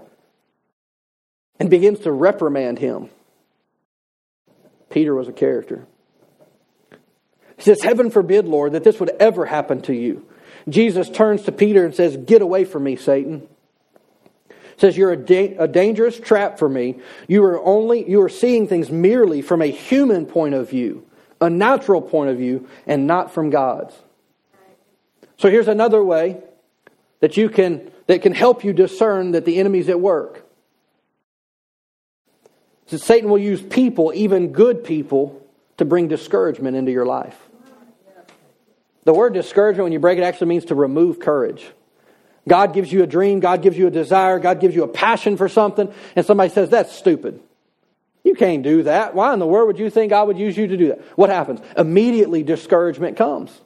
and 1.61 1.69
begins 1.69 2.01
to 2.01 2.13
reprimand 2.13 2.79
him. 2.79 3.11
Peter 4.91 5.15
was 5.15 5.29
a 5.29 5.33
character. 5.33 5.87
He 7.57 7.63
says, 7.63 7.83
Heaven 7.83 8.11
forbid, 8.11 8.47
Lord, 8.47 8.73
that 8.73 8.85
this 8.85 9.01
would 9.01 9.11
ever 9.21 9.47
happen 9.47 9.83
to 9.83 9.95
you. 9.95 10.27
Jesus 10.69 11.09
turns 11.09 11.43
to 11.43 11.53
Peter 11.53 11.85
and 11.85 11.95
says, 11.95 12.17
Get 12.17 12.43
away 12.43 12.65
from 12.65 12.85
me, 12.85 12.97
Satan 12.97 13.49
says 14.83 14.97
you're 14.97 15.13
a, 15.13 15.17
da- 15.17 15.55
a 15.59 15.69
dangerous 15.69 16.19
trap 16.19 16.59
for 16.59 16.69
me. 16.69 16.99
You 17.29 17.45
are 17.45 17.65
only 17.65 18.11
you 18.11 18.21
are 18.21 18.29
seeing 18.29 18.67
things 18.67 18.91
merely 18.91 19.41
from 19.41 19.63
a 19.63 19.67
human 19.67 20.27
point 20.27 20.57
of 20.57 20.69
view, 20.69 21.07
a 21.41 21.49
natural 21.49 22.03
point 22.03 22.31
of 22.31 22.37
view, 22.37 22.69
and 22.85 23.07
not 23.07 23.33
from 23.33 23.51
God's. 23.51 23.95
So 25.39 25.49
here's 25.49 25.69
another 25.69 26.03
way 26.03 26.43
that 27.21 27.37
you 27.37 27.49
can 27.49 27.93
that 28.09 28.23
can 28.23 28.35
help 28.35 28.65
you 28.65 28.73
discern 28.73 29.31
that 29.31 29.45
the 29.45 29.61
enemy's 29.61 29.89
at 29.89 30.01
work. 30.01 30.45
So 32.87 32.97
Satan 32.97 33.31
will 33.31 33.39
use 33.39 33.63
people, 33.63 34.13
even 34.17 34.51
good 34.51 34.83
people, 34.83 35.47
to 35.77 35.85
bring 35.85 36.09
discouragement 36.09 36.77
into 36.77 36.91
your 36.91 37.07
life. 37.07 37.39
The 39.05 39.15
word 39.15 39.33
discouragement, 39.33 39.85
when 39.85 39.93
you 39.93 40.01
break 40.01 40.19
it, 40.19 40.23
actually 40.23 40.49
means 40.49 40.65
to 40.67 40.75
remove 40.75 41.21
courage. 41.21 41.71
God 42.49 42.75
gives 42.75 42.93
you 42.93 43.03
a 43.03 43.07
dream, 43.07 43.41
God 43.41 43.63
gives 43.63 43.79
you 43.79 43.87
a 43.87 43.91
desire, 43.91 44.39
God 44.39 44.61
gives 44.61 44.75
you 44.75 44.83
a 44.83 44.89
passion 44.89 45.37
for 45.37 45.49
something, 45.49 45.93
and 46.17 46.27
somebody 46.27 46.51
says, 46.51 46.71
That's 46.71 46.93
stupid. 46.93 47.41
You 48.25 48.35
can't 48.35 48.63
do 48.63 48.85
that. 48.85 49.15
Why 49.15 49.33
in 49.33 49.41
the 49.41 49.47
world 49.47 49.67
would 49.67 49.79
you 49.79 49.91
think 49.91 50.11
God 50.11 50.29
would 50.29 50.39
use 50.39 50.57
you 50.57 50.67
to 50.69 50.77
do 50.77 50.89
that? 50.89 51.01
What 51.17 51.31
happens? 51.31 51.61
Immediately 51.77 52.45
discouragement 52.45 53.17
comes. 53.17 53.61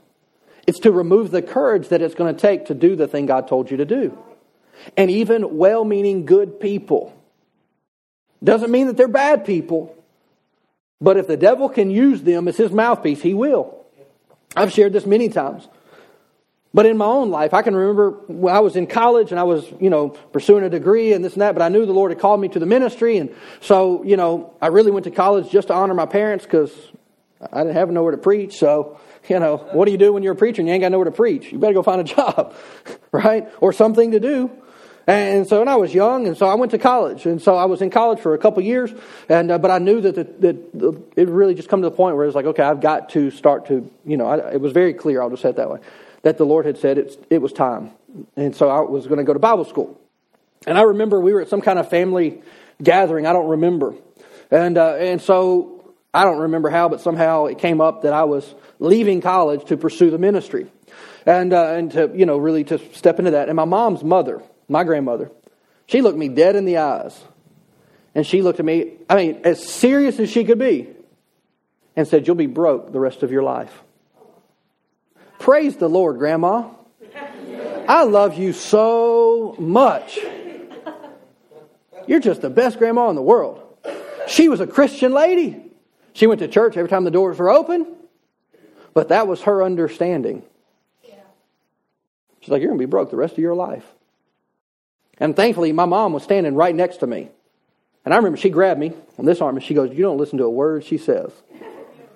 It's 0.66 0.80
to 0.80 0.90
remove 0.92 1.30
the 1.30 1.42
courage 1.42 1.88
that 1.88 2.02
it's 2.02 2.14
going 2.14 2.34
to 2.34 2.40
take 2.40 2.66
to 2.66 2.74
do 2.74 2.96
the 2.96 3.06
thing 3.06 3.26
God 3.26 3.48
told 3.48 3.70
you 3.70 3.76
to 3.76 3.84
do. 3.84 4.18
And 4.96 5.10
even 5.10 5.56
well 5.56 5.84
meaning 5.84 6.24
good 6.24 6.58
people. 6.58 7.14
Doesn't 8.42 8.70
mean 8.70 8.86
that 8.86 8.96
they're 8.96 9.08
bad 9.08 9.44
people, 9.44 9.94
but 11.00 11.16
if 11.16 11.26
the 11.26 11.36
devil 11.36 11.68
can 11.68 11.90
use 11.90 12.22
them 12.22 12.48
as 12.48 12.56
his 12.56 12.70
mouthpiece, 12.70 13.22
he 13.22 13.34
will. 13.34 13.84
I've 14.54 14.72
shared 14.72 14.92
this 14.92 15.06
many 15.06 15.28
times. 15.28 15.68
But 16.76 16.84
in 16.84 16.98
my 16.98 17.06
own 17.06 17.30
life, 17.30 17.54
I 17.54 17.62
can 17.62 17.74
remember 17.74 18.10
when 18.26 18.54
I 18.54 18.60
was 18.60 18.76
in 18.76 18.86
college 18.86 19.30
and 19.30 19.40
I 19.40 19.44
was, 19.44 19.64
you 19.80 19.88
know, 19.88 20.10
pursuing 20.10 20.62
a 20.62 20.68
degree 20.68 21.14
and 21.14 21.24
this 21.24 21.32
and 21.32 21.40
that, 21.40 21.54
but 21.54 21.62
I 21.62 21.70
knew 21.70 21.86
the 21.86 21.94
Lord 21.94 22.10
had 22.10 22.20
called 22.20 22.38
me 22.38 22.48
to 22.48 22.58
the 22.58 22.66
ministry. 22.66 23.16
And 23.16 23.34
so, 23.62 24.02
you 24.04 24.18
know, 24.18 24.52
I 24.60 24.66
really 24.66 24.90
went 24.90 25.04
to 25.04 25.10
college 25.10 25.50
just 25.50 25.68
to 25.68 25.74
honor 25.74 25.94
my 25.94 26.04
parents 26.04 26.44
because 26.44 26.70
I 27.50 27.62
didn't 27.62 27.76
have 27.76 27.90
nowhere 27.90 28.12
to 28.12 28.18
preach. 28.18 28.58
So, 28.58 29.00
you 29.26 29.38
know, 29.38 29.56
what 29.72 29.86
do 29.86 29.92
you 29.92 29.96
do 29.96 30.12
when 30.12 30.22
you're 30.22 30.34
a 30.34 30.36
preacher 30.36 30.60
and 30.60 30.68
you 30.68 30.74
ain't 30.74 30.82
got 30.82 30.92
nowhere 30.92 31.06
to 31.06 31.12
preach? 31.12 31.50
You 31.50 31.58
better 31.58 31.72
go 31.72 31.82
find 31.82 32.02
a 32.02 32.04
job, 32.14 32.54
right? 33.10 33.48
Or 33.62 33.72
something 33.72 34.10
to 34.10 34.20
do. 34.20 34.50
And 35.06 35.48
so, 35.48 35.62
and 35.62 35.70
I 35.70 35.76
was 35.76 35.94
young, 35.94 36.26
and 36.26 36.36
so 36.36 36.46
I 36.46 36.56
went 36.56 36.72
to 36.72 36.78
college, 36.78 37.24
and 37.24 37.40
so 37.40 37.54
I 37.54 37.66
was 37.66 37.80
in 37.80 37.88
college 37.90 38.18
for 38.18 38.34
a 38.34 38.38
couple 38.38 38.60
years, 38.62 38.92
and 39.28 39.52
uh, 39.52 39.58
but 39.58 39.70
I 39.70 39.78
knew 39.78 40.00
that 40.00 40.16
the, 40.16 40.24
that 40.24 40.78
the, 40.78 41.00
it 41.14 41.28
really 41.28 41.54
just 41.54 41.68
come 41.68 41.80
to 41.82 41.88
the 41.88 41.94
point 41.94 42.16
where 42.16 42.24
it 42.24 42.26
was 42.26 42.34
like, 42.34 42.46
okay, 42.46 42.64
I've 42.64 42.80
got 42.80 43.10
to 43.10 43.30
start 43.30 43.66
to, 43.68 43.88
you 44.04 44.16
know, 44.16 44.26
I, 44.26 44.54
it 44.54 44.60
was 44.60 44.72
very 44.72 44.92
clear. 44.92 45.22
I'll 45.22 45.30
just 45.30 45.42
say 45.42 45.50
it 45.50 45.56
that 45.56 45.70
way 45.70 45.78
that 46.26 46.38
the 46.38 46.44
Lord 46.44 46.66
had 46.66 46.76
said 46.76 46.98
it, 46.98 47.24
it 47.30 47.38
was 47.40 47.52
time. 47.52 47.92
And 48.34 48.56
so 48.56 48.68
I 48.68 48.80
was 48.80 49.06
going 49.06 49.18
to 49.18 49.22
go 49.22 49.32
to 49.32 49.38
Bible 49.38 49.64
school. 49.64 49.96
And 50.66 50.76
I 50.76 50.82
remember 50.82 51.20
we 51.20 51.32
were 51.32 51.40
at 51.40 51.48
some 51.48 51.60
kind 51.60 51.78
of 51.78 51.88
family 51.88 52.42
gathering. 52.82 53.28
I 53.28 53.32
don't 53.32 53.46
remember. 53.48 53.94
And, 54.50 54.76
uh, 54.76 54.96
and 54.96 55.22
so 55.22 55.94
I 56.12 56.24
don't 56.24 56.40
remember 56.40 56.68
how, 56.68 56.88
but 56.88 57.00
somehow 57.00 57.44
it 57.44 57.58
came 57.58 57.80
up 57.80 58.02
that 58.02 58.12
I 58.12 58.24
was 58.24 58.56
leaving 58.80 59.20
college 59.20 59.66
to 59.66 59.76
pursue 59.76 60.10
the 60.10 60.18
ministry 60.18 60.66
and, 61.26 61.52
uh, 61.52 61.74
and 61.74 61.92
to, 61.92 62.10
you 62.12 62.26
know, 62.26 62.38
really 62.38 62.64
to 62.64 62.80
step 62.92 63.20
into 63.20 63.30
that. 63.30 63.48
And 63.48 63.54
my 63.54 63.64
mom's 63.64 64.02
mother, 64.02 64.42
my 64.68 64.82
grandmother, 64.82 65.30
she 65.86 66.02
looked 66.02 66.18
me 66.18 66.28
dead 66.28 66.56
in 66.56 66.64
the 66.64 66.78
eyes. 66.78 67.16
And 68.16 68.26
she 68.26 68.42
looked 68.42 68.58
at 68.58 68.66
me, 68.66 68.94
I 69.08 69.14
mean, 69.14 69.42
as 69.44 69.64
serious 69.64 70.18
as 70.18 70.28
she 70.28 70.42
could 70.42 70.58
be, 70.58 70.88
and 71.94 72.08
said, 72.08 72.26
You'll 72.26 72.34
be 72.34 72.46
broke 72.46 72.90
the 72.90 72.98
rest 72.98 73.22
of 73.22 73.30
your 73.30 73.44
life. 73.44 73.84
Praise 75.46 75.76
the 75.76 75.88
Lord, 75.88 76.18
Grandma. 76.18 76.70
I 77.86 78.02
love 78.02 78.36
you 78.36 78.52
so 78.52 79.54
much. 79.60 80.18
You're 82.08 82.18
just 82.18 82.42
the 82.42 82.50
best 82.50 82.80
grandma 82.80 83.10
in 83.10 83.14
the 83.14 83.22
world. 83.22 83.62
She 84.26 84.48
was 84.48 84.58
a 84.58 84.66
Christian 84.66 85.12
lady. 85.12 85.62
She 86.14 86.26
went 86.26 86.40
to 86.40 86.48
church 86.48 86.76
every 86.76 86.88
time 86.88 87.04
the 87.04 87.12
doors 87.12 87.38
were 87.38 87.48
open, 87.48 87.86
but 88.92 89.10
that 89.10 89.28
was 89.28 89.42
her 89.42 89.62
understanding. 89.62 90.42
She's 92.40 92.48
like, 92.48 92.60
You're 92.60 92.70
going 92.70 92.80
to 92.80 92.84
be 92.84 92.90
broke 92.90 93.10
the 93.10 93.16
rest 93.16 93.34
of 93.34 93.38
your 93.38 93.54
life. 93.54 93.86
And 95.18 95.36
thankfully, 95.36 95.70
my 95.70 95.84
mom 95.84 96.12
was 96.12 96.24
standing 96.24 96.56
right 96.56 96.74
next 96.74 96.96
to 96.96 97.06
me. 97.06 97.30
And 98.04 98.12
I 98.12 98.16
remember 98.16 98.36
she 98.36 98.50
grabbed 98.50 98.80
me 98.80 98.94
on 99.16 99.26
this 99.26 99.40
arm 99.40 99.54
and 99.54 99.64
she 99.64 99.74
goes, 99.74 99.92
You 99.92 100.02
don't 100.02 100.18
listen 100.18 100.38
to 100.38 100.44
a 100.44 100.50
word 100.50 100.82
she 100.82 100.98
says. 100.98 101.30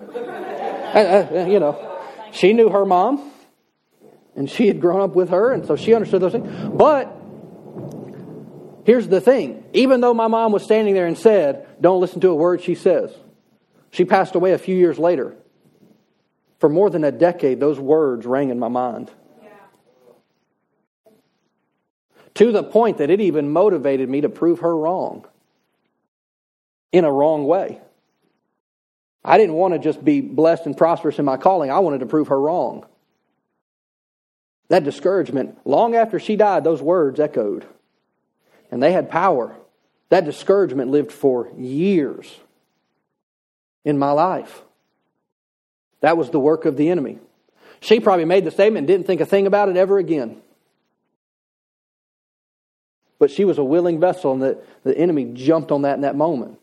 and, 0.17 1.37
uh, 1.37 1.47
you 1.49 1.61
know, 1.61 2.00
she 2.33 2.53
knew 2.53 2.69
her 2.69 2.85
mom 2.85 3.31
and 4.37 4.49
she 4.49 4.69
had 4.69 4.81
grown 4.81 5.01
up 5.01 5.15
with 5.15 5.31
her, 5.31 5.53
and 5.53 5.67
so 5.67 5.77
she 5.77 5.95
understood 5.95 6.23
those 6.23 6.33
things. 6.33 6.49
But 6.73 7.15
here's 8.85 9.09
the 9.09 9.21
thing 9.21 9.65
even 9.73 10.01
though 10.01 10.15
my 10.15 10.29
mom 10.29 10.53
was 10.53 10.63
standing 10.63 10.95
there 10.95 11.07
and 11.07 11.19
said, 11.19 11.67
Don't 11.81 12.01
listen 12.01 12.21
to 12.21 12.29
a 12.29 12.35
word 12.35 12.63
she 12.63 12.75
says, 12.75 13.13
she 13.91 14.05
passed 14.05 14.35
away 14.35 14.53
a 14.53 14.59
few 14.59 14.77
years 14.77 14.99
later. 14.99 15.37
For 16.59 16.69
more 16.69 16.91
than 16.91 17.05
a 17.05 17.13
decade, 17.13 17.59
those 17.59 17.81
words 17.81 18.27
rang 18.27 18.51
in 18.51 18.59
my 18.59 18.69
mind. 18.69 19.11
To 22.35 22.53
the 22.53 22.63
point 22.63 22.99
that 22.99 23.11
it 23.11 23.21
even 23.21 23.51
motivated 23.51 24.09
me 24.09 24.21
to 24.23 24.29
prove 24.29 24.61
her 24.61 24.77
wrong 24.77 25.27
in 26.93 27.05
a 27.05 27.13
wrong 27.13 27.47
way. 27.47 27.81
I 29.25 29.39
didn't 29.39 29.55
want 29.55 29.75
to 29.75 29.79
just 29.79 30.05
be 30.05 30.21
blessed 30.21 30.67
and 30.67 30.77
prosperous 30.77 31.19
in 31.19 31.25
my 31.25 31.37
calling, 31.37 31.71
I 31.71 31.79
wanted 31.81 32.01
to 32.01 32.07
prove 32.07 32.29
her 32.29 32.41
wrong. 32.41 32.87
That 34.69 34.85
discouragement, 34.85 35.59
long 35.65 35.97
after 35.97 36.21
she 36.21 36.37
died, 36.37 36.63
those 36.63 36.81
words 36.81 37.19
echoed. 37.19 37.67
And 38.71 38.81
they 38.81 38.93
had 38.93 39.11
power. 39.11 39.57
That 40.11 40.25
discouragement 40.25 40.91
lived 40.91 41.11
for 41.11 41.51
years 41.59 42.33
in 43.85 43.99
my 43.99 44.13
life. 44.13 44.63
That 46.01 46.17
was 46.17 46.31
the 46.31 46.41
work 46.41 46.65
of 46.65 46.77
the 46.77 46.89
enemy. 46.89 47.19
She 47.81 47.99
probably 47.99 48.25
made 48.25 48.45
the 48.45 48.51
statement 48.51 48.79
and 48.79 48.87
didn't 48.87 49.07
think 49.07 49.21
a 49.21 49.27
thing 49.27 49.47
about 49.47 49.69
it 49.69 49.77
ever 49.77 49.99
again. 49.99 50.41
But 53.19 53.31
she 53.31 53.45
was 53.45 53.59
a 53.59 53.65
willing 53.65 54.01
vessel, 54.01 54.33
and 54.33 54.41
the, 54.41 54.59
the 54.83 54.97
enemy 54.97 55.31
jumped 55.35 55.73
on 55.73 55.83
that 55.83 55.95
in 55.95 56.03
that 56.03 56.17
moment. 56.17 56.59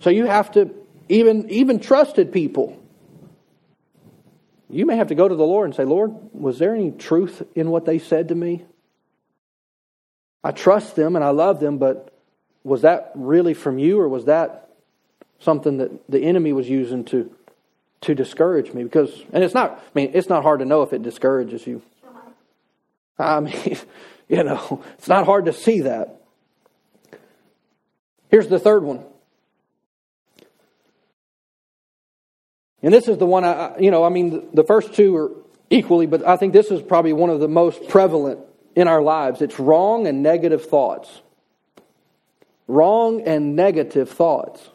So 0.00 0.10
you 0.10 0.26
have 0.26 0.52
to, 0.52 0.74
even, 1.08 1.50
even 1.50 1.80
trusted 1.80 2.32
people, 2.32 2.80
you 4.70 4.86
may 4.86 4.96
have 4.96 5.08
to 5.08 5.14
go 5.14 5.28
to 5.28 5.34
the 5.34 5.44
Lord 5.44 5.66
and 5.66 5.74
say, 5.74 5.84
Lord, 5.84 6.12
was 6.32 6.58
there 6.58 6.74
any 6.74 6.90
truth 6.90 7.42
in 7.54 7.70
what 7.70 7.84
they 7.84 7.98
said 7.98 8.28
to 8.28 8.34
me? 8.34 8.64
I 10.42 10.50
trust 10.50 10.96
them 10.96 11.16
and 11.16 11.24
I 11.24 11.30
love 11.30 11.60
them, 11.60 11.78
but 11.78 12.12
was 12.64 12.82
that 12.82 13.12
really 13.14 13.54
from 13.54 13.78
you 13.78 14.00
or 14.00 14.08
was 14.08 14.24
that 14.24 14.70
something 15.38 15.78
that 15.78 16.10
the 16.10 16.22
enemy 16.22 16.52
was 16.52 16.68
using 16.68 17.04
to 17.06 17.30
to 18.02 18.14
discourage 18.14 18.72
me? 18.74 18.82
Because 18.82 19.10
and 19.32 19.42
it's 19.44 19.54
not 19.54 19.72
I 19.72 19.90
mean, 19.94 20.10
it's 20.14 20.28
not 20.28 20.42
hard 20.42 20.60
to 20.60 20.66
know 20.66 20.82
if 20.82 20.92
it 20.92 21.02
discourages 21.02 21.66
you. 21.66 21.82
I 23.18 23.40
mean, 23.40 23.78
you 24.28 24.42
know, 24.42 24.82
it's 24.98 25.08
not 25.08 25.24
hard 25.24 25.46
to 25.46 25.52
see 25.52 25.82
that. 25.82 26.20
Here's 28.28 28.48
the 28.48 28.58
third 28.58 28.82
one. 28.82 29.04
And 32.84 32.92
this 32.92 33.08
is 33.08 33.16
the 33.16 33.24
one 33.24 33.44
I, 33.44 33.78
you 33.78 33.90
know, 33.90 34.04
I 34.04 34.10
mean, 34.10 34.46
the 34.52 34.62
first 34.62 34.92
two 34.92 35.16
are 35.16 35.30
equally, 35.70 36.04
but 36.04 36.22
I 36.26 36.36
think 36.36 36.52
this 36.52 36.70
is 36.70 36.82
probably 36.82 37.14
one 37.14 37.30
of 37.30 37.40
the 37.40 37.48
most 37.48 37.88
prevalent 37.88 38.40
in 38.76 38.88
our 38.88 39.00
lives. 39.00 39.40
It's 39.40 39.58
wrong 39.58 40.06
and 40.06 40.22
negative 40.22 40.66
thoughts. 40.66 41.22
Wrong 42.68 43.22
and 43.22 43.56
negative 43.56 44.10
thoughts. 44.10 44.68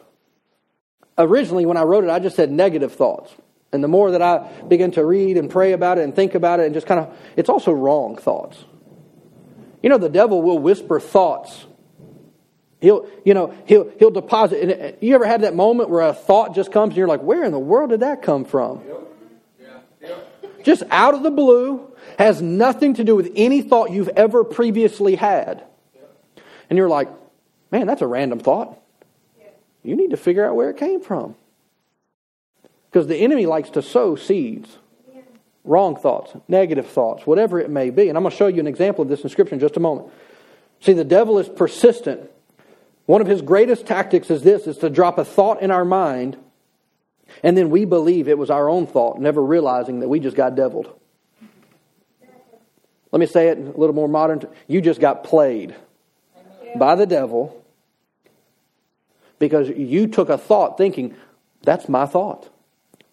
Originally, 1.18 1.66
when 1.66 1.76
I 1.76 1.82
wrote 1.82 2.02
it, 2.02 2.10
I 2.10 2.18
just 2.18 2.34
said 2.34 2.50
negative 2.50 2.92
thoughts. 2.92 3.32
And 3.72 3.84
the 3.84 3.88
more 3.88 4.10
that 4.10 4.22
I 4.22 4.38
begin 4.66 4.90
to 4.92 5.04
read 5.04 5.36
and 5.36 5.48
pray 5.48 5.70
about 5.70 5.98
it 5.98 6.02
and 6.02 6.12
think 6.12 6.34
about 6.34 6.58
it 6.58 6.66
and 6.66 6.74
just 6.74 6.88
kind 6.88 6.98
of, 6.98 7.16
it's 7.36 7.48
also 7.48 7.70
wrong 7.70 8.16
thoughts. 8.16 8.64
You 9.84 9.88
know, 9.88 9.98
the 9.98 10.08
devil 10.08 10.42
will 10.42 10.58
whisper 10.58 10.98
thoughts 10.98 11.64
He'll, 12.80 13.06
you 13.24 13.34
know, 13.34 13.54
he'll, 13.66 13.90
he'll 13.98 14.10
deposit. 14.10 14.62
And 14.62 14.72
uh, 14.72 14.96
you 15.00 15.14
ever 15.14 15.26
had 15.26 15.42
that 15.42 15.54
moment 15.54 15.90
where 15.90 16.00
a 16.00 16.14
thought 16.14 16.54
just 16.54 16.72
comes 16.72 16.90
and 16.90 16.96
you're 16.96 17.08
like, 17.08 17.22
where 17.22 17.44
in 17.44 17.52
the 17.52 17.58
world 17.58 17.90
did 17.90 18.00
that 18.00 18.22
come 18.22 18.44
from? 18.44 18.82
Just 20.64 20.82
out 20.90 21.14
of 21.14 21.22
the 21.22 21.30
blue, 21.30 21.86
has 22.18 22.42
nothing 22.42 22.94
to 22.94 23.04
do 23.04 23.16
with 23.16 23.32
any 23.34 23.62
thought 23.62 23.90
you've 23.90 24.08
ever 24.08 24.44
previously 24.44 25.14
had. 25.14 25.64
And 26.68 26.76
you're 26.76 26.88
like, 26.88 27.08
man, 27.70 27.86
that's 27.86 28.02
a 28.02 28.06
random 28.06 28.40
thought. 28.40 28.78
You 29.82 29.96
need 29.96 30.10
to 30.10 30.18
figure 30.18 30.46
out 30.46 30.54
where 30.54 30.68
it 30.68 30.76
came 30.76 31.00
from. 31.00 31.34
Because 32.90 33.06
the 33.06 33.16
enemy 33.16 33.46
likes 33.46 33.70
to 33.70 33.82
sow 33.82 34.16
seeds 34.16 34.76
wrong 35.64 35.94
thoughts, 35.96 36.32
negative 36.48 36.86
thoughts, 36.86 37.26
whatever 37.26 37.60
it 37.60 37.70
may 37.70 37.90
be. 37.90 38.08
And 38.08 38.16
I'm 38.16 38.24
going 38.24 38.30
to 38.30 38.36
show 38.36 38.46
you 38.46 38.60
an 38.60 38.66
example 38.66 39.02
of 39.02 39.08
this 39.08 39.22
in 39.22 39.28
Scripture 39.28 39.54
in 39.54 39.60
just 39.60 39.76
a 39.76 39.80
moment. 39.80 40.08
See, 40.80 40.94
the 40.94 41.04
devil 41.04 41.38
is 41.38 41.48
persistent 41.48 42.30
one 43.10 43.20
of 43.20 43.26
his 43.26 43.42
greatest 43.42 43.86
tactics 43.86 44.30
is 44.30 44.42
this 44.44 44.68
is 44.68 44.78
to 44.78 44.88
drop 44.88 45.18
a 45.18 45.24
thought 45.24 45.62
in 45.62 45.72
our 45.72 45.84
mind 45.84 46.36
and 47.42 47.56
then 47.56 47.68
we 47.68 47.84
believe 47.84 48.28
it 48.28 48.38
was 48.38 48.50
our 48.50 48.68
own 48.68 48.86
thought, 48.86 49.20
never 49.20 49.42
realizing 49.42 49.98
that 49.98 50.08
we 50.08 50.20
just 50.20 50.36
got 50.36 50.54
deviled. 50.54 50.96
Let 53.10 53.18
me 53.18 53.26
say 53.26 53.48
it 53.48 53.58
a 53.58 53.62
little 53.62 53.96
more 53.96 54.06
modern. 54.06 54.42
You 54.68 54.80
just 54.80 55.00
got 55.00 55.24
played 55.24 55.74
by 56.76 56.94
the 56.94 57.04
devil 57.04 57.64
because 59.40 59.68
you 59.68 60.06
took 60.06 60.28
a 60.28 60.38
thought 60.38 60.78
thinking, 60.78 61.16
that's 61.62 61.88
my 61.88 62.06
thought. 62.06 62.48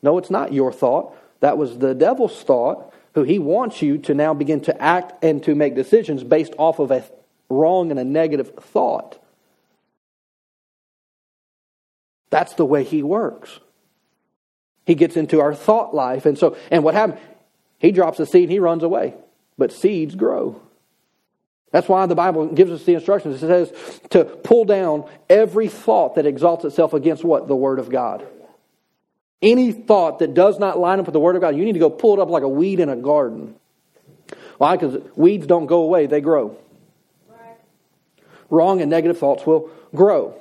No, 0.03 0.19
it's 0.19 0.29
not 0.29 0.53
your 0.53 0.71
thought. 0.71 1.17
That 1.39 1.57
was 1.57 1.79
the 1.79 1.95
devil's 1.95 2.43
thought, 2.43 2.93
who 3.15 3.23
he 3.23 3.39
wants 3.39 3.81
you 3.81 3.97
to 3.97 4.13
now 4.13 4.35
begin 4.35 4.61
to 4.61 4.79
act 4.79 5.23
and 5.23 5.41
to 5.45 5.55
make 5.55 5.73
decisions 5.73 6.23
based 6.23 6.53
off 6.59 6.77
of 6.77 6.91
a 6.91 7.03
wrong 7.49 7.89
and 7.89 7.99
a 7.99 8.05
negative 8.05 8.53
thought. 8.59 9.19
That's 12.29 12.53
the 12.53 12.65
way 12.65 12.83
he 12.83 13.03
works. 13.03 13.59
He 14.85 14.95
gets 14.95 15.17
into 15.17 15.41
our 15.41 15.53
thought 15.53 15.93
life. 15.93 16.25
And 16.25 16.37
so, 16.37 16.57
and 16.71 16.83
what 16.83 16.93
happens? 16.93 17.19
He 17.79 17.91
drops 17.91 18.19
a 18.19 18.25
seed 18.25 18.43
and 18.43 18.51
he 18.51 18.59
runs 18.59 18.83
away. 18.83 19.13
But 19.57 19.71
seeds 19.71 20.15
grow. 20.15 20.61
That's 21.71 21.89
why 21.89 22.05
the 22.05 22.15
Bible 22.15 22.47
gives 22.47 22.71
us 22.71 22.83
the 22.83 22.93
instructions. 22.93 23.43
It 23.43 23.47
says 23.47 23.99
to 24.11 24.23
pull 24.23 24.65
down 24.65 25.09
every 25.29 25.67
thought 25.67 26.15
that 26.15 26.25
exalts 26.25 26.63
itself 26.63 26.93
against 26.93 27.23
what? 27.23 27.47
The 27.47 27.55
Word 27.55 27.79
of 27.79 27.89
God. 27.89 28.25
Any 29.41 29.71
thought 29.71 30.19
that 30.19 30.33
does 30.33 30.57
not 30.57 30.79
line 30.79 30.99
up 30.99 31.05
with 31.05 31.13
the 31.13 31.19
Word 31.19 31.35
of 31.35 31.41
God, 31.41 31.55
you 31.55 31.65
need 31.65 31.73
to 31.73 31.79
go 31.79 31.89
pull 31.89 32.13
it 32.13 32.19
up 32.19 32.29
like 32.29 32.43
a 32.43 32.49
weed 32.49 32.79
in 32.79 32.89
a 32.89 32.95
garden. 32.95 33.55
Why? 34.57 34.75
Because 34.75 35.01
weeds 35.15 35.45
don't 35.45 35.67
go 35.67 35.83
away, 35.83 36.07
they 36.07 36.21
grow. 36.21 36.57
Wrong 38.49 38.81
and 38.81 38.89
negative 38.89 39.17
thoughts 39.17 39.45
will 39.45 39.69
grow. 39.93 40.39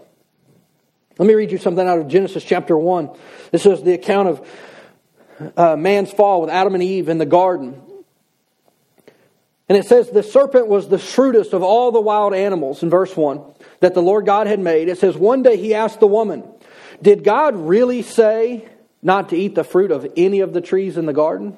Let 1.18 1.26
me 1.26 1.34
read 1.34 1.50
you 1.50 1.56
something 1.56 1.86
out 1.86 1.98
of 1.98 2.08
Genesis 2.08 2.44
chapter 2.44 2.76
1. 2.76 3.10
This 3.50 3.64
is 3.64 3.82
the 3.82 3.94
account 3.94 4.28
of 4.28 4.48
uh, 5.56 5.76
man's 5.76 6.12
fall 6.12 6.42
with 6.42 6.50
Adam 6.50 6.74
and 6.74 6.82
Eve 6.82 7.08
in 7.08 7.16
the 7.16 7.26
garden. 7.26 7.80
And 9.68 9.78
it 9.78 9.86
says, 9.86 10.10
The 10.10 10.22
serpent 10.22 10.68
was 10.68 10.88
the 10.88 10.98
shrewdest 10.98 11.54
of 11.54 11.62
all 11.62 11.90
the 11.90 12.00
wild 12.00 12.34
animals, 12.34 12.82
in 12.82 12.90
verse 12.90 13.16
1, 13.16 13.40
that 13.80 13.94
the 13.94 14.02
Lord 14.02 14.26
God 14.26 14.46
had 14.46 14.60
made. 14.60 14.90
It 14.90 14.98
says, 14.98 15.16
One 15.16 15.42
day 15.42 15.56
he 15.56 15.72
asked 15.72 16.00
the 16.00 16.06
woman, 16.06 16.44
Did 17.00 17.24
God 17.24 17.56
really 17.56 18.02
say 18.02 18.68
not 19.00 19.30
to 19.30 19.36
eat 19.36 19.54
the 19.54 19.64
fruit 19.64 19.92
of 19.92 20.06
any 20.18 20.40
of 20.40 20.52
the 20.52 20.60
trees 20.60 20.98
in 20.98 21.06
the 21.06 21.14
garden? 21.14 21.56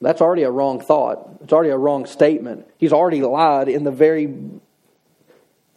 That's 0.00 0.20
already 0.20 0.44
a 0.44 0.50
wrong 0.50 0.80
thought. 0.80 1.38
It's 1.42 1.52
already 1.52 1.70
a 1.70 1.78
wrong 1.78 2.06
statement. 2.06 2.68
He's 2.78 2.92
already 2.92 3.22
lied 3.22 3.68
in 3.68 3.82
the 3.82 3.90
very 3.90 4.32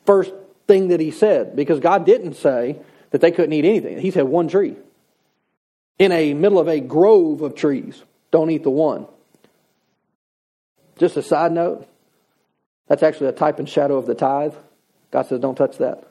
first 0.05 0.33
thing 0.67 0.89
that 0.89 0.99
he 0.99 1.11
said 1.11 1.55
because 1.55 1.79
God 1.79 2.05
didn't 2.05 2.33
say 2.33 2.79
that 3.11 3.21
they 3.21 3.31
couldn't 3.31 3.53
eat 3.53 3.65
anything. 3.65 3.99
He 3.99 4.11
said 4.11 4.23
one 4.23 4.47
tree. 4.47 4.75
In 5.97 6.11
a 6.11 6.33
middle 6.33 6.59
of 6.59 6.67
a 6.67 6.79
grove 6.79 7.41
of 7.41 7.55
trees. 7.55 8.03
Don't 8.31 8.51
eat 8.51 8.63
the 8.63 8.69
one. 8.69 9.07
Just 10.99 11.17
a 11.17 11.23
side 11.23 11.51
note, 11.51 11.87
that's 12.87 13.03
actually 13.03 13.27
a 13.27 13.33
type 13.33 13.59
and 13.59 13.69
shadow 13.69 13.97
of 13.97 14.05
the 14.05 14.15
tithe. 14.15 14.53
God 15.11 15.27
says, 15.27 15.39
don't 15.39 15.55
touch 15.55 15.77
that. 15.77 16.03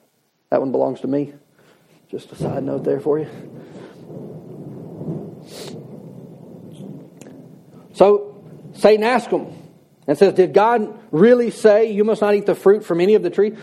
That 0.51 0.61
one 0.61 0.73
belongs 0.73 1.01
to 1.01 1.07
me. 1.07 1.35
Just 2.11 2.33
a 2.33 2.37
side 2.37 2.63
note 2.63 2.85
there 2.85 3.01
for 3.01 3.19
you. 3.19 3.29
So 7.95 8.45
Satan 8.75 9.05
asked 9.05 9.31
him 9.31 9.53
and 10.07 10.17
says, 10.17 10.35
Did 10.35 10.53
God 10.53 10.99
really 11.11 11.51
say 11.51 11.91
you 11.93 12.05
must 12.05 12.21
not 12.21 12.35
eat 12.35 12.47
the 12.47 12.55
fruit 12.55 12.85
from 12.85 13.01
any 13.01 13.15
of 13.15 13.23
the 13.23 13.31
tree? 13.31 13.57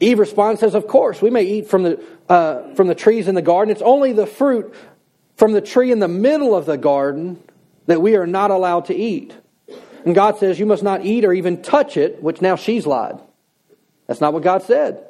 Eve 0.00 0.18
responds, 0.18 0.60
says, 0.60 0.74
Of 0.74 0.86
course, 0.86 1.20
we 1.20 1.30
may 1.30 1.42
eat 1.42 1.68
from 1.68 1.82
the, 1.82 2.02
uh, 2.28 2.74
from 2.74 2.88
the 2.88 2.94
trees 2.94 3.28
in 3.28 3.34
the 3.34 3.42
garden. 3.42 3.72
It's 3.72 3.82
only 3.82 4.12
the 4.12 4.26
fruit 4.26 4.74
from 5.36 5.52
the 5.52 5.60
tree 5.60 5.90
in 5.92 5.98
the 5.98 6.08
middle 6.08 6.54
of 6.54 6.66
the 6.66 6.76
garden 6.76 7.42
that 7.86 8.00
we 8.00 8.16
are 8.16 8.26
not 8.26 8.50
allowed 8.50 8.86
to 8.86 8.94
eat. 8.94 9.34
And 10.04 10.14
God 10.14 10.38
says, 10.38 10.58
You 10.58 10.66
must 10.66 10.82
not 10.82 11.04
eat 11.04 11.24
or 11.24 11.32
even 11.32 11.62
touch 11.62 11.96
it, 11.96 12.22
which 12.22 12.40
now 12.40 12.56
she's 12.56 12.86
lied. 12.86 13.18
That's 14.06 14.20
not 14.20 14.32
what 14.32 14.42
God 14.42 14.62
said. 14.62 15.04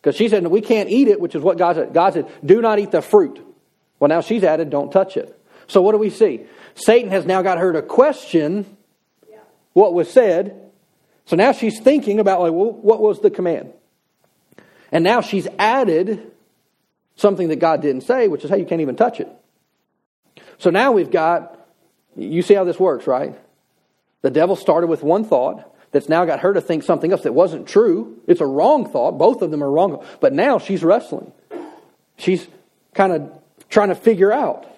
Because 0.00 0.16
she 0.16 0.28
said, 0.28 0.46
We 0.46 0.60
can't 0.60 0.88
eat 0.88 1.08
it, 1.08 1.20
which 1.20 1.34
is 1.34 1.42
what 1.42 1.58
God 1.58 1.76
said. 1.76 1.92
God 1.92 2.12
said, 2.14 2.28
Do 2.44 2.60
not 2.60 2.78
eat 2.78 2.92
the 2.92 3.02
fruit. 3.02 3.44
Well, 3.98 4.08
now 4.08 4.20
she's 4.20 4.44
added, 4.44 4.70
Don't 4.70 4.92
touch 4.92 5.16
it. 5.16 5.36
So 5.66 5.82
what 5.82 5.92
do 5.92 5.98
we 5.98 6.10
see? 6.10 6.46
Satan 6.74 7.10
has 7.10 7.26
now 7.26 7.42
got 7.42 7.58
her 7.58 7.72
to 7.72 7.82
question 7.82 8.76
what 9.72 9.94
was 9.94 10.10
said. 10.10 10.70
So 11.26 11.36
now 11.36 11.52
she's 11.52 11.78
thinking 11.78 12.18
about, 12.18 12.40
like, 12.40 12.52
well, 12.52 12.72
what 12.72 13.00
was 13.00 13.20
the 13.20 13.30
command? 13.30 13.72
And 14.92 15.04
now 15.04 15.20
she's 15.20 15.46
added 15.58 16.30
something 17.16 17.48
that 17.48 17.56
God 17.56 17.82
didn't 17.82 18.02
say, 18.02 18.28
which 18.28 18.44
is, 18.44 18.50
hey, 18.50 18.58
you 18.58 18.66
can't 18.66 18.80
even 18.80 18.96
touch 18.96 19.20
it. 19.20 19.28
So 20.58 20.70
now 20.70 20.92
we've 20.92 21.10
got, 21.10 21.58
you 22.16 22.42
see 22.42 22.54
how 22.54 22.64
this 22.64 22.78
works, 22.78 23.06
right? 23.06 23.38
The 24.22 24.30
devil 24.30 24.56
started 24.56 24.88
with 24.88 25.02
one 25.02 25.24
thought 25.24 25.66
that's 25.92 26.08
now 26.08 26.24
got 26.24 26.40
her 26.40 26.52
to 26.52 26.60
think 26.60 26.82
something 26.82 27.10
else 27.10 27.22
that 27.22 27.32
wasn't 27.32 27.66
true. 27.66 28.20
It's 28.26 28.40
a 28.40 28.46
wrong 28.46 28.90
thought. 28.90 29.18
Both 29.18 29.42
of 29.42 29.50
them 29.50 29.62
are 29.62 29.70
wrong. 29.70 30.04
But 30.20 30.32
now 30.32 30.58
she's 30.58 30.84
wrestling. 30.84 31.32
She's 32.16 32.46
kind 32.94 33.12
of 33.12 33.32
trying 33.68 33.88
to 33.88 33.94
figure 33.94 34.32
out. 34.32 34.69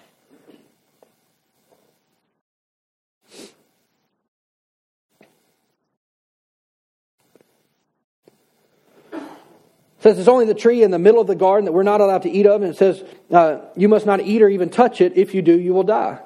Says 10.03 10.18
it's 10.18 10.28
only 10.28 10.46
the 10.46 10.55
tree 10.55 10.82
in 10.82 10.90
the 10.90 10.98
middle 10.98 11.20
of 11.20 11.26
the 11.26 11.34
garden 11.34 11.66
that 11.66 11.72
we're 11.72 11.82
not 11.82 12.00
allowed 12.00 12.22
to 12.22 12.30
eat 12.30 12.46
of, 12.46 12.62
and 12.62 12.72
it 12.72 12.76
says 12.76 13.03
uh, 13.30 13.61
you 13.76 13.88
must 13.88 14.05
not 14.05 14.20
eat 14.20 14.42
or 14.42 14.48
even 14.48 14.68
touch 14.68 15.00
it. 15.00 15.16
If 15.16 15.34
you 15.34 15.42
do, 15.42 15.59
you 15.59 15.74
will 15.74 15.84
die. 15.84 16.18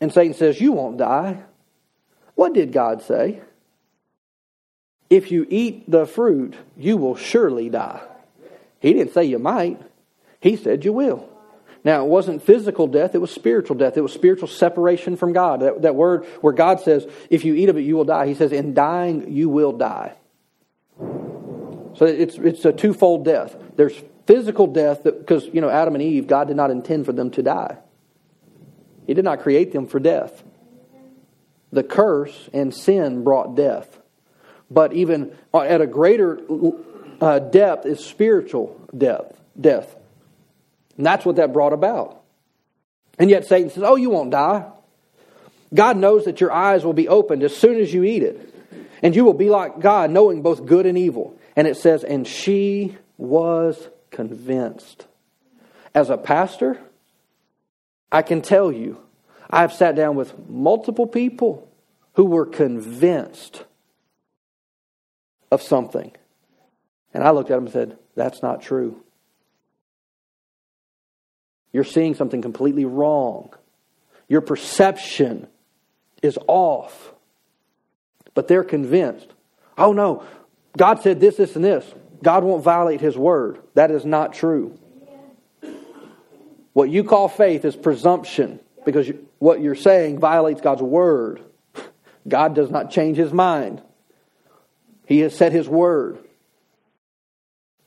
And 0.00 0.12
Satan 0.12 0.34
says, 0.34 0.60
You 0.60 0.72
won't 0.72 0.96
die. 0.96 1.42
What 2.34 2.54
did 2.54 2.72
God 2.72 3.02
say? 3.02 3.42
If 5.10 5.30
you 5.30 5.46
eat 5.50 5.90
the 5.90 6.06
fruit, 6.06 6.54
you 6.76 6.96
will 6.96 7.16
surely 7.16 7.68
die. 7.68 8.00
He 8.80 8.94
didn't 8.94 9.12
say 9.12 9.24
you 9.24 9.38
might, 9.38 9.80
He 10.40 10.56
said 10.56 10.84
you 10.84 10.92
will. 10.92 11.28
Now, 11.82 12.04
it 12.04 12.08
wasn't 12.08 12.42
physical 12.42 12.86
death, 12.86 13.14
it 13.14 13.20
was 13.20 13.30
spiritual 13.30 13.76
death. 13.76 13.96
It 13.96 14.02
was 14.02 14.12
spiritual 14.12 14.48
separation 14.48 15.16
from 15.16 15.32
God. 15.32 15.60
That, 15.60 15.82
that 15.82 15.94
word 15.94 16.24
where 16.42 16.52
God 16.52 16.80
says, 16.80 17.06
If 17.30 17.44
you 17.44 17.54
eat 17.54 17.68
of 17.68 17.76
it, 17.76 17.82
you 17.82 17.96
will 17.96 18.04
die. 18.04 18.26
He 18.26 18.34
says, 18.34 18.52
In 18.52 18.74
dying, 18.74 19.32
you 19.32 19.48
will 19.48 19.72
die. 19.72 20.14
So 21.96 22.06
it's, 22.06 22.36
it's 22.36 22.64
a 22.64 22.72
twofold 22.72 23.24
death. 23.24 23.56
There's 23.76 24.00
physical 24.26 24.66
death 24.66 25.02
because, 25.04 25.46
you 25.52 25.60
know, 25.60 25.68
Adam 25.68 25.94
and 25.94 26.02
Eve, 26.02 26.26
God 26.26 26.48
did 26.48 26.56
not 26.56 26.70
intend 26.70 27.06
for 27.06 27.12
them 27.12 27.30
to 27.32 27.42
die. 27.42 27.78
He 29.06 29.14
did 29.14 29.24
not 29.24 29.40
create 29.40 29.72
them 29.72 29.86
for 29.86 29.98
death. 29.98 30.44
The 31.72 31.82
curse 31.82 32.48
and 32.52 32.74
sin 32.74 33.24
brought 33.24 33.56
death. 33.56 33.98
But 34.70 34.92
even 34.92 35.36
at 35.52 35.80
a 35.80 35.86
greater 35.86 36.40
uh, 37.20 37.40
depth 37.40 37.86
is 37.86 38.04
spiritual 38.04 38.80
death. 38.96 39.36
Death. 39.60 39.96
And 40.96 41.04
that's 41.04 41.24
what 41.24 41.36
that 41.36 41.52
brought 41.52 41.72
about. 41.72 42.22
And 43.18 43.30
yet 43.30 43.46
Satan 43.46 43.70
says, 43.70 43.82
Oh, 43.82 43.96
you 43.96 44.10
won't 44.10 44.30
die. 44.30 44.66
God 45.72 45.96
knows 45.96 46.24
that 46.24 46.40
your 46.40 46.52
eyes 46.52 46.84
will 46.84 46.92
be 46.92 47.08
opened 47.08 47.42
as 47.42 47.56
soon 47.56 47.80
as 47.80 47.92
you 47.92 48.04
eat 48.04 48.22
it. 48.22 48.54
And 49.02 49.14
you 49.14 49.24
will 49.24 49.34
be 49.34 49.48
like 49.48 49.80
God, 49.80 50.10
knowing 50.10 50.42
both 50.42 50.66
good 50.66 50.86
and 50.86 50.98
evil. 50.98 51.38
And 51.60 51.68
it 51.68 51.76
says, 51.76 52.04
and 52.04 52.26
she 52.26 52.96
was 53.18 53.90
convinced. 54.10 55.06
As 55.94 56.08
a 56.08 56.16
pastor, 56.16 56.80
I 58.10 58.22
can 58.22 58.40
tell 58.40 58.72
you, 58.72 58.96
I've 59.50 59.74
sat 59.74 59.94
down 59.94 60.14
with 60.14 60.48
multiple 60.48 61.06
people 61.06 61.70
who 62.14 62.24
were 62.24 62.46
convinced 62.46 63.66
of 65.50 65.60
something. 65.60 66.12
And 67.12 67.22
I 67.22 67.28
looked 67.28 67.50
at 67.50 67.56
them 67.56 67.64
and 67.64 67.72
said, 67.74 67.98
That's 68.14 68.40
not 68.40 68.62
true. 68.62 69.02
You're 71.74 71.84
seeing 71.84 72.14
something 72.14 72.40
completely 72.40 72.86
wrong. 72.86 73.52
Your 74.28 74.40
perception 74.40 75.46
is 76.22 76.38
off. 76.48 77.12
But 78.32 78.48
they're 78.48 78.64
convinced. 78.64 79.28
Oh 79.76 79.92
no, 79.92 80.24
God 80.76 81.02
said 81.02 81.20
this, 81.20 81.36
this, 81.36 81.56
and 81.56 81.64
this. 81.64 81.84
God 82.22 82.44
won't 82.44 82.62
violate 82.62 83.00
His 83.00 83.16
word. 83.16 83.60
That 83.74 83.90
is 83.90 84.04
not 84.04 84.34
true. 84.34 84.78
What 86.72 86.88
you 86.90 87.04
call 87.04 87.28
faith 87.28 87.64
is 87.64 87.74
presumption 87.74 88.60
because 88.84 89.10
what 89.38 89.60
you're 89.60 89.74
saying 89.74 90.18
violates 90.18 90.60
God's 90.60 90.82
word. 90.82 91.42
God 92.28 92.54
does 92.54 92.70
not 92.70 92.90
change 92.90 93.16
His 93.16 93.32
mind, 93.32 93.82
He 95.06 95.20
has 95.20 95.36
said 95.36 95.52
His 95.52 95.68
word. 95.68 96.18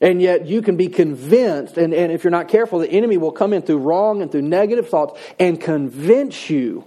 And 0.00 0.20
yet 0.20 0.46
you 0.46 0.60
can 0.60 0.76
be 0.76 0.88
convinced, 0.88 1.78
and, 1.78 1.94
and 1.94 2.12
if 2.12 2.24
you're 2.24 2.30
not 2.30 2.48
careful, 2.48 2.80
the 2.80 2.90
enemy 2.90 3.16
will 3.16 3.32
come 3.32 3.54
in 3.54 3.62
through 3.62 3.78
wrong 3.78 4.20
and 4.20 4.30
through 4.30 4.42
negative 4.42 4.88
thoughts 4.88 5.18
and 5.38 5.58
convince 5.58 6.50
you 6.50 6.86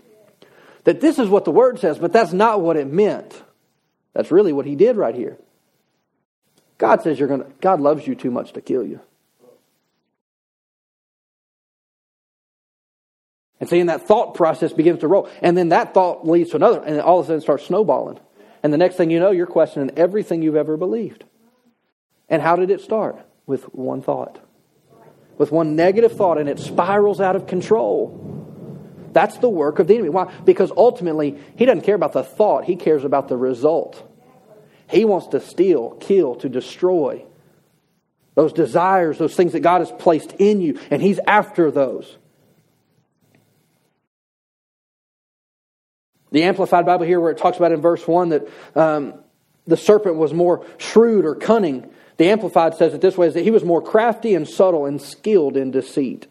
that 0.83 1.01
this 1.01 1.17
is 1.17 1.27
what 1.27 1.43
the 1.43 1.51
word 1.51 1.79
says, 1.79 1.97
but 1.97 2.13
that's 2.13 2.31
not 2.31 2.61
what 2.61 2.77
it 2.77 2.85
meant. 2.85 3.41
That's 4.13 4.29
really 4.29 4.53
what 4.53 4.67
he 4.67 4.75
did 4.75 4.97
right 4.97 5.15
here. 5.15 5.37
God 6.77 7.01
says 7.01 7.19
you're 7.19 7.27
going 7.27 7.43
to, 7.43 7.51
God 7.61 7.81
loves 7.81 8.05
you 8.05 8.15
too 8.15 8.31
much 8.31 8.53
to 8.53 8.61
kill 8.61 8.85
you. 8.85 8.99
And 13.59 13.67
seeing 13.67 13.87
that 13.87 14.07
thought 14.07 14.35
process 14.35 14.71
begins 14.71 14.99
to 14.99 15.07
roll. 15.07 15.27
And 15.41 15.57
then 15.57 15.69
that 15.69 15.93
thought 15.93 16.27
leads 16.27 16.51
to 16.51 16.57
another, 16.57 16.81
and 16.83 17.01
all 17.01 17.19
of 17.19 17.25
a 17.25 17.27
sudden 17.27 17.41
starts 17.41 17.65
snowballing. 17.65 18.19
And 18.61 18.71
the 18.71 18.77
next 18.77 18.95
thing 18.95 19.09
you 19.09 19.19
know, 19.19 19.31
you're 19.31 19.47
questioning 19.47 19.91
everything 19.97 20.41
you've 20.41 20.55
ever 20.55 20.77
believed. 20.77 21.23
And 22.29 22.41
how 22.41 22.55
did 22.55 22.69
it 22.69 22.81
start? 22.81 23.19
With 23.45 23.63
one 23.73 24.01
thought. 24.01 24.39
With 25.37 25.51
one 25.51 25.75
negative 25.75 26.15
thought, 26.15 26.37
and 26.37 26.49
it 26.49 26.59
spirals 26.59 27.21
out 27.21 27.35
of 27.35 27.47
control. 27.47 28.23
That's 29.13 29.37
the 29.37 29.49
work 29.49 29.79
of 29.79 29.87
the 29.87 29.95
enemy. 29.95 30.09
Why? 30.09 30.31
Because 30.45 30.71
ultimately, 30.75 31.39
he 31.55 31.65
doesn't 31.65 31.83
care 31.83 31.95
about 31.95 32.13
the 32.13 32.23
thought, 32.23 32.65
he 32.65 32.75
cares 32.75 33.03
about 33.03 33.27
the 33.27 33.37
result. 33.37 34.03
He 34.89 35.05
wants 35.05 35.27
to 35.27 35.39
steal, 35.39 35.91
kill, 35.99 36.35
to 36.35 36.49
destroy 36.49 37.25
those 38.35 38.53
desires, 38.53 39.17
those 39.17 39.35
things 39.35 39.53
that 39.53 39.61
God 39.61 39.79
has 39.79 39.91
placed 39.91 40.33
in 40.33 40.61
you, 40.61 40.79
and 40.91 41.01
He's 41.01 41.19
after 41.25 41.71
those. 41.71 42.17
The 46.31 46.43
Amplified 46.43 46.85
Bible 46.85 47.05
here, 47.05 47.19
where 47.19 47.31
it 47.31 47.37
talks 47.37 47.57
about 47.57 47.71
in 47.71 47.81
verse 47.81 48.07
1 48.07 48.29
that 48.29 48.47
um, 48.75 49.15
the 49.65 49.77
serpent 49.77 50.17
was 50.17 50.33
more 50.33 50.65
shrewd 50.77 51.25
or 51.25 51.35
cunning, 51.35 51.89
the 52.17 52.29
Amplified 52.29 52.75
says 52.75 52.93
it 52.93 53.01
this 53.01 53.17
way 53.17 53.27
is 53.27 53.33
that 53.33 53.43
he 53.43 53.51
was 53.51 53.63
more 53.63 53.81
crafty 53.81 54.35
and 54.35 54.47
subtle 54.47 54.85
and 54.85 55.01
skilled 55.01 55.55
in 55.55 55.71
deceit. 55.71 56.27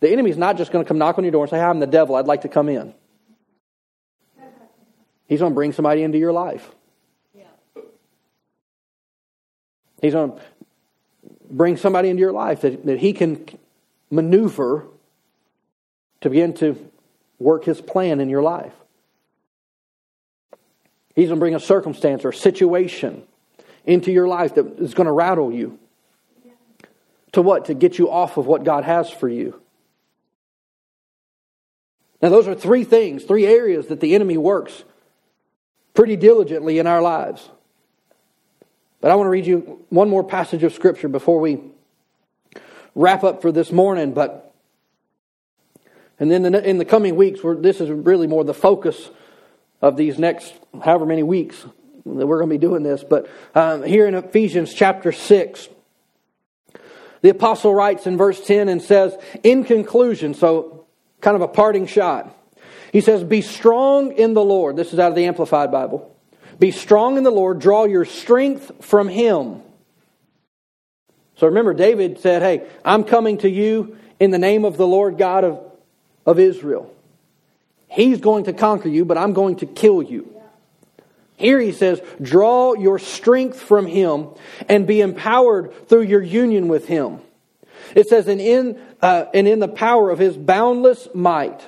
The 0.00 0.10
enemy's 0.10 0.36
not 0.36 0.56
just 0.56 0.72
going 0.72 0.84
to 0.84 0.88
come 0.88 0.98
knock 0.98 1.16
on 1.16 1.24
your 1.24 1.30
door 1.30 1.44
and 1.44 1.50
say, 1.50 1.60
I'm 1.60 1.80
the 1.80 1.86
devil, 1.86 2.16
I'd 2.16 2.26
like 2.26 2.42
to 2.42 2.48
come 2.48 2.68
in. 2.68 2.94
He's 5.26 5.40
going 5.40 5.52
to 5.52 5.54
bring 5.54 5.72
somebody 5.72 6.02
into 6.02 6.18
your 6.18 6.32
life. 6.32 6.68
Yeah. 7.34 7.44
He's 10.00 10.12
going 10.12 10.32
to 10.32 10.40
bring 11.50 11.76
somebody 11.76 12.10
into 12.10 12.20
your 12.20 12.32
life 12.32 12.62
that, 12.62 12.84
that 12.86 12.98
he 12.98 13.12
can 13.12 13.46
maneuver 14.10 14.86
to 16.20 16.30
begin 16.30 16.54
to 16.54 16.90
work 17.38 17.64
his 17.64 17.80
plan 17.80 18.20
in 18.20 18.28
your 18.28 18.42
life. 18.42 18.72
He's 21.14 21.28
going 21.28 21.38
to 21.38 21.40
bring 21.40 21.54
a 21.54 21.60
circumstance 21.60 22.24
or 22.24 22.30
a 22.30 22.34
situation 22.34 23.22
into 23.84 24.10
your 24.10 24.26
life 24.26 24.54
that 24.56 24.78
is 24.78 24.94
going 24.94 25.06
to 25.06 25.12
rattle 25.12 25.52
you. 25.52 25.78
To 27.32 27.42
what? 27.42 27.66
To 27.66 27.74
get 27.74 27.98
you 27.98 28.10
off 28.10 28.36
of 28.36 28.46
what 28.46 28.64
God 28.64 28.84
has 28.84 29.10
for 29.10 29.28
you. 29.28 29.60
Now, 32.22 32.30
those 32.30 32.48
are 32.48 32.54
three 32.54 32.84
things, 32.84 33.24
three 33.24 33.46
areas 33.46 33.88
that 33.88 34.00
the 34.00 34.14
enemy 34.14 34.38
works 34.38 34.84
pretty 35.94 36.16
diligently 36.16 36.78
in 36.78 36.86
our 36.86 37.00
lives. 37.00 37.48
But 39.00 39.10
I 39.10 39.14
want 39.16 39.26
to 39.26 39.30
read 39.30 39.46
you 39.46 39.84
one 39.90 40.08
more 40.08 40.24
passage 40.24 40.62
of 40.62 40.72
Scripture 40.72 41.08
before 41.08 41.40
we 41.40 41.60
wrap 42.94 43.24
up 43.24 43.42
for 43.42 43.52
this 43.52 43.72
morning. 43.72 44.12
But 44.12 44.52
and 46.18 46.30
then 46.30 46.54
in 46.54 46.78
the 46.78 46.84
coming 46.84 47.16
weeks, 47.16 47.40
this 47.42 47.80
is 47.80 47.90
really 47.90 48.26
more 48.26 48.44
the 48.44 48.54
focus 48.54 49.10
of 49.82 49.96
these 49.96 50.18
next 50.18 50.54
however 50.82 51.06
many 51.06 51.22
weeks 51.22 51.64
that 52.06 52.26
we're 52.26 52.38
going 52.38 52.50
to 52.50 52.54
be 52.54 52.58
doing 52.58 52.82
this. 52.82 53.02
But 53.02 53.28
um, 53.54 53.82
here 53.82 54.06
in 54.06 54.14
Ephesians 54.14 54.72
chapter 54.72 55.10
6, 55.10 55.68
The 57.24 57.30
apostle 57.30 57.74
writes 57.74 58.06
in 58.06 58.18
verse 58.18 58.38
10 58.46 58.68
and 58.68 58.82
says, 58.82 59.16
In 59.42 59.64
conclusion, 59.64 60.34
so 60.34 60.84
kind 61.22 61.34
of 61.34 61.40
a 61.40 61.48
parting 61.48 61.86
shot, 61.86 62.36
he 62.94 63.00
says, 63.00 63.24
Be 63.24 63.40
strong 63.42 64.12
in 64.12 64.34
the 64.34 64.44
Lord. 64.44 64.76
This 64.76 64.92
is 64.92 65.00
out 65.00 65.08
of 65.08 65.16
the 65.16 65.26
Amplified 65.26 65.72
Bible. 65.72 66.16
Be 66.60 66.70
strong 66.70 67.18
in 67.18 67.24
the 67.24 67.32
Lord, 67.32 67.58
draw 67.58 67.84
your 67.86 68.04
strength 68.04 68.70
from 68.84 69.08
Him. 69.08 69.62
So 71.36 71.48
remember, 71.48 71.74
David 71.74 72.20
said, 72.20 72.40
Hey, 72.40 72.68
I'm 72.84 73.02
coming 73.02 73.38
to 73.38 73.50
you 73.50 73.98
in 74.20 74.30
the 74.30 74.38
name 74.38 74.64
of 74.64 74.76
the 74.76 74.86
Lord 74.86 75.18
God 75.18 75.42
of, 75.42 75.60
of 76.24 76.38
Israel. 76.38 76.94
He's 77.88 78.20
going 78.20 78.44
to 78.44 78.52
conquer 78.52 78.88
you, 78.88 79.04
but 79.04 79.18
I'm 79.18 79.32
going 79.32 79.56
to 79.56 79.66
kill 79.66 80.00
you. 80.00 80.30
Here 81.34 81.58
he 81.58 81.72
says, 81.72 82.00
draw 82.22 82.74
your 82.74 83.00
strength 83.00 83.60
from 83.60 83.86
him 83.86 84.28
and 84.68 84.86
be 84.86 85.00
empowered 85.00 85.88
through 85.88 86.02
your 86.02 86.22
union 86.22 86.68
with 86.68 86.86
him. 86.86 87.18
It 87.96 88.08
says, 88.08 88.28
and 88.28 88.40
in, 88.40 88.80
uh, 89.02 89.24
and 89.34 89.48
in 89.48 89.58
the 89.58 89.66
power 89.66 90.10
of 90.10 90.20
his 90.20 90.36
boundless 90.36 91.08
might. 91.12 91.60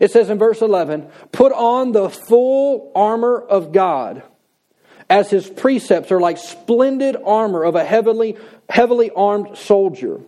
It 0.00 0.10
says 0.10 0.30
in 0.30 0.38
verse 0.38 0.62
11, 0.62 1.08
put 1.32 1.52
on 1.52 1.92
the 1.92 2.08
full 2.08 2.92
armor 2.94 3.38
of 3.40 3.72
God 3.72 4.22
as 5.08 5.30
his 5.30 5.48
precepts 5.48 6.10
are 6.10 6.20
like 6.20 6.38
splendid 6.38 7.16
armor 7.24 7.64
of 7.64 7.74
a 7.74 7.84
heavily, 7.84 8.36
heavily 8.68 9.10
armed 9.10 9.56
soldier 9.56 10.20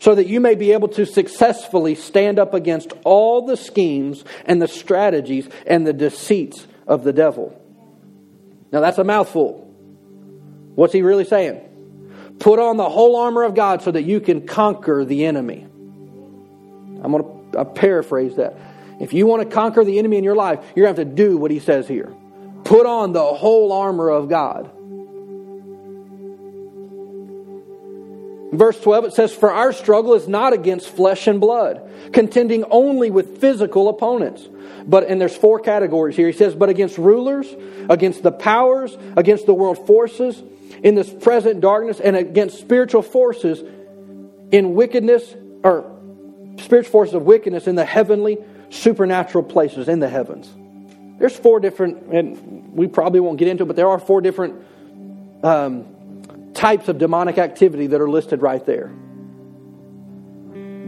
so 0.00 0.14
that 0.14 0.28
you 0.28 0.40
may 0.40 0.54
be 0.54 0.72
able 0.72 0.88
to 0.88 1.04
successfully 1.04 1.94
stand 1.94 2.38
up 2.38 2.54
against 2.54 2.92
all 3.04 3.46
the 3.46 3.56
schemes 3.56 4.24
and 4.44 4.62
the 4.62 4.68
strategies 4.68 5.48
and 5.66 5.86
the 5.86 5.92
deceits 5.92 6.66
of 6.86 7.04
the 7.04 7.12
devil. 7.12 7.60
Now 8.70 8.80
that's 8.80 8.98
a 8.98 9.04
mouthful. 9.04 9.64
What's 10.74 10.92
he 10.92 11.02
really 11.02 11.24
saying? 11.24 11.64
Put 12.38 12.60
on 12.60 12.76
the 12.76 12.88
whole 12.88 13.16
armor 13.16 13.42
of 13.42 13.54
God 13.56 13.82
so 13.82 13.90
that 13.90 14.04
you 14.04 14.20
can 14.20 14.46
conquer 14.46 15.04
the 15.04 15.24
enemy. 15.24 15.66
I'm 17.02 17.10
going 17.10 17.24
to 17.24 17.37
paraphrase 17.74 18.36
that. 18.36 18.56
If 19.00 19.12
you 19.12 19.26
want 19.26 19.48
to 19.48 19.54
conquer 19.54 19.84
the 19.84 19.98
enemy 19.98 20.18
in 20.18 20.24
your 20.24 20.34
life, 20.34 20.58
you're 20.74 20.86
going 20.86 20.96
to 20.96 21.02
have 21.02 21.08
to 21.08 21.14
do 21.14 21.36
what 21.36 21.50
he 21.50 21.60
says 21.60 21.86
here. 21.86 22.12
Put 22.64 22.86
on 22.86 23.12
the 23.12 23.24
whole 23.24 23.72
armor 23.72 24.10
of 24.10 24.28
God. 24.28 24.72
Verse 28.52 28.80
12, 28.80 29.04
it 29.04 29.12
says, 29.12 29.32
For 29.32 29.52
our 29.52 29.72
struggle 29.72 30.14
is 30.14 30.26
not 30.26 30.52
against 30.52 30.88
flesh 30.88 31.26
and 31.26 31.40
blood, 31.40 31.88
contending 32.12 32.64
only 32.64 33.10
with 33.10 33.40
physical 33.40 33.88
opponents. 33.88 34.48
But, 34.86 35.04
and 35.04 35.20
there's 35.20 35.36
four 35.36 35.60
categories 35.60 36.16
here. 36.16 36.28
He 36.28 36.32
says, 36.32 36.54
But 36.54 36.70
against 36.70 36.96
rulers, 36.96 37.46
against 37.90 38.22
the 38.22 38.32
powers, 38.32 38.96
against 39.16 39.46
the 39.46 39.54
world 39.54 39.86
forces, 39.86 40.42
in 40.82 40.94
this 40.94 41.12
present 41.12 41.60
darkness, 41.60 42.00
and 42.00 42.16
against 42.16 42.58
spiritual 42.58 43.02
forces 43.02 43.62
in 44.50 44.74
wickedness, 44.74 45.34
or 45.62 45.97
spiritual 46.58 46.92
forces 46.92 47.14
of 47.14 47.22
wickedness 47.22 47.66
in 47.66 47.74
the 47.74 47.84
heavenly, 47.84 48.38
supernatural 48.70 49.44
places 49.44 49.88
in 49.88 50.00
the 50.00 50.08
heavens. 50.08 50.52
There's 51.18 51.36
four 51.36 51.60
different, 51.60 52.12
and 52.12 52.72
we 52.72 52.86
probably 52.86 53.20
won't 53.20 53.38
get 53.38 53.48
into 53.48 53.64
it, 53.64 53.66
but 53.66 53.76
there 53.76 53.88
are 53.88 53.98
four 53.98 54.20
different 54.20 54.64
um, 55.42 56.52
types 56.54 56.88
of 56.88 56.98
demonic 56.98 57.38
activity 57.38 57.88
that 57.88 58.00
are 58.00 58.08
listed 58.08 58.42
right 58.42 58.64
there 58.64 58.92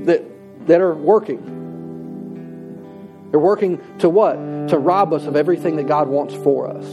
that, 0.04 0.22
that 0.66 0.80
are 0.80 0.94
working. 0.94 1.58
They're 3.30 3.40
working 3.40 3.80
to 3.98 4.08
what? 4.08 4.34
To 4.68 4.78
rob 4.78 5.12
us 5.12 5.26
of 5.26 5.36
everything 5.36 5.76
that 5.76 5.86
God 5.86 6.08
wants 6.08 6.34
for 6.34 6.68
us. 6.68 6.84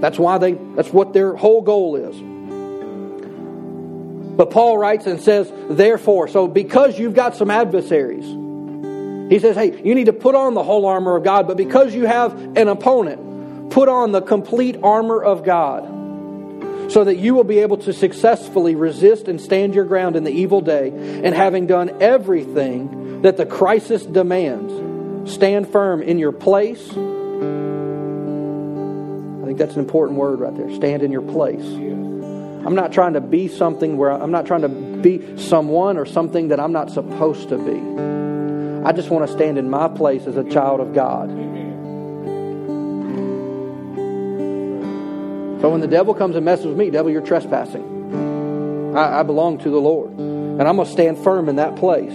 That's 0.00 0.18
why 0.18 0.38
they 0.38 0.52
that's 0.74 0.92
what 0.92 1.12
their 1.12 1.34
whole 1.34 1.62
goal 1.62 1.96
is. 1.96 2.16
But 4.36 4.50
Paul 4.50 4.76
writes 4.76 5.06
and 5.06 5.20
says, 5.20 5.50
therefore, 5.70 6.28
so 6.28 6.46
because 6.46 6.98
you've 6.98 7.14
got 7.14 7.36
some 7.36 7.50
adversaries, 7.50 8.26
he 9.30 9.38
says, 9.38 9.56
hey, 9.56 9.82
you 9.82 9.94
need 9.94 10.06
to 10.06 10.12
put 10.12 10.34
on 10.34 10.54
the 10.54 10.62
whole 10.62 10.84
armor 10.86 11.16
of 11.16 11.24
God, 11.24 11.48
but 11.48 11.56
because 11.56 11.94
you 11.94 12.04
have 12.04 12.38
an 12.56 12.68
opponent, 12.68 13.70
put 13.70 13.88
on 13.88 14.12
the 14.12 14.20
complete 14.20 14.76
armor 14.82 15.22
of 15.22 15.42
God 15.42 15.94
so 16.92 17.02
that 17.02 17.16
you 17.16 17.34
will 17.34 17.44
be 17.44 17.58
able 17.58 17.78
to 17.78 17.92
successfully 17.92 18.76
resist 18.76 19.26
and 19.26 19.40
stand 19.40 19.74
your 19.74 19.84
ground 19.84 20.14
in 20.14 20.22
the 20.22 20.30
evil 20.30 20.60
day, 20.60 20.90
and 20.90 21.34
having 21.34 21.66
done 21.66 21.90
everything 22.00 23.22
that 23.22 23.36
the 23.36 23.44
crisis 23.44 24.04
demands, 24.06 25.32
stand 25.32 25.68
firm 25.68 26.00
in 26.00 26.20
your 26.20 26.30
place. 26.30 26.88
I 26.90 26.94
think 29.46 29.58
that's 29.58 29.74
an 29.74 29.80
important 29.80 30.16
word 30.18 30.38
right 30.38 30.56
there. 30.56 30.72
Stand 30.76 31.02
in 31.02 31.10
your 31.10 31.22
place. 31.22 32.05
I'm 32.66 32.74
not 32.74 32.92
trying 32.92 33.12
to 33.12 33.20
be 33.20 33.46
something 33.46 33.96
where 33.96 34.10
I'm 34.10 34.32
not 34.32 34.44
trying 34.44 34.62
to 34.62 34.68
be 34.68 35.38
someone 35.38 35.96
or 35.96 36.04
something 36.04 36.48
that 36.48 36.58
I'm 36.58 36.72
not 36.72 36.90
supposed 36.90 37.50
to 37.50 37.58
be. 37.58 37.78
I 38.84 38.90
just 38.90 39.08
want 39.08 39.24
to 39.24 39.32
stand 39.32 39.56
in 39.56 39.70
my 39.70 39.86
place 39.86 40.26
as 40.26 40.36
a 40.36 40.42
child 40.42 40.80
of 40.80 40.92
God. 40.92 41.28
So 45.60 45.70
when 45.70 45.80
the 45.80 45.86
devil 45.86 46.12
comes 46.12 46.34
and 46.34 46.44
messes 46.44 46.66
with 46.66 46.76
me, 46.76 46.90
devil, 46.90 47.12
you're 47.12 47.20
trespassing. 47.20 48.96
I, 48.96 49.20
I 49.20 49.22
belong 49.22 49.58
to 49.58 49.70
the 49.70 49.80
Lord. 49.80 50.10
And 50.10 50.62
I'm 50.62 50.74
going 50.74 50.86
to 50.86 50.92
stand 50.92 51.18
firm 51.18 51.48
in 51.48 51.56
that 51.56 51.76
place. 51.76 52.14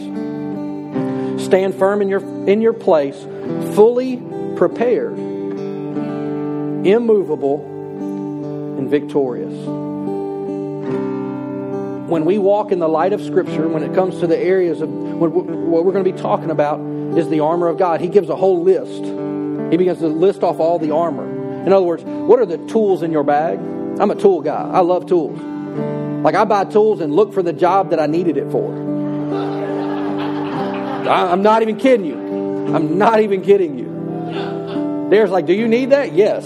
Stand 1.46 1.76
firm 1.76 2.02
in 2.02 2.10
your, 2.10 2.20
in 2.50 2.60
your 2.60 2.74
place, 2.74 3.16
fully 3.74 4.18
prepared, 4.58 5.18
immovable, 6.86 7.64
and 8.78 8.90
victorious. 8.90 9.91
When 12.12 12.26
we 12.26 12.38
walk 12.38 12.74
in 12.74 12.80
the 12.80 12.90
light 12.90 13.14
of 13.14 13.22
Scripture, 13.22 13.70
when 13.70 13.84
it 13.84 13.94
comes 13.96 14.20
to 14.20 14.28
the 14.28 14.38
areas 14.38 14.82
of 14.82 14.90
what 14.90 15.32
we're 15.32 15.94
going 15.94 16.04
to 16.04 16.12
be 16.12 16.20
talking 16.20 16.52
about 16.52 16.82
is 17.18 17.30
the 17.30 17.40
armor 17.40 17.70
of 17.70 17.78
God, 17.78 18.02
He 18.02 18.10
gives 18.10 18.28
a 18.28 18.36
whole 18.36 18.62
list. 18.62 19.06
He 19.72 19.78
begins 19.78 20.00
to 20.00 20.10
list 20.10 20.44
off 20.44 20.60
all 20.60 20.78
the 20.78 20.92
armor. 20.94 21.24
In 21.66 21.72
other 21.72 21.86
words, 21.86 22.04
what 22.04 22.38
are 22.40 22.46
the 22.46 22.58
tools 22.68 23.02
in 23.02 23.14
your 23.14 23.24
bag? 23.24 23.60
I'm 23.98 24.12
a 24.12 24.16
tool 24.16 24.42
guy. 24.42 24.62
I 24.62 24.82
love 24.82 25.06
tools. 25.06 25.40
Like 26.22 26.36
I 26.36 26.44
buy 26.44 26.66
tools 26.66 27.00
and 27.00 27.16
look 27.16 27.34
for 27.34 27.42
the 27.42 27.54
job 27.54 27.92
that 27.92 28.00
I 28.02 28.08
needed 28.08 28.36
it 28.36 28.52
for. 28.52 28.74
I'm 31.08 31.42
not 31.42 31.62
even 31.62 31.78
kidding 31.78 32.06
you. 32.06 32.76
I'm 32.76 32.98
not 32.98 33.22
even 33.22 33.42
kidding 33.42 33.80
you. 33.80 35.08
There's 35.10 35.32
like, 35.32 35.46
do 35.46 35.54
you 35.54 35.70
need 35.70 35.92
that? 35.92 36.12
Yes. 36.12 36.46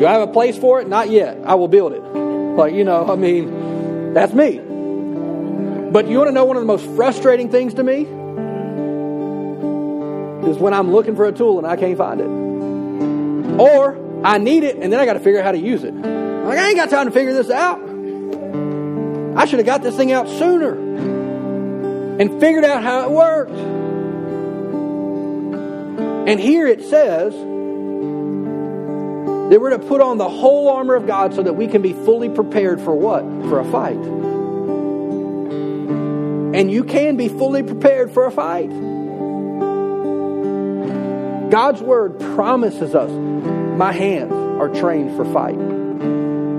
Do 0.00 0.04
I 0.04 0.10
have 0.10 0.28
a 0.28 0.32
place 0.32 0.58
for 0.58 0.80
it? 0.80 0.88
Not 0.88 1.10
yet. 1.10 1.38
I 1.44 1.54
will 1.54 1.68
build 1.68 1.92
it. 1.92 2.02
Like, 2.56 2.74
you 2.74 2.84
know, 2.84 3.10
I 3.10 3.16
mean, 3.16 4.14
that's 4.14 4.32
me. 4.32 4.58
But 5.92 6.08
you 6.08 6.18
want 6.18 6.28
to 6.28 6.32
know 6.32 6.44
one 6.44 6.56
of 6.56 6.62
the 6.62 6.66
most 6.66 6.86
frustrating 6.96 7.50
things 7.50 7.74
to 7.74 7.82
me? 7.82 8.06
is 10.48 10.58
when 10.58 10.72
I'm 10.72 10.92
looking 10.92 11.16
for 11.16 11.26
a 11.26 11.32
tool 11.32 11.58
and 11.58 11.66
I 11.66 11.76
can't 11.76 11.96
find 11.98 12.20
it. 12.20 13.60
Or 13.60 14.22
I 14.24 14.38
need 14.38 14.64
it 14.64 14.76
and 14.76 14.92
then 14.92 15.00
I 15.00 15.04
got 15.04 15.14
to 15.14 15.20
figure 15.20 15.40
out 15.40 15.44
how 15.44 15.52
to 15.52 15.58
use 15.58 15.84
it. 15.84 15.94
Like, 15.94 16.58
I 16.58 16.68
ain't 16.68 16.76
got 16.76 16.90
time 16.90 17.06
to 17.06 17.12
figure 17.12 17.32
this 17.32 17.50
out. 17.50 17.80
I 19.36 19.44
should 19.44 19.58
have 19.58 19.66
got 19.66 19.82
this 19.82 19.96
thing 19.96 20.12
out 20.12 20.28
sooner 20.28 20.74
and 22.18 22.40
figured 22.40 22.64
out 22.64 22.82
how 22.82 23.04
it 23.04 23.10
worked. 23.10 23.52
And 26.28 26.40
here 26.40 26.66
it 26.66 26.82
says 26.84 27.34
that 29.50 29.60
we're 29.60 29.70
to 29.70 29.78
put 29.78 30.00
on 30.00 30.18
the 30.18 30.28
whole 30.28 30.68
armor 30.68 30.94
of 30.94 31.06
God 31.06 31.34
so 31.34 31.42
that 31.42 31.52
we 31.54 31.68
can 31.68 31.80
be 31.80 31.92
fully 31.92 32.28
prepared 32.28 32.80
for 32.80 32.94
what? 32.94 33.22
For 33.48 33.60
a 33.60 33.64
fight. 33.64 33.96
And 36.56 36.70
you 36.70 36.82
can 36.84 37.16
be 37.16 37.28
fully 37.28 37.62
prepared 37.62 38.10
for 38.12 38.26
a 38.26 38.30
fight. 38.32 38.70
God's 41.50 41.80
word 41.80 42.18
promises 42.18 42.94
us 42.94 43.10
my 43.78 43.92
hands 43.92 44.32
are 44.32 44.68
trained 44.68 45.14
for 45.16 45.24
fight, 45.32 45.58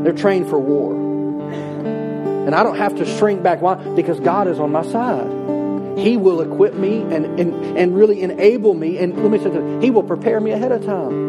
they're 0.04 0.14
trained 0.14 0.48
for 0.48 0.60
war. 0.60 0.94
And 0.94 2.56
I 2.56 2.64
don't 2.64 2.78
have 2.78 2.96
to 2.96 3.06
shrink 3.18 3.44
back. 3.44 3.62
Why? 3.62 3.76
Because 3.76 4.22
God 4.22 4.48
is 4.48 4.60
on 4.60 4.72
my 4.72 4.84
side. 4.84 6.00
He 6.00 6.16
will 6.16 6.40
equip 6.40 6.76
me 6.76 7.02
and, 7.02 7.40
and, 7.40 7.78
and 7.78 7.94
really 7.94 8.22
enable 8.22 8.74
me. 8.74 8.98
And 9.00 9.18
let 9.22 9.30
me 9.30 9.40
say 9.40 9.50
this 9.50 9.84
He 9.84 9.90
will 9.90 10.04
prepare 10.04 10.40
me 10.40 10.52
ahead 10.52 10.72
of 10.72 10.86
time. 10.86 11.27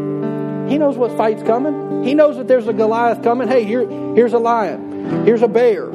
He 0.69 0.79
knows 0.79 0.97
what 0.97 1.17
fight's 1.17 1.43
coming. 1.43 2.05
He 2.05 2.15
knows 2.15 2.37
that 2.37 2.47
there's 2.47 2.69
a 2.69 2.73
Goliath 2.73 3.23
coming. 3.23 3.49
Hey, 3.49 3.65
here, 3.65 3.89
here's 4.15 4.35
a 4.35 4.39
lion. 4.39 5.25
Here's 5.25 5.43
a 5.43 5.49
bear. 5.49 5.87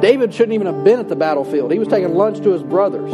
David 0.00 0.32
shouldn't 0.34 0.54
even 0.54 0.66
have 0.66 0.84
been 0.84 0.98
at 0.98 1.08
the 1.08 1.16
battlefield. 1.16 1.72
He 1.72 1.78
was 1.78 1.88
taking 1.88 2.14
lunch 2.14 2.38
to 2.40 2.50
his 2.50 2.62
brothers. 2.62 3.10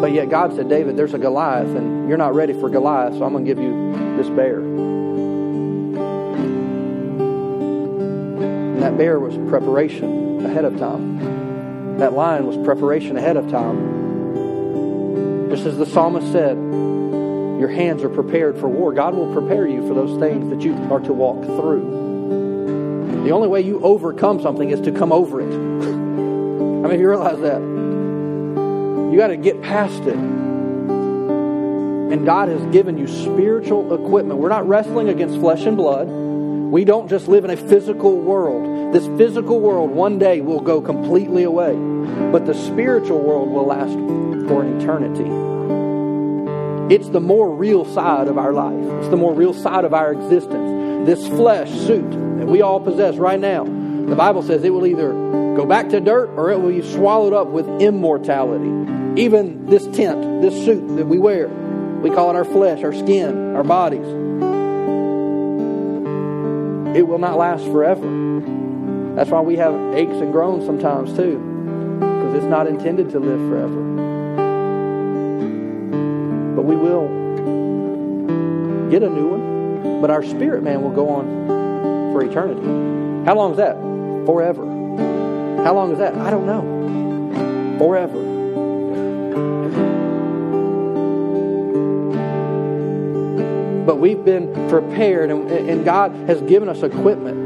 But 0.00 0.12
yet 0.12 0.30
God 0.30 0.54
said, 0.54 0.68
David, 0.68 0.96
there's 0.96 1.14
a 1.14 1.18
Goliath, 1.18 1.76
and 1.76 2.08
you're 2.08 2.18
not 2.18 2.34
ready 2.34 2.52
for 2.54 2.68
Goliath, 2.68 3.14
so 3.14 3.24
I'm 3.24 3.32
going 3.32 3.44
to 3.44 3.54
give 3.54 3.62
you 3.62 3.92
this 4.16 4.28
bear. 4.30 4.58
And 8.72 8.82
that 8.82 8.98
bear 8.98 9.20
was 9.20 9.36
preparation 9.48 10.44
ahead 10.44 10.64
of 10.64 10.78
time. 10.78 11.98
That 11.98 12.14
lion 12.14 12.46
was 12.46 12.56
preparation 12.66 13.16
ahead 13.16 13.36
of 13.36 13.48
time. 13.50 13.91
Just 15.52 15.66
as 15.66 15.76
the 15.76 15.84
psalmist 15.84 16.32
said, 16.32 16.56
your 16.56 17.68
hands 17.68 18.02
are 18.02 18.08
prepared 18.08 18.58
for 18.58 18.68
war. 18.68 18.94
God 18.94 19.14
will 19.14 19.30
prepare 19.34 19.68
you 19.68 19.86
for 19.86 19.92
those 19.92 20.18
things 20.18 20.48
that 20.48 20.62
you 20.62 20.72
are 20.90 21.00
to 21.00 21.12
walk 21.12 21.44
through. 21.44 23.24
The 23.24 23.32
only 23.32 23.48
way 23.48 23.60
you 23.60 23.78
overcome 23.82 24.40
something 24.40 24.70
is 24.70 24.80
to 24.80 24.92
come 24.92 25.12
over 25.12 25.42
it. 25.42 25.52
I 25.52 26.88
mean, 26.88 26.98
you 26.98 27.06
realize 27.06 27.38
that. 27.40 27.60
You 27.60 29.14
got 29.18 29.26
to 29.26 29.36
get 29.36 29.60
past 29.60 30.00
it. 30.04 30.16
And 30.16 32.24
God 32.24 32.48
has 32.48 32.64
given 32.72 32.96
you 32.96 33.06
spiritual 33.06 33.92
equipment. 33.92 34.40
We're 34.40 34.48
not 34.48 34.66
wrestling 34.66 35.10
against 35.10 35.38
flesh 35.38 35.66
and 35.66 35.76
blood. 35.76 36.08
We 36.08 36.86
don't 36.86 37.10
just 37.10 37.28
live 37.28 37.44
in 37.44 37.50
a 37.50 37.58
physical 37.58 38.18
world. 38.18 38.71
This 38.92 39.06
physical 39.18 39.60
world 39.60 39.90
one 39.90 40.18
day 40.18 40.40
will 40.40 40.60
go 40.60 40.80
completely 40.80 41.44
away, 41.44 41.74
but 42.30 42.44
the 42.44 42.54
spiritual 42.54 43.20
world 43.20 43.50
will 43.50 43.66
last 43.66 43.92
for 44.48 44.62
an 44.62 44.80
eternity. 44.80 45.30
It's 46.94 47.08
the 47.08 47.20
more 47.20 47.54
real 47.54 47.86
side 47.86 48.28
of 48.28 48.36
our 48.36 48.52
life, 48.52 48.84
it's 49.00 49.08
the 49.08 49.16
more 49.16 49.32
real 49.32 49.54
side 49.54 49.84
of 49.84 49.94
our 49.94 50.12
existence. 50.12 51.06
This 51.06 51.26
flesh 51.26 51.70
suit 51.70 52.10
that 52.38 52.46
we 52.46 52.60
all 52.60 52.80
possess 52.80 53.16
right 53.16 53.40
now, 53.40 53.64
the 53.64 54.14
Bible 54.14 54.42
says 54.42 54.62
it 54.62 54.70
will 54.70 54.86
either 54.86 55.12
go 55.56 55.64
back 55.64 55.88
to 55.88 56.00
dirt 56.00 56.28
or 56.36 56.50
it 56.50 56.60
will 56.60 56.72
be 56.72 56.82
swallowed 56.82 57.32
up 57.32 57.46
with 57.48 57.66
immortality. 57.80 59.22
Even 59.22 59.66
this 59.66 59.84
tent, 59.96 60.42
this 60.42 60.54
suit 60.64 60.96
that 60.96 61.06
we 61.06 61.18
wear, 61.18 61.48
we 61.48 62.10
call 62.10 62.30
it 62.30 62.36
our 62.36 62.44
flesh, 62.44 62.82
our 62.82 62.92
skin, 62.92 63.56
our 63.56 63.64
bodies 63.64 64.06
it 66.94 67.08
will 67.08 67.18
not 67.18 67.38
last 67.38 67.64
forever. 67.64 68.61
That's 69.14 69.30
why 69.30 69.40
we 69.40 69.56
have 69.56 69.74
aches 69.94 70.14
and 70.14 70.32
groans 70.32 70.64
sometimes 70.64 71.14
too, 71.14 71.38
because 72.00 72.34
it's 72.34 72.46
not 72.46 72.66
intended 72.66 73.10
to 73.10 73.18
live 73.20 73.38
forever. 73.48 73.82
But 76.56 76.62
we 76.62 76.76
will 76.76 77.08
get 78.90 79.02
a 79.02 79.10
new 79.10 79.28
one, 79.28 80.00
but 80.00 80.10
our 80.10 80.22
spirit 80.22 80.62
man 80.62 80.82
will 80.82 80.90
go 80.90 81.08
on 81.08 82.12
for 82.12 82.24
eternity. 82.24 82.66
How 83.26 83.34
long 83.34 83.52
is 83.52 83.58
that? 83.58 83.76
Forever. 84.26 84.64
How 85.62 85.74
long 85.74 85.92
is 85.92 85.98
that? 85.98 86.14
I 86.14 86.30
don't 86.30 86.46
know. 86.46 87.78
Forever. 87.78 88.32
but 93.84 93.96
we've 93.96 94.24
been 94.24 94.52
prepared 94.68 95.30
and, 95.30 95.50
and 95.50 95.84
God 95.84 96.12
has 96.28 96.40
given 96.42 96.68
us 96.68 96.82
equipment. 96.82 97.41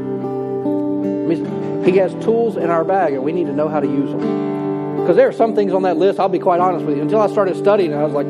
He 1.87 1.95
has 1.99 2.13
tools 2.15 2.57
in 2.57 2.69
our 2.69 2.83
bag 2.83 3.13
and 3.13 3.23
we 3.23 3.31
need 3.31 3.45
to 3.45 3.53
know 3.53 3.69
how 3.69 3.79
to 3.79 3.87
use 3.87 4.09
them. 4.11 4.97
Because 4.97 5.15
there 5.15 5.29
are 5.29 5.31
some 5.31 5.55
things 5.55 5.71
on 5.71 5.83
that 5.83 5.95
list, 5.95 6.19
I'll 6.19 6.27
be 6.27 6.37
quite 6.37 6.59
honest 6.59 6.85
with 6.85 6.97
you, 6.97 7.01
until 7.01 7.21
I 7.21 7.27
started 7.27 7.55
studying, 7.55 7.93
I 7.93 8.03
was 8.03 8.11
like, 8.11 8.27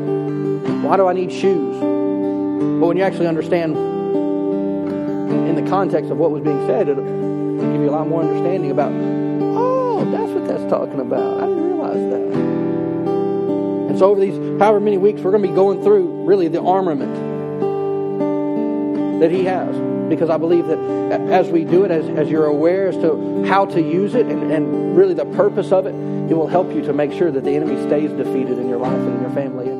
why 0.84 0.96
do 0.96 1.08
I 1.08 1.12
need 1.12 1.32
shoes? 1.32 1.76
But 1.80 2.86
when 2.86 2.96
you 2.96 3.02
actually 3.02 3.26
understand 3.26 3.76
in 3.76 5.56
the 5.56 5.68
context 5.68 6.12
of 6.12 6.18
what 6.18 6.30
was 6.30 6.40
being 6.44 6.64
said, 6.68 6.88
it'll 6.88 7.02
give 7.02 7.80
you 7.80 7.90
a 7.90 7.90
lot 7.90 8.06
more 8.06 8.22
understanding 8.22 8.70
about, 8.70 8.92
oh, 8.92 10.08
that's 10.12 10.30
what 10.30 10.46
that's 10.46 10.62
talking 10.70 11.00
about. 11.00 11.42
I 11.42 11.46
didn't 11.46 11.64
realize 11.64 12.10
that. 12.12 12.22
And 13.88 13.98
so 13.98 14.10
over 14.12 14.20
these 14.20 14.38
however 14.60 14.78
many 14.78 14.98
weeks, 14.98 15.20
we're 15.20 15.32
going 15.32 15.42
to 15.42 15.48
be 15.48 15.54
going 15.54 15.82
through 15.82 16.24
really 16.24 16.46
the 16.46 16.62
armament 16.62 17.12
that 19.20 19.32
He 19.32 19.44
has. 19.46 19.97
Because 20.08 20.30
I 20.30 20.36
believe 20.36 20.66
that 20.66 20.78
as 21.30 21.48
we 21.48 21.64
do 21.64 21.84
it, 21.84 21.90
as, 21.90 22.08
as 22.18 22.28
you're 22.28 22.46
aware 22.46 22.88
as 22.88 22.96
to 22.96 23.44
how 23.44 23.66
to 23.66 23.80
use 23.80 24.14
it 24.14 24.26
and, 24.26 24.50
and 24.50 24.96
really 24.96 25.14
the 25.14 25.26
purpose 25.26 25.72
of 25.72 25.86
it, 25.86 25.94
it 26.30 26.34
will 26.34 26.48
help 26.48 26.72
you 26.72 26.82
to 26.82 26.92
make 26.92 27.12
sure 27.12 27.30
that 27.30 27.44
the 27.44 27.54
enemy 27.54 27.76
stays 27.86 28.10
defeated 28.12 28.58
in 28.58 28.68
your 28.68 28.78
life 28.78 28.98
and 28.98 29.16
in 29.16 29.20
your 29.22 29.30
family 29.30 29.77